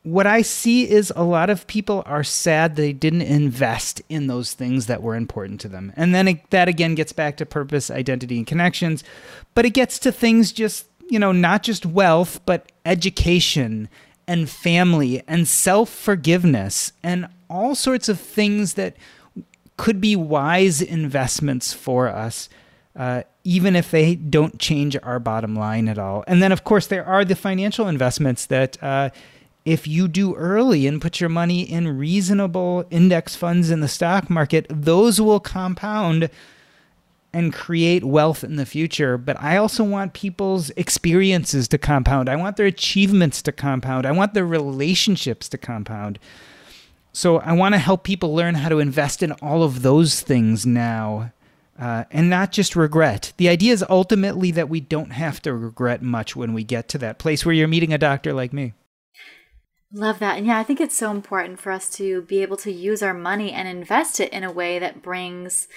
what 0.03 0.27
I 0.27 0.41
see 0.41 0.89
is 0.89 1.11
a 1.15 1.23
lot 1.23 1.49
of 1.49 1.67
people 1.67 2.01
are 2.05 2.23
sad 2.23 2.75
they 2.75 2.93
didn't 2.93 3.23
invest 3.23 4.01
in 4.07 4.27
those 4.27 4.53
things 4.53 4.85
that 4.85 5.01
were 5.01 5.15
important 5.15 5.59
to 5.61 5.67
them. 5.67 5.91
And 5.95 6.15
then 6.15 6.27
it, 6.27 6.49
that 6.51 6.67
again 6.67 6.95
gets 6.95 7.11
back 7.11 7.37
to 7.37 7.45
purpose, 7.45 7.91
identity, 7.91 8.37
and 8.37 8.47
connections. 8.47 9.03
But 9.53 9.65
it 9.65 9.71
gets 9.71 9.99
to 9.99 10.11
things 10.11 10.51
just, 10.51 10.87
you 11.09 11.19
know, 11.19 11.31
not 11.31 11.63
just 11.63 11.85
wealth, 11.85 12.39
but 12.45 12.71
education 12.85 13.89
and 14.27 14.49
family 14.49 15.23
and 15.27 15.47
self 15.47 15.89
forgiveness 15.89 16.93
and 17.03 17.27
all 17.49 17.75
sorts 17.75 18.07
of 18.09 18.19
things 18.19 18.75
that 18.75 18.95
could 19.77 20.01
be 20.01 20.15
wise 20.15 20.81
investments 20.81 21.73
for 21.73 22.07
us. 22.07 22.49
Uh, 22.95 23.21
even 23.43 23.75
if 23.75 23.91
they 23.91 24.15
don't 24.15 24.59
change 24.59 24.97
our 25.03 25.19
bottom 25.19 25.55
line 25.55 25.87
at 25.87 25.99
all. 25.99 26.23
And 26.27 26.41
then, 26.41 26.51
of 26.51 26.63
course, 26.63 26.87
there 26.87 27.05
are 27.05 27.23
the 27.23 27.35
financial 27.35 27.87
investments 27.87 28.47
that 28.47 28.81
uh, 28.83 29.11
if 29.67 29.85
you 29.85 30.07
do 30.07 30.33
early 30.35 30.87
and 30.87 31.01
put 31.01 31.19
your 31.19 31.29
money 31.29 31.61
in 31.61 31.97
reasonable 31.97 32.85
index 32.89 33.35
funds 33.35 33.69
in 33.69 33.81
the 33.81 33.89
stock 33.89 34.29
market, 34.29 34.65
those 34.69 35.19
will 35.19 35.41
compound 35.41 36.29
and 37.33 37.51
create 37.51 38.05
wealth 38.05 38.45
in 38.45 38.55
the 38.55 38.65
future. 38.65 39.17
But 39.17 39.37
I 39.41 39.57
also 39.57 39.83
want 39.83 40.13
people's 40.13 40.69
experiences 40.77 41.67
to 41.67 41.77
compound. 41.77 42.29
I 42.29 42.37
want 42.37 42.55
their 42.55 42.65
achievements 42.65 43.41
to 43.41 43.51
compound. 43.51 44.05
I 44.05 44.13
want 44.13 44.33
their 44.33 44.45
relationships 44.45 45.49
to 45.49 45.57
compound. 45.57 46.17
So 47.11 47.39
I 47.39 47.51
want 47.51 47.75
to 47.75 47.79
help 47.79 48.05
people 48.05 48.33
learn 48.33 48.55
how 48.55 48.69
to 48.69 48.79
invest 48.79 49.21
in 49.21 49.33
all 49.33 49.63
of 49.63 49.81
those 49.81 50.21
things 50.21 50.65
now. 50.65 51.33
Uh, 51.77 52.05
and 52.09 52.29
not 52.29 52.53
just 52.53 52.77
regret. 52.77 53.33
The 53.35 53.49
idea 53.49 53.73
is 53.73 53.83
ultimately 53.89 54.49
that 54.51 54.69
we 54.69 54.79
don't 54.79 55.11
have 55.11 55.41
to 55.41 55.53
regret 55.53 56.01
much 56.01 56.37
when 56.37 56.53
we 56.53 56.63
get 56.63 56.87
to 56.89 56.97
that 56.99 57.19
place 57.19 57.45
where 57.45 57.53
you're 57.53 57.67
meeting 57.67 57.91
a 57.91 57.97
doctor 57.97 58.31
like 58.31 58.53
me. 58.53 58.73
Love 59.93 60.19
that. 60.19 60.37
And 60.37 60.45
yeah, 60.45 60.59
I 60.59 60.63
think 60.63 60.81
it's 60.81 60.97
so 60.97 61.11
important 61.11 61.59
for 61.59 61.71
us 61.71 61.89
to 61.91 62.21
be 62.23 62.41
able 62.41 62.57
to 62.57 62.71
use 62.71 63.01
our 63.01 63.13
money 63.13 63.51
and 63.51 63.67
invest 63.67 64.19
it 64.19 64.31
in 64.33 64.43
a 64.43 64.51
way 64.51 64.79
that 64.79 65.01
brings 65.01 65.67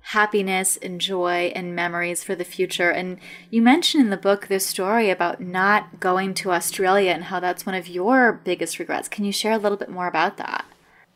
happiness 0.00 0.76
and 0.78 1.00
joy 1.00 1.52
and 1.54 1.74
memories 1.74 2.22
for 2.24 2.34
the 2.34 2.44
future. 2.44 2.90
And 2.90 3.18
you 3.50 3.60
mentioned 3.60 4.04
in 4.04 4.10
the 4.10 4.16
book 4.16 4.46
this 4.46 4.64
story 4.64 5.10
about 5.10 5.40
not 5.40 6.00
going 6.00 6.34
to 6.34 6.52
Australia 6.52 7.10
and 7.10 7.24
how 7.24 7.40
that's 7.40 7.66
one 7.66 7.74
of 7.74 7.88
your 7.88 8.32
biggest 8.32 8.78
regrets. 8.78 9.08
Can 9.08 9.24
you 9.24 9.32
share 9.32 9.52
a 9.52 9.58
little 9.58 9.76
bit 9.76 9.90
more 9.90 10.06
about 10.06 10.36
that? 10.36 10.64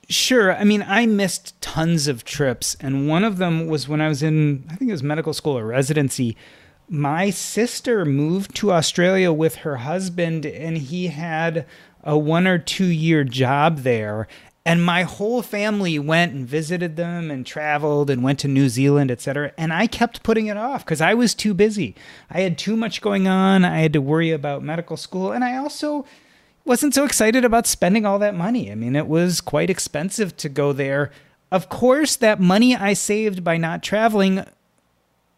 Sure. 0.09 0.55
I 0.55 0.65
mean, 0.65 0.85
I 0.87 1.07
missed 1.07 1.59
tons 1.63 2.09
of 2.09 2.25
trips. 2.25 2.77
And 2.81 3.09
one 3.09 3.25
of 3.25 3.39
them 3.39 3.67
was 3.67 3.89
when 3.89 4.01
I 4.01 4.09
was 4.09 4.23
in, 4.23 4.65
I 4.69 4.75
think 4.75 4.91
it 4.91 4.93
was 4.93 5.03
medical 5.03 5.33
school 5.33 5.57
or 5.57 5.65
residency. 5.65 6.37
My 6.95 7.31
sister 7.31 8.05
moved 8.05 8.55
to 8.57 8.71
Australia 8.71 9.33
with 9.33 9.55
her 9.55 9.77
husband, 9.77 10.45
and 10.45 10.77
he 10.77 11.07
had 11.07 11.65
a 12.05 12.19
one 12.19 12.47
or 12.47 12.59
two 12.59 12.85
year 12.85 13.25
job 13.25 13.79
there. 13.79 14.29
And 14.67 14.85
my 14.85 15.05
whole 15.05 15.41
family 15.41 15.99
went 15.99 16.35
and 16.35 16.47
visited 16.47 16.97
them 16.97 17.31
and 17.31 17.47
traveled 17.47 18.11
and 18.11 18.23
went 18.23 18.41
to 18.41 18.49
New 18.49 18.69
Zealand, 18.69 19.11
etc. 19.11 19.53
And 19.57 19.73
I 19.73 19.87
kept 19.87 20.23
putting 20.23 20.49
it 20.49 20.59
off 20.59 20.85
because 20.85 21.01
I 21.01 21.15
was 21.15 21.35
too 21.35 21.55
busy. 21.55 21.97
I 22.31 22.43
had 22.43 22.59
too 22.59 22.77
much 22.77 23.01
going 23.01 23.27
on. 23.27 23.65
I 23.65 23.79
had 23.79 23.95
to 23.95 24.03
worry 24.03 24.31
about 24.31 24.63
medical 24.63 24.99
school. 24.99 25.33
And 25.33 25.43
I 25.43 25.57
also 25.57 26.05
wasn't 26.67 26.95
so 26.95 27.07
excited 27.07 27.43
about 27.43 27.67
spending 27.67 28.05
all 28.05 28.19
that 28.19 28.35
money. 28.35 28.71
I 28.71 28.75
mean, 28.75 28.97
it 28.97 29.07
was 29.07 29.41
quite 29.41 29.71
expensive 29.71 30.37
to 30.37 30.51
go 30.51 30.75
there. 30.75 31.11
Of 31.51 31.71
course, 31.71 32.17
that 32.17 32.39
money 32.39 32.77
I 32.77 32.93
saved 32.93 33.43
by 33.43 33.57
not 33.57 33.83
traveling 33.83 34.45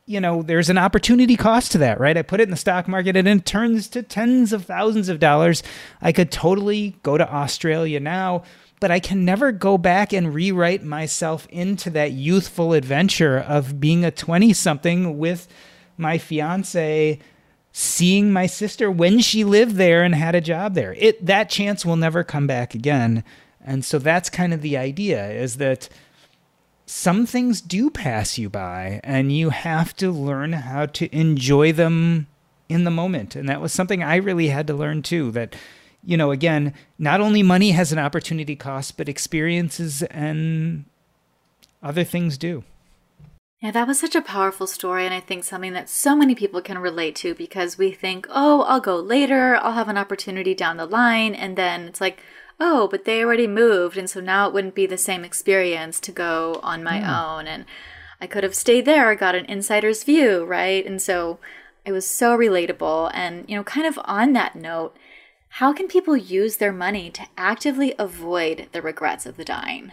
you 0.07 0.21
know, 0.21 0.43
there's 0.43 0.69
an 0.69 0.79
opportunity 0.79 1.37
cost 1.37 1.73
to 1.73 1.79
that, 1.79 1.99
right? 1.99 2.17
I 2.17 2.23
put 2.23 2.41
it 2.41 2.45
in 2.45 2.51
the 2.51 2.57
stock 2.57 2.87
market 2.87 3.17
and 3.17 3.27
it 3.27 3.47
turns 3.47 3.89
to 3.89 4.03
tens 4.03 4.53
of 4.53 4.65
thousands 4.65 5.09
of 5.09 5.19
dollars. 5.19 5.63
I 6.03 6.13
could 6.13 6.31
totally 6.31 6.97
go 7.03 7.17
to 7.17 7.33
Australia 7.33 8.01
now, 8.01 8.43
but 8.81 8.91
I 8.91 9.01
can 9.01 9.25
never 9.25 9.51
go 9.51 9.79
back 9.79 10.13
and 10.13 10.35
rewrite 10.35 10.85
myself 10.85 11.47
into 11.49 11.89
that 11.91 12.13
youthful 12.13 12.75
adventure 12.75 13.39
of 13.39 13.81
being 13.81 14.05
a 14.05 14.11
20 14.11 14.53
something 14.53 15.19
with 15.19 15.49
my 15.97 16.19
fiance 16.19 17.19
seeing 17.77 18.33
my 18.33 18.47
sister 18.47 18.89
when 18.89 19.19
she 19.19 19.43
lived 19.43 19.75
there 19.75 20.05
and 20.05 20.15
had 20.15 20.37
a 20.37 20.41
job 20.41 20.75
there. 20.75 20.95
It 20.95 21.27
that 21.27 21.51
chance 21.51 21.85
will 21.85 21.97
never 21.97 22.23
come 22.23 22.47
back 22.47 22.73
again. 22.73 23.25
And 23.61 23.85
so 23.85 23.99
that's 23.99 24.31
kind 24.31 24.55
of 24.55 24.63
the 24.63 24.77
idea 24.77 25.29
is 25.29 25.57
that 25.57 25.89
some 26.87 27.27
things 27.27 27.61
do 27.61 27.91
pass 27.91 28.39
you 28.39 28.51
by 28.51 29.01
and 29.03 29.33
you 29.37 29.51
have 29.51 29.97
to 29.97 30.11
learn 30.11 30.53
how 30.53 30.87
to 30.87 31.15
enjoy 31.17 31.73
them 31.73 32.27
in 32.69 32.85
the 32.85 32.91
moment. 32.91 33.35
And 33.37 33.49
that 33.49 33.61
was 33.61 33.73
something 33.73 34.03
I 34.03 34.17
really 34.17 34.49
had 34.49 34.67
to 34.67 34.75
learn 34.75 35.03
too 35.03 35.31
that 35.33 35.57
you 36.07 36.17
know, 36.17 36.31
again, 36.31 36.75
not 36.99 37.21
only 37.21 37.43
money 37.43 37.71
has 37.71 37.93
an 37.93 37.99
opportunity 37.99 38.57
cost, 38.57 38.97
but 38.97 39.09
experiences 39.09 40.03
and 40.05 40.85
other 41.83 42.05
things 42.05 42.37
do. 42.39 42.65
Yeah, 43.61 43.71
that 43.71 43.89
was 43.89 43.99
such 43.99 44.15
a 44.15 44.21
powerful 44.21 44.67
story, 44.67 45.07
and 45.07 45.15
I 45.15 45.21
think 45.21 45.43
something 45.43 45.73
that 45.73 45.89
so 45.89 46.15
many 46.15 46.35
people 46.35 46.61
can 46.61 46.79
relate 46.79 47.17
to 47.17 47.35
because 47.35 47.79
we 47.79 47.93
think, 47.93 48.27
oh, 48.29 48.63
I'll 48.63 48.81
go 48.81 48.97
later, 48.97 49.57
I'll 49.57 49.73
have 49.73 49.89
an 49.89 49.97
opportunity 49.97 50.55
down 50.55 50.77
the 50.77 50.85
line, 50.85 51.35
and 51.35 51.57
then 51.57 51.85
it's 51.85 52.01
like, 52.01 52.21
oh, 52.61 52.89
but 52.89 53.05
they 53.05 53.23
already 53.23 53.47
moved. 53.47 53.97
And 53.97 54.09
so 54.09 54.21
now 54.21 54.47
it 54.47 54.55
wouldn't 54.55 54.75
be 54.75 54.87
the 54.87 54.99
same 54.99 55.25
experience 55.25 56.01
to 56.01 56.13
go 56.13 56.61
on 56.63 56.83
my 56.83 57.01
mm. 57.01 57.09
own. 57.09 57.47
And 57.47 57.65
I 58.21 58.27
could 58.27 58.45
have 58.45 58.55
stayed 58.55 58.85
there, 58.85 59.09
I 59.09 59.15
got 59.15 59.35
an 59.35 59.47
insider's 59.47 60.05
view, 60.05 60.45
right? 60.45 60.85
And 60.87 61.01
so 61.01 61.39
it 61.85 61.93
was 61.93 62.07
so 62.07 62.37
relatable. 62.37 63.11
And, 63.13 63.49
you 63.49 63.57
know, 63.57 63.65
kind 63.65 63.87
of 63.87 63.99
on 64.05 64.33
that 64.33 64.57
note, 64.57 64.97
how 65.49 65.73
can 65.73 65.87
people 65.87 66.17
use 66.17 66.57
their 66.57 66.73
money 66.73 67.11
to 67.11 67.27
actively 67.37 67.95
avoid 67.99 68.69
the 68.73 68.83
regrets 68.83 69.27
of 69.27 69.37
the 69.37 69.45
dying? 69.45 69.93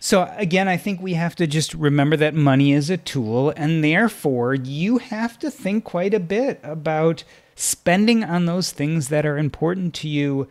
So, 0.00 0.32
again, 0.36 0.68
I 0.68 0.76
think 0.76 1.00
we 1.00 1.14
have 1.14 1.34
to 1.36 1.46
just 1.46 1.72
remember 1.74 2.16
that 2.16 2.34
money 2.34 2.72
is 2.72 2.90
a 2.90 2.96
tool, 2.96 3.50
and 3.56 3.82
therefore 3.82 4.54
you 4.54 4.98
have 4.98 5.38
to 5.38 5.50
think 5.50 5.84
quite 5.84 6.12
a 6.12 6.20
bit 6.20 6.60
about 6.62 7.24
spending 7.54 8.22
on 8.22 8.46
those 8.46 8.70
things 8.70 9.08
that 9.08 9.24
are 9.24 9.38
important 9.38 9.94
to 9.94 10.08
you 10.08 10.48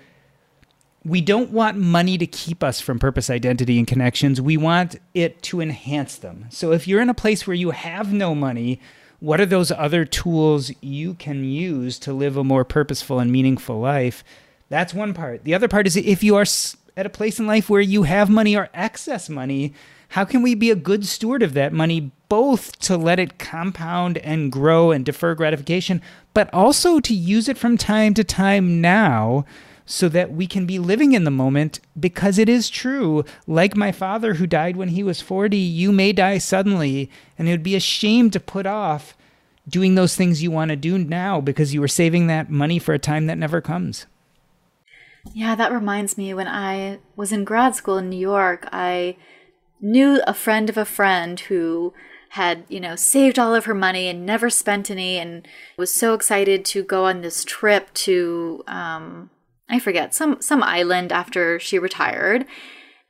we 1.05 1.21
don't 1.21 1.51
want 1.51 1.77
money 1.77 2.17
to 2.17 2.25
keep 2.25 2.63
us 2.63 2.81
from 2.81 2.97
purpose, 2.97 3.29
identity, 3.29 3.77
and 3.77 3.87
connections. 3.87 4.41
We 4.41 4.57
want 4.57 4.95
it 5.13 5.41
to 5.43 5.61
enhance 5.61 6.17
them. 6.17 6.47
So 6.49 6.71
if 6.71 6.87
you're 6.87 7.01
in 7.01 7.09
a 7.09 7.13
place 7.13 7.45
where 7.45 7.55
you 7.55 7.69
have 7.71 8.11
no 8.11 8.33
money, 8.33 8.81
what 9.19 9.39
are 9.39 9.45
those 9.45 9.71
other 9.71 10.03
tools 10.03 10.71
you 10.81 11.13
can 11.13 11.43
use 11.43 11.99
to 11.99 12.11
live 12.11 12.37
a 12.37 12.43
more 12.43 12.65
purposeful 12.65 13.19
and 13.19 13.31
meaningful 13.31 13.79
life? 13.79 14.23
That's 14.69 14.95
one 14.95 15.13
part. 15.13 15.43
The 15.43 15.53
other 15.53 15.67
part 15.67 15.85
is 15.85 15.95
if 15.95 16.23
you 16.23 16.35
are 16.37 16.45
at 16.97 17.05
a 17.05 17.09
place 17.09 17.39
in 17.39 17.45
life 17.45 17.69
where 17.69 17.81
you 17.81 18.03
have 18.03 18.29
money 18.29 18.57
or 18.57 18.69
excess 18.73 19.29
money, 19.29 19.73
how 20.09 20.25
can 20.25 20.41
we 20.41 20.55
be 20.55 20.71
a 20.71 20.75
good 20.75 21.05
steward 21.05 21.43
of 21.43 21.53
that 21.53 21.71
money, 21.71 22.11
both 22.29 22.79
to 22.79 22.97
let 22.97 23.19
it 23.19 23.37
compound 23.37 24.17
and 24.19 24.51
grow 24.51 24.91
and 24.91 25.05
defer 25.05 25.35
gratification, 25.35 26.01
but 26.33 26.51
also 26.51 26.99
to 26.99 27.13
use 27.13 27.47
it 27.47 27.59
from 27.59 27.77
time 27.77 28.15
to 28.15 28.23
time 28.23 28.81
now 28.81 29.45
so 29.85 30.09
that 30.09 30.31
we 30.31 30.47
can 30.47 30.65
be 30.65 30.79
living 30.79 31.13
in 31.13 31.23
the 31.23 31.31
moment 31.31 31.79
because 31.99 32.37
it 32.37 32.49
is 32.49 32.69
true. 32.69 33.23
Like 33.45 33.75
my 33.75 33.91
father, 33.91 34.35
who 34.35 34.47
died 34.47 34.75
when 34.75 34.89
he 34.89 35.03
was 35.03 35.21
40, 35.21 35.55
you 35.55 35.91
may 35.91 36.11
die 36.11 36.39
suddenly, 36.39 37.09
and 37.37 37.47
it 37.47 37.51
would 37.51 37.63
be 37.63 37.75
a 37.75 37.79
shame 37.79 38.31
to 38.31 38.39
put 38.39 38.65
off 38.65 39.15
doing 39.67 39.95
those 39.95 40.15
things 40.15 40.43
you 40.43 40.51
want 40.51 40.69
to 40.69 40.75
do 40.75 40.97
now 40.97 41.41
because 41.41 41.73
you 41.73 41.81
were 41.81 41.87
saving 41.87 42.27
that 42.27 42.49
money 42.49 42.79
for 42.79 42.93
a 42.93 42.99
time 42.99 43.27
that 43.27 43.37
never 43.37 43.61
comes. 43.61 44.05
Yeah, 45.33 45.55
that 45.55 45.71
reminds 45.71 46.17
me 46.17 46.33
when 46.33 46.47
I 46.47 46.99
was 47.15 47.31
in 47.31 47.43
grad 47.45 47.75
school 47.75 47.97
in 47.97 48.09
New 48.09 48.19
York, 48.19 48.67
I 48.71 49.17
knew 49.81 50.21
a 50.27 50.33
friend 50.33 50.69
of 50.69 50.77
a 50.77 50.85
friend 50.85 51.39
who 51.39 51.93
had, 52.29 52.63
you 52.69 52.79
know, 52.79 52.95
saved 52.95 53.39
all 53.39 53.55
of 53.55 53.65
her 53.65 53.73
money 53.73 54.07
and 54.07 54.25
never 54.25 54.49
spent 54.49 54.91
any 54.91 55.17
and 55.17 55.47
was 55.77 55.91
so 55.91 56.13
excited 56.13 56.65
to 56.65 56.83
go 56.83 57.05
on 57.05 57.21
this 57.21 57.43
trip 57.43 57.93
to 57.93 58.63
um 58.67 59.29
I 59.69 59.79
forget, 59.79 60.13
some 60.13 60.41
some 60.41 60.63
island 60.63 61.11
after 61.11 61.59
she 61.59 61.79
retired. 61.79 62.45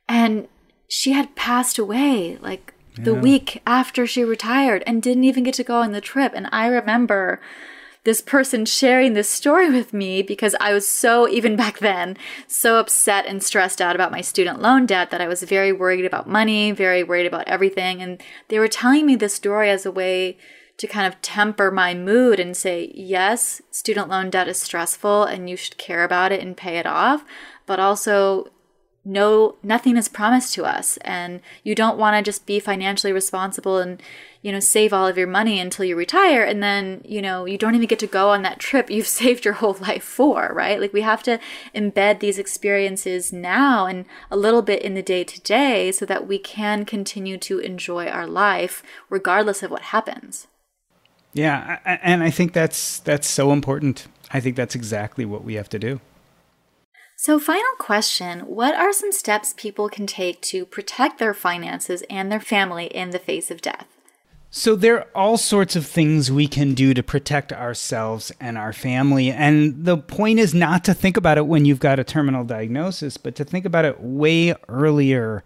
And 0.07 0.47
she 0.87 1.13
had 1.13 1.35
passed 1.35 1.77
away 1.77 2.37
like 2.41 2.73
the 2.97 3.13
yeah. 3.13 3.19
week 3.19 3.61
after 3.65 4.07
she 4.07 4.23
retired 4.23 4.83
and 4.87 5.01
didn't 5.01 5.23
even 5.23 5.43
get 5.43 5.55
to 5.55 5.63
go 5.63 5.81
on 5.81 5.91
the 5.91 6.01
trip. 6.01 6.31
And 6.35 6.47
I 6.51 6.67
remember 6.67 7.41
this 8.05 8.21
person 8.21 8.65
sharing 8.65 9.13
this 9.13 9.27
story 9.27 9.69
with 9.69 9.91
me 9.91 10.21
because 10.21 10.55
I 10.61 10.73
was 10.73 10.87
so, 10.87 11.27
even 11.27 11.55
back 11.55 11.79
then, 11.79 12.17
so 12.47 12.77
upset 12.77 13.25
and 13.25 13.43
stressed 13.43 13.81
out 13.81 13.95
about 13.95 14.11
my 14.11 14.21
student 14.21 14.61
loan 14.61 14.85
debt 14.85 15.09
that 15.09 15.21
I 15.21 15.27
was 15.27 15.43
very 15.43 15.73
worried 15.73 16.05
about 16.05 16.29
money, 16.29 16.71
very 16.71 17.03
worried 17.03 17.25
about 17.25 17.47
everything. 17.47 18.01
And 18.01 18.21
they 18.47 18.59
were 18.59 18.67
telling 18.67 19.05
me 19.05 19.15
this 19.15 19.33
story 19.33 19.69
as 19.71 19.85
a 19.85 19.91
way 19.91 20.37
to 20.77 20.87
kind 20.87 21.07
of 21.11 21.21
temper 21.21 21.71
my 21.71 21.93
mood 21.93 22.39
and 22.39 22.55
say, 22.55 22.91
yes, 22.93 23.61
student 23.71 24.09
loan 24.09 24.29
debt 24.29 24.47
is 24.47 24.59
stressful 24.59 25.23
and 25.23 25.49
you 25.49 25.55
should 25.55 25.77
care 25.77 26.03
about 26.03 26.31
it 26.31 26.41
and 26.41 26.57
pay 26.57 26.77
it 26.77 26.85
off. 26.85 27.23
But 27.65 27.79
also, 27.79 28.51
no 29.07 29.55
nothing 29.61 29.97
is 29.97 30.09
promised 30.09 30.53
to 30.55 30.65
us 30.65 30.97
and 30.97 31.39
you 31.63 31.75
don't 31.75 31.97
want 31.97 32.17
to 32.17 32.27
just 32.27 32.47
be 32.47 32.59
financially 32.59 33.13
responsible 33.13 33.77
and 33.77 34.01
you 34.41 34.51
know 34.51 34.59
save 34.59 34.91
all 34.91 35.05
of 35.07 35.15
your 35.17 35.27
money 35.27 35.59
until 35.59 35.85
you 35.85 35.95
retire 35.95 36.43
and 36.43 36.63
then 36.63 37.01
you 37.05 37.21
know 37.21 37.45
you 37.45 37.55
don't 37.55 37.75
even 37.75 37.87
get 37.87 37.99
to 37.99 38.07
go 38.07 38.29
on 38.29 38.41
that 38.41 38.57
trip 38.57 38.89
you've 38.89 39.07
saved 39.21 39.45
your 39.45 39.53
whole 39.55 39.77
life 39.79 40.03
for 40.03 40.51
right 40.53 40.81
like 40.81 40.91
we 40.91 41.01
have 41.01 41.21
to 41.21 41.39
embed 41.75 42.19
these 42.19 42.39
experiences 42.39 43.31
now 43.31 43.85
and 43.85 44.05
a 44.31 44.35
little 44.35 44.63
bit 44.63 44.81
in 44.81 44.95
the 44.95 45.03
day 45.03 45.23
to 45.23 45.39
day 45.41 45.91
so 45.91 46.03
that 46.03 46.27
we 46.27 46.39
can 46.39 46.83
continue 46.83 47.37
to 47.37 47.59
enjoy 47.59 48.07
our 48.07 48.25
life 48.25 48.81
regardless 49.11 49.61
of 49.61 49.69
what 49.69 49.83
happens 49.83 50.47
yeah 51.35 51.79
and 51.85 52.23
i 52.23 52.31
think 52.31 52.51
that's 52.53 52.99
that's 53.01 53.29
so 53.29 53.51
important 53.53 54.07
i 54.31 54.39
think 54.39 54.55
that's 54.55 54.73
exactly 54.73 55.23
what 55.23 55.43
we 55.43 55.53
have 55.53 55.69
to 55.69 55.77
do 55.77 56.01
so, 57.17 57.39
final 57.39 57.63
question 57.79 58.41
What 58.41 58.75
are 58.75 58.91
some 58.91 59.11
steps 59.11 59.53
people 59.55 59.89
can 59.89 60.05
take 60.05 60.41
to 60.41 60.65
protect 60.65 61.17
their 61.17 61.33
finances 61.33 62.03
and 62.09 62.31
their 62.31 62.41
family 62.41 62.85
in 62.85 63.11
the 63.11 63.19
face 63.19 63.49
of 63.49 63.61
death? 63.61 63.87
So, 64.51 64.75
there 64.75 64.99
are 64.99 65.07
all 65.15 65.37
sorts 65.37 65.75
of 65.75 65.85
things 65.85 66.31
we 66.31 66.47
can 66.47 66.73
do 66.73 66.93
to 66.93 67.01
protect 67.01 67.51
ourselves 67.51 68.31
and 68.39 68.57
our 68.57 68.73
family. 68.73 69.31
And 69.31 69.85
the 69.85 69.97
point 69.97 70.39
is 70.39 70.53
not 70.53 70.83
to 70.85 70.93
think 70.93 71.17
about 71.17 71.37
it 71.37 71.47
when 71.47 71.65
you've 71.65 71.79
got 71.79 71.99
a 71.99 72.03
terminal 72.03 72.43
diagnosis, 72.43 73.17
but 73.17 73.35
to 73.35 73.43
think 73.43 73.65
about 73.65 73.85
it 73.85 74.01
way 74.01 74.53
earlier 74.67 75.43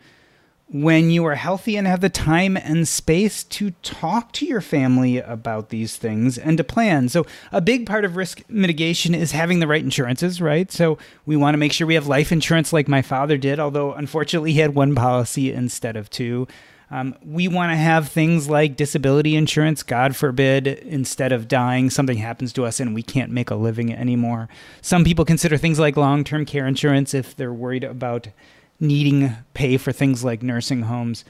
when 0.71 1.09
you 1.09 1.25
are 1.25 1.35
healthy 1.35 1.75
and 1.77 1.87
have 1.87 2.01
the 2.01 2.09
time 2.09 2.55
and 2.55 2.87
space 2.87 3.43
to 3.43 3.71
talk 3.81 4.31
to 4.33 4.45
your 4.45 4.61
family 4.61 5.17
about 5.17 5.69
these 5.69 5.95
things 5.95 6.37
and 6.37 6.57
to 6.57 6.63
plan. 6.63 7.09
So, 7.09 7.25
a 7.51 7.59
big 7.59 7.87
part 7.87 8.05
of 8.05 8.15
risk 8.15 8.43
mitigation 8.47 9.15
is 9.15 9.31
having 9.31 9.59
the 9.59 9.67
right 9.67 9.83
insurances, 9.83 10.39
right? 10.39 10.71
So, 10.71 10.99
we 11.25 11.35
want 11.35 11.55
to 11.55 11.57
make 11.57 11.73
sure 11.73 11.87
we 11.87 11.95
have 11.95 12.07
life 12.07 12.31
insurance 12.31 12.71
like 12.71 12.87
my 12.87 13.01
father 13.01 13.37
did, 13.37 13.59
although 13.59 13.93
unfortunately 13.93 14.53
he 14.53 14.59
had 14.59 14.75
one 14.75 14.93
policy 14.93 15.51
instead 15.51 15.95
of 15.95 16.09
two. 16.09 16.47
Um, 16.91 17.15
we 17.23 17.47
want 17.47 17.71
to 17.71 17.75
have 17.75 18.09
things 18.09 18.49
like 18.49 18.75
disability 18.75 19.35
insurance, 19.35 19.83
God 19.83 20.15
forbid, 20.15 20.65
instead 20.65 21.31
of 21.31 21.47
dying, 21.47 21.91
something 21.91 22.17
happens 22.17 22.51
to 22.53 22.65
us 22.65 22.79
and 22.79 22.95
we 22.95 23.03
can't 23.03 23.31
make 23.31 23.51
a 23.51 23.55
living 23.55 23.93
anymore. 23.93 24.49
Some 24.81 25.03
people 25.03 25.23
consider 25.23 25.57
things 25.57 25.77
like 25.77 25.97
long 25.97 26.23
term 26.23 26.45
care 26.45 26.65
insurance 26.65 27.13
if 27.13 27.35
they're 27.35 27.53
worried 27.53 27.83
about 27.83 28.29
needing 28.79 29.35
pay 29.53 29.77
for 29.77 29.91
things 29.91 30.23
like 30.23 30.41
nursing 30.41 30.83
homes. 30.83 31.25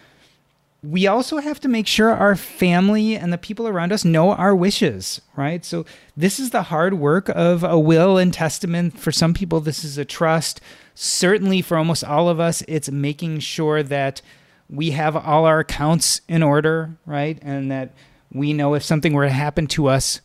We 0.82 1.08
also 1.08 1.40
have 1.40 1.60
to 1.62 1.68
make 1.68 1.88
sure 1.88 2.12
our 2.12 2.38
family 2.38 3.16
and 3.16 3.34
the 3.34 3.38
people 3.38 3.68
around 3.68 3.92
us 3.92 4.06
know 4.06 4.32
our 4.32 4.56
wishes, 4.56 5.20
right? 5.36 5.66
So, 5.66 5.86
this 6.16 6.40
is 6.40 6.52
the 6.52 6.64
hard 6.64 6.94
work 6.94 7.28
of 7.30 7.66
a 7.66 7.78
will 7.78 8.18
and 8.18 8.34
testament. 8.34 8.98
For 8.98 9.12
some 9.12 9.34
people, 9.34 9.60
this 9.60 9.84
is 9.84 9.98
a 9.98 10.06
trust. 10.06 10.62
Certainly, 10.96 11.64
for 11.64 11.76
almost 11.76 12.06
all 12.06 12.30
of 12.30 12.40
us, 12.40 12.64
it's 12.68 12.90
making 12.90 13.40
sure 13.40 13.84
that 13.84 14.22
we 14.70 14.92
have 14.92 15.18
all 15.18 15.46
our 15.46 15.60
accounts 15.60 16.22
in 16.30 16.44
order, 16.44 16.96
right? 17.06 17.38
And 17.42 17.70
that 17.72 17.94
we 18.32 18.54
know 18.54 18.74
if 18.74 18.84
something 18.84 19.14
were 19.14 19.26
to 19.26 19.32
happen 19.32 19.68
to 19.68 19.88
us, 19.88 20.22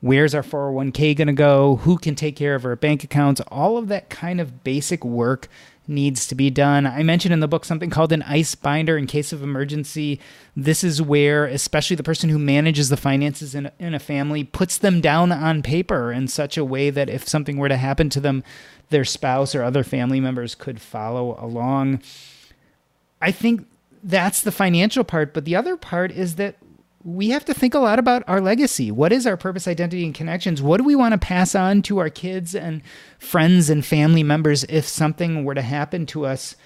where's 0.00 0.34
our 0.34 0.42
401k 0.42 1.16
going 1.16 1.28
to 1.28 1.34
go? 1.34 1.76
Who 1.76 1.98
can 1.98 2.14
take 2.14 2.36
care 2.36 2.54
of 2.54 2.64
our 2.64 2.76
bank 2.76 3.04
accounts? 3.04 3.40
All 3.48 3.76
of 3.76 3.88
that 3.88 4.08
kind 4.08 4.40
of 4.40 4.64
basic 4.64 5.04
work 5.04 5.48
needs 5.90 6.26
to 6.28 6.34
be 6.34 6.48
done. 6.48 6.86
I 6.86 7.02
mentioned 7.02 7.34
in 7.34 7.40
the 7.40 7.48
book 7.48 7.64
something 7.64 7.90
called 7.90 8.12
an 8.12 8.22
ice 8.22 8.54
binder 8.54 8.96
in 8.96 9.06
case 9.06 9.32
of 9.32 9.42
emergency. 9.42 10.20
This 10.56 10.82
is 10.82 11.02
where, 11.02 11.44
especially 11.44 11.96
the 11.96 12.02
person 12.02 12.30
who 12.30 12.38
manages 12.38 12.88
the 12.88 12.96
finances 12.96 13.54
in, 13.54 13.70
in 13.78 13.94
a 13.94 13.98
family, 13.98 14.44
puts 14.44 14.78
them 14.78 15.00
down 15.00 15.32
on 15.32 15.62
paper 15.62 16.12
in 16.12 16.28
such 16.28 16.56
a 16.56 16.64
way 16.64 16.90
that 16.90 17.10
if 17.10 17.28
something 17.28 17.56
were 17.56 17.68
to 17.68 17.76
happen 17.76 18.08
to 18.10 18.20
them, 18.20 18.42
their 18.88 19.04
spouse 19.04 19.54
or 19.54 19.62
other 19.62 19.84
family 19.84 20.20
members 20.20 20.54
could 20.54 20.80
follow 20.80 21.36
along. 21.38 22.02
I 23.20 23.32
think 23.32 23.66
that's 24.02 24.42
the 24.42 24.52
financial 24.52 25.04
part. 25.04 25.34
But 25.34 25.44
the 25.44 25.56
other 25.56 25.76
part 25.76 26.10
is 26.10 26.36
that 26.36 26.56
we 27.02 27.30
have 27.30 27.44
to 27.46 27.54
think 27.54 27.74
a 27.74 27.78
lot 27.78 27.98
about 27.98 28.22
our 28.26 28.40
legacy. 28.40 28.90
What 28.90 29.12
is 29.12 29.26
our 29.26 29.36
purpose, 29.36 29.66
identity, 29.66 30.04
and 30.04 30.14
connections? 30.14 30.60
What 30.60 30.76
do 30.76 30.84
we 30.84 30.94
want 30.94 31.12
to 31.12 31.18
pass 31.18 31.54
on 31.54 31.80
to 31.82 31.98
our 31.98 32.10
kids 32.10 32.54
and 32.54 32.82
friends 33.18 33.70
and 33.70 33.84
family 33.84 34.22
members 34.22 34.64
if 34.64 34.86
something 34.86 35.44
were 35.44 35.54
to 35.54 35.62
happen 35.62 36.04
to 36.06 36.26
us? 36.26 36.56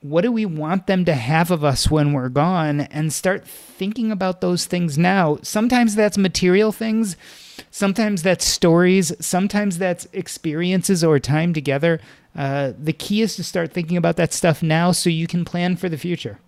What 0.00 0.22
do 0.22 0.32
we 0.32 0.46
want 0.46 0.86
them 0.86 1.04
to 1.04 1.14
have 1.14 1.50
of 1.50 1.62
us 1.62 1.90
when 1.90 2.12
we're 2.12 2.30
gone? 2.30 2.80
And 2.80 3.12
start 3.12 3.46
thinking 3.46 4.10
about 4.10 4.40
those 4.40 4.64
things 4.64 4.96
now. 4.96 5.38
Sometimes 5.42 5.94
that's 5.94 6.18
material 6.18 6.72
things, 6.72 7.16
sometimes 7.70 8.22
that's 8.22 8.46
stories, 8.46 9.12
sometimes 9.20 9.78
that's 9.78 10.08
experiences 10.12 11.04
or 11.04 11.18
time 11.18 11.52
together. 11.52 12.00
Uh, 12.34 12.72
the 12.76 12.94
key 12.94 13.20
is 13.20 13.36
to 13.36 13.44
start 13.44 13.72
thinking 13.72 13.98
about 13.98 14.16
that 14.16 14.32
stuff 14.32 14.62
now 14.62 14.92
so 14.92 15.10
you 15.10 15.26
can 15.26 15.44
plan 15.44 15.76
for 15.76 15.90
the 15.90 15.98
future. 15.98 16.38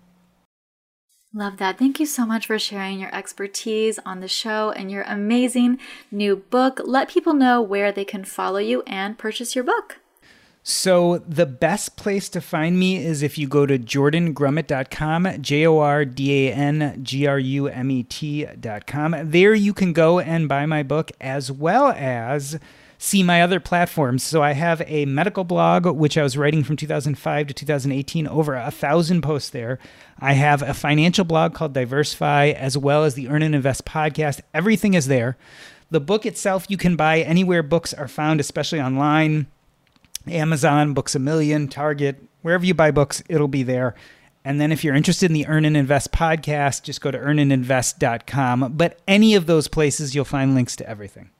Love 1.37 1.57
that. 1.57 1.77
Thank 1.77 1.99
you 1.99 2.05
so 2.05 2.25
much 2.25 2.47
for 2.47 2.57
sharing 2.57 2.97
your 2.97 3.13
expertise 3.13 3.99
on 4.05 4.21
the 4.21 4.27
show 4.29 4.71
and 4.71 4.89
your 4.89 5.03
amazing 5.03 5.79
new 6.09 6.37
book. 6.37 6.79
Let 6.85 7.09
people 7.09 7.33
know 7.33 7.61
where 7.61 7.91
they 7.91 8.05
can 8.05 8.23
follow 8.23 8.59
you 8.59 8.83
and 8.87 9.17
purchase 9.17 9.53
your 9.53 9.65
book. 9.65 9.97
So, 10.63 11.17
the 11.27 11.45
best 11.45 11.97
place 11.97 12.29
to 12.29 12.39
find 12.39 12.79
me 12.79 13.05
is 13.05 13.21
if 13.21 13.37
you 13.37 13.49
go 13.49 13.65
to 13.65 13.77
jordangrumet.com, 13.77 15.41
J 15.41 15.67
O 15.67 15.77
R 15.77 16.05
D 16.05 16.47
A 16.47 16.53
N 16.53 17.03
G 17.03 17.27
R 17.27 17.37
U 17.37 17.67
M 17.67 17.91
E 17.91 18.03
T.com. 18.03 19.15
There 19.21 19.53
you 19.53 19.73
can 19.73 19.91
go 19.91 20.19
and 20.19 20.47
buy 20.47 20.65
my 20.65 20.83
book 20.83 21.11
as 21.19 21.51
well 21.51 21.93
as 21.97 22.57
see 22.97 23.23
my 23.23 23.41
other 23.41 23.59
platforms. 23.59 24.23
So 24.23 24.41
I 24.41 24.53
have 24.53 24.81
a 24.87 25.05
medical 25.05 25.43
blog, 25.43 25.85
which 25.85 26.17
I 26.17 26.23
was 26.23 26.37
writing 26.37 26.63
from 26.63 26.77
2005 26.77 27.47
to 27.47 27.53
2018, 27.53 28.27
over 28.27 28.55
a 28.55 28.71
thousand 28.71 29.21
posts 29.21 29.49
there. 29.49 29.79
I 30.19 30.33
have 30.33 30.61
a 30.61 30.73
financial 30.73 31.25
blog 31.25 31.53
called 31.53 31.73
Diversify, 31.73 32.49
as 32.49 32.77
well 32.77 33.03
as 33.03 33.15
the 33.15 33.27
Earn 33.27 33.41
and 33.41 33.55
Invest 33.55 33.85
podcast. 33.85 34.41
Everything 34.53 34.93
is 34.93 35.07
there. 35.07 35.37
The 35.91 35.99
book 35.99 36.25
itself 36.25 36.65
you 36.69 36.77
can 36.77 36.95
buy 36.95 37.19
anywhere 37.21 37.63
books 37.63 37.93
are 37.93 38.07
found, 38.07 38.39
especially 38.39 38.81
online 38.81 39.47
Amazon, 40.27 40.93
Books 40.93 41.15
a 41.15 41.19
Million, 41.19 41.67
Target, 41.67 42.17
wherever 42.41 42.65
you 42.65 42.73
buy 42.73 42.91
books, 42.91 43.23
it'll 43.29 43.47
be 43.47 43.63
there. 43.63 43.95
And 44.43 44.61
then 44.61 44.71
if 44.71 44.83
you're 44.83 44.95
interested 44.95 45.29
in 45.29 45.33
the 45.33 45.47
Earn 45.47 45.65
and 45.65 45.75
Invest 45.75 46.11
podcast, 46.11 46.83
just 46.83 47.01
go 47.01 47.09
to 47.09 47.17
earnandinvest.com. 47.17 48.73
But 48.77 48.99
any 49.07 49.33
of 49.35 49.47
those 49.47 49.67
places, 49.67 50.13
you'll 50.13 50.25
find 50.25 50.53
links 50.53 50.75
to 50.75 50.87
everything. 50.87 51.31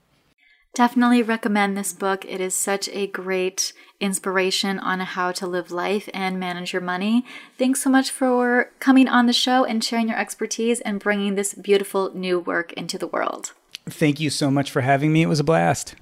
Definitely 0.75 1.23
recommend 1.23 1.77
this 1.77 1.93
book. 1.93 2.25
It 2.25 2.41
is 2.41 2.53
such 2.53 2.89
a 2.89 3.07
great 3.07 3.71
inspiration 4.01 4.77
on 4.77 4.99
how 4.99 5.31
to 5.31 5.47
live 5.47 5.71
life 5.71 6.09
and 6.13 6.37
manage 6.37 6.73
your 6.73 6.81
money. 6.81 7.23
Thanks 7.57 7.81
so 7.81 7.89
much 7.89 8.11
for 8.11 8.71
coming 8.81 9.07
on 9.07 9.25
the 9.25 9.31
show 9.31 9.63
and 9.63 9.81
sharing 9.81 10.09
your 10.09 10.19
expertise 10.19 10.81
and 10.81 10.99
bringing 10.99 11.35
this 11.35 11.53
beautiful 11.53 12.11
new 12.13 12.41
work 12.41 12.73
into 12.73 12.97
the 12.97 13.07
world. 13.07 13.53
Thank 13.85 14.19
you 14.19 14.29
so 14.29 14.51
much 14.51 14.69
for 14.69 14.81
having 14.81 15.13
me. 15.13 15.21
It 15.21 15.29
was 15.29 15.39
a 15.39 15.45
blast. 15.45 15.95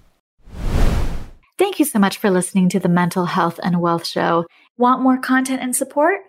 Thank 1.60 1.78
you 1.78 1.86
so 1.86 2.00
much 2.00 2.18
for 2.18 2.32
listening 2.32 2.68
to 2.70 2.80
the 2.80 2.90
Mental 2.90 3.26
Health 3.26 3.60
and 3.62 3.80
Wealth 3.80 4.08
Show. 4.08 4.48
Want 4.76 5.04
more 5.04 5.20
content 5.20 5.62
and 5.62 5.76
support? 5.76 6.22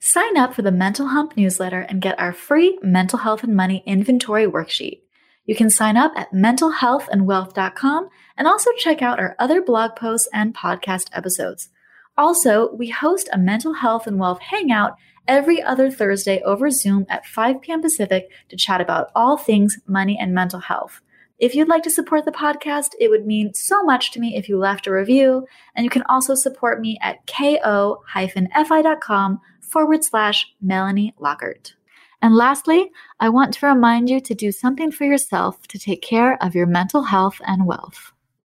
Sign 0.00 0.36
up 0.36 0.54
for 0.54 0.62
the 0.62 0.72
Mental 0.72 1.06
Hump 1.06 1.36
newsletter 1.36 1.82
and 1.82 2.02
get 2.02 2.18
our 2.18 2.32
free 2.32 2.80
mental 2.82 3.20
health 3.20 3.44
and 3.44 3.54
money 3.54 3.84
inventory 3.86 4.44
worksheet. 4.44 5.02
You 5.44 5.56
can 5.56 5.70
sign 5.70 5.96
up 5.96 6.12
at 6.16 6.32
mentalhealthandwealth.com 6.32 8.08
and 8.36 8.48
also 8.48 8.70
check 8.78 9.02
out 9.02 9.18
our 9.18 9.34
other 9.38 9.60
blog 9.60 9.96
posts 9.96 10.28
and 10.32 10.54
podcast 10.54 11.08
episodes. 11.12 11.68
Also, 12.16 12.72
we 12.74 12.90
host 12.90 13.28
a 13.32 13.38
mental 13.38 13.74
health 13.74 14.06
and 14.06 14.18
wealth 14.18 14.40
hangout 14.40 14.94
every 15.26 15.62
other 15.62 15.90
Thursday 15.90 16.40
over 16.42 16.70
Zoom 16.70 17.06
at 17.08 17.26
5 17.26 17.60
p.m. 17.60 17.82
Pacific 17.82 18.28
to 18.48 18.56
chat 18.56 18.80
about 18.80 19.10
all 19.14 19.36
things 19.36 19.78
money 19.86 20.18
and 20.20 20.34
mental 20.34 20.60
health. 20.60 21.00
If 21.38 21.54
you'd 21.56 21.68
like 21.68 21.82
to 21.84 21.90
support 21.90 22.24
the 22.24 22.30
podcast, 22.30 22.90
it 23.00 23.08
would 23.08 23.26
mean 23.26 23.52
so 23.54 23.82
much 23.82 24.12
to 24.12 24.20
me 24.20 24.36
if 24.36 24.48
you 24.48 24.58
left 24.58 24.86
a 24.86 24.92
review, 24.92 25.46
and 25.74 25.82
you 25.82 25.90
can 25.90 26.04
also 26.08 26.36
support 26.36 26.80
me 26.80 26.98
at 27.02 27.26
ko-fi.com 27.26 27.80
forward 29.60 30.04
slash 30.04 30.54
Melanie 30.60 31.14
Lockert. 31.20 31.72
And 32.22 32.36
lastly, 32.36 32.92
I 33.18 33.28
want 33.28 33.52
to 33.54 33.66
remind 33.66 34.08
you 34.08 34.20
to 34.20 34.34
do 34.34 34.52
something 34.52 34.92
for 34.92 35.04
yourself 35.04 35.66
to 35.66 35.78
take 35.78 36.02
care 36.02 36.40
of 36.42 36.54
your 36.54 36.66
mental 36.66 37.02
health 37.02 37.40
and 37.44 37.66
wealth. 37.66 38.11